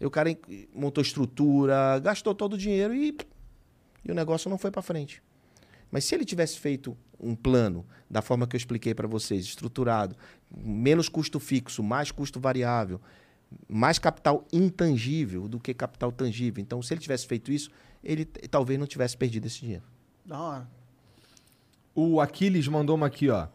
[0.00, 0.36] E o cara
[0.74, 3.16] montou estrutura, gastou todo o dinheiro e,
[4.04, 5.22] e o negócio não foi para frente.
[5.90, 10.16] Mas se ele tivesse feito um plano da forma que eu expliquei para vocês, estruturado,
[10.56, 13.00] menos custo fixo, mais custo variável,
[13.68, 16.60] mais capital intangível do que capital tangível.
[16.62, 17.70] Então, se ele tivesse feito isso,
[18.02, 19.84] ele talvez não tivesse perdido esse dinheiro.
[20.24, 20.68] Da hora.
[21.94, 23.46] O Aquiles mandou uma aqui, ó.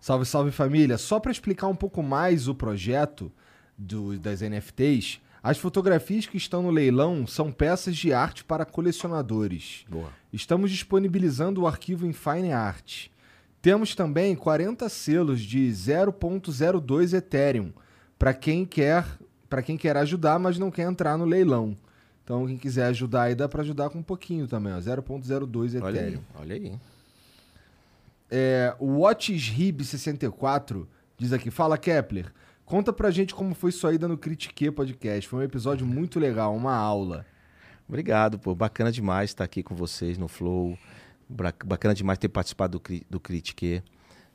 [0.00, 0.96] Salve, salve família.
[0.96, 3.30] Só para explicar um pouco mais o projeto
[3.76, 9.84] do- das NFTs, as fotografias que estão no leilão são peças de arte para colecionadores.
[9.88, 10.10] Boa.
[10.32, 13.08] Estamos disponibilizando o arquivo em Fine Art.
[13.62, 17.72] Temos também 40 selos de 0.02 Ethereum
[18.18, 19.04] para quem quer
[19.48, 21.76] para quem quer ajudar, mas não quer entrar no leilão.
[22.22, 25.84] Então, quem quiser ajudar aí dá para ajudar com um pouquinho também, ó, 0.02 Ethereum.
[25.84, 26.78] Olha aí, olha aí.
[28.30, 30.86] É, o WatchRib64
[31.18, 32.32] diz aqui: Fala Kepler,
[32.70, 35.28] conta pra gente como foi sua ida no Critique Podcast.
[35.28, 37.26] Foi um episódio muito legal, uma aula.
[37.88, 38.54] Obrigado, pô.
[38.54, 40.78] Bacana demais estar aqui com vocês no Flow.
[41.28, 43.82] Bacana demais ter participado do, do Critique.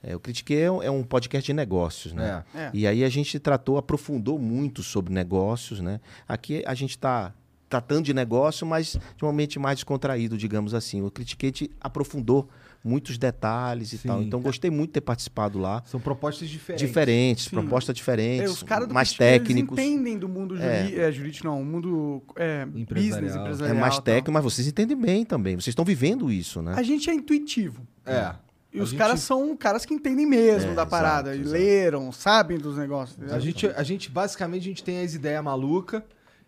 [0.03, 2.43] É, o Critique é um- é um podcast de negócios, né?
[2.53, 2.59] É.
[2.59, 2.71] É.
[2.73, 6.01] E aí a gente tratou, aprofundou muito sobre negócios, né?
[6.27, 7.33] Aqui a gente está
[7.69, 11.01] tratando de negócio, mas de um ambiente mais descontraído, digamos assim.
[11.01, 12.49] O Critique aprofundou
[12.85, 14.07] muitos detalhes e Sim.
[14.07, 14.21] tal.
[14.21, 15.81] Então gostei muito de ter participado lá.
[15.85, 16.87] São propostas diferentes.
[16.87, 17.49] Diferentes, Sim.
[17.49, 19.77] propostas É, diferentes, os caras do mais Critique, eles técnicos.
[19.79, 21.11] entendem do mundo juri é.
[21.11, 23.11] jurídico, não, o mundo é, Empresarial.
[23.21, 23.77] business, É empresarial.
[23.77, 24.01] mais tal.
[24.03, 25.55] técnico, mas vocês entendem bem também.
[25.55, 26.73] Vocês estão vivendo isso, né?
[26.77, 27.85] A gente é intuitivo.
[28.05, 28.35] É.
[28.71, 31.29] E A os gente- caras são caras que entendem mesmo É, da parada.
[31.33, 31.63] exato, e exato.
[31.63, 33.31] leram, sabem dos negócios.
[33.31, 36.03] A gente, a gente, basicamente, a gente tem as ideias malucas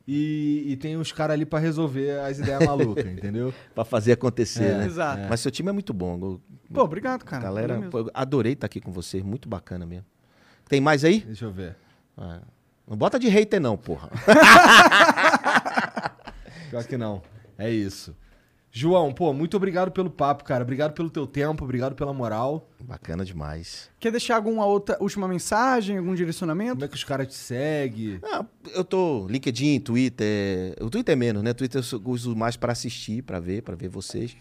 [0.07, 3.53] e, e tem os caras ali pra resolver as ideias malucas, entendeu?
[3.75, 4.85] Pra fazer acontecer, É, né?
[4.85, 5.27] Exato.
[5.29, 6.17] Mas seu time é muito bom.
[6.21, 6.41] Eu-
[6.73, 7.43] Pô, obrigado, cara.
[7.43, 9.21] Galera, pô, adorei estar aqui com vocês.
[9.23, 10.05] Muito bacana mesmo.
[10.69, 11.19] Tem mais aí?
[11.21, 11.75] Deixa eu ver.
[12.17, 12.41] Ah,
[12.87, 14.09] não bota de hater, não, porra.
[16.69, 17.21] Pior que não.
[17.57, 18.15] É isso.
[18.77, 20.63] João, pô, muito obrigado pelo papo, cara.
[20.63, 22.69] Obrigado pelo teu tempo, obrigado pela moral.
[22.79, 23.89] Bacana demais.
[23.99, 26.85] Quer deixar alguma outra última mensagem, algum Como direcionamento?
[26.85, 28.19] é que os caras te seguem?
[28.23, 28.45] Ah,
[28.75, 30.75] eu tô LinkedIn, Twitter.
[30.79, 31.53] O Twitter é menos, né?
[31.53, 34.37] Twitter eu uso mais para assistir, para ver, para ver vocês.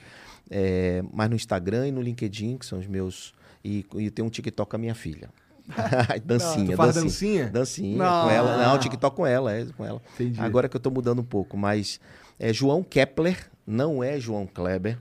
[0.50, 3.32] É, mas no Instagram e no LinkedIn, que são os meus.
[3.64, 5.30] E, e tem um TikTok com a minha filha.
[6.24, 7.44] dancinha, Tu faz dancinha.
[7.44, 7.50] dancinha?
[7.50, 8.24] Dancinha Não.
[8.24, 8.66] com ela.
[8.68, 10.02] Não, TikTok com ela, é com ela.
[10.14, 10.38] Entendi.
[10.40, 11.98] Agora que eu tô mudando um pouco, mas
[12.38, 14.98] é João Kepler, não é João Kleber.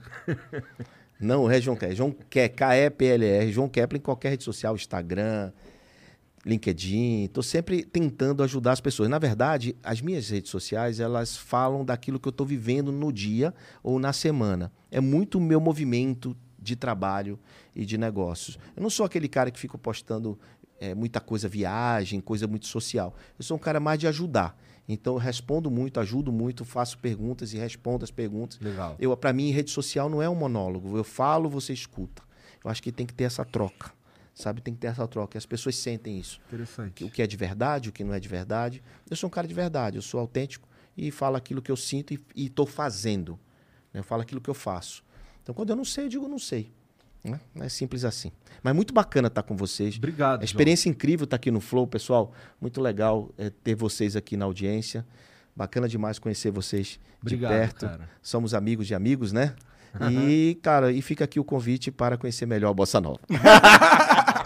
[1.20, 1.96] não é João Kleber.
[1.96, 3.52] João Ke- K-E-P-L-R.
[3.52, 5.52] João Kepler em qualquer rede social, Instagram,
[6.44, 7.28] LinkedIn.
[7.32, 9.08] Tô sempre tentando ajudar as pessoas.
[9.08, 13.54] Na verdade, as minhas redes sociais, elas falam daquilo que eu tô vivendo no dia
[13.82, 14.72] ou na semana.
[14.90, 17.38] É muito o meu movimento de trabalho
[17.74, 18.58] e de negócios.
[18.76, 20.38] Eu não sou aquele cara que fica postando
[20.80, 23.14] é, muita coisa, viagem, coisa muito social.
[23.38, 24.56] Eu sou um cara mais de ajudar.
[24.88, 28.58] Então eu respondo muito, ajudo muito, faço perguntas e respondo as perguntas.
[28.60, 28.96] Legal.
[28.98, 30.96] Eu, para mim, rede social não é um monólogo.
[30.96, 32.22] Eu falo, você escuta.
[32.64, 33.92] Eu acho que tem que ter essa troca.
[34.34, 34.60] Sabe?
[34.60, 35.36] Tem que ter essa troca.
[35.36, 36.40] E as pessoas sentem isso.
[36.46, 37.04] Interessante.
[37.04, 38.82] O que é de verdade, o que não é de verdade.
[39.10, 42.12] Eu sou um cara de verdade, eu sou autêntico e falo aquilo que eu sinto
[42.14, 43.38] e estou fazendo.
[43.92, 44.00] né?
[44.00, 45.02] Eu falo aquilo que eu faço.
[45.42, 46.70] Então, quando eu não sei, eu digo não sei.
[47.24, 47.40] Né?
[47.60, 48.30] É simples assim.
[48.62, 49.96] Mas muito bacana estar com vocês.
[49.96, 50.42] Obrigado.
[50.42, 52.32] A experiência incrível estar aqui no Flow, pessoal.
[52.60, 55.06] Muito legal é, ter vocês aqui na audiência.
[55.54, 57.86] Bacana demais conhecer vocês Obrigado, de perto.
[57.86, 58.08] cara.
[58.20, 59.54] Somos amigos de amigos, né?
[60.10, 63.20] E, cara, e fica aqui o convite para conhecer melhor a Bossa Nova.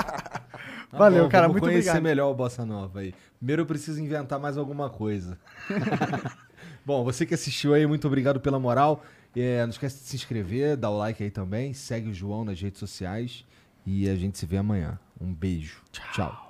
[0.90, 2.02] Tá Valeu, bom, cara, muito conhecer obrigado.
[2.02, 3.14] melhor o Bossa Nova aí.
[3.38, 5.38] Primeiro eu preciso inventar mais alguma coisa.
[6.84, 9.04] bom, você que assistiu aí, muito obrigado pela moral.
[9.36, 11.72] É, não esquece de se inscrever, dar o like aí também.
[11.72, 13.44] Segue o João nas redes sociais.
[13.86, 14.98] E a gente se vê amanhã.
[15.20, 15.82] Um beijo.
[15.92, 16.49] Tchau.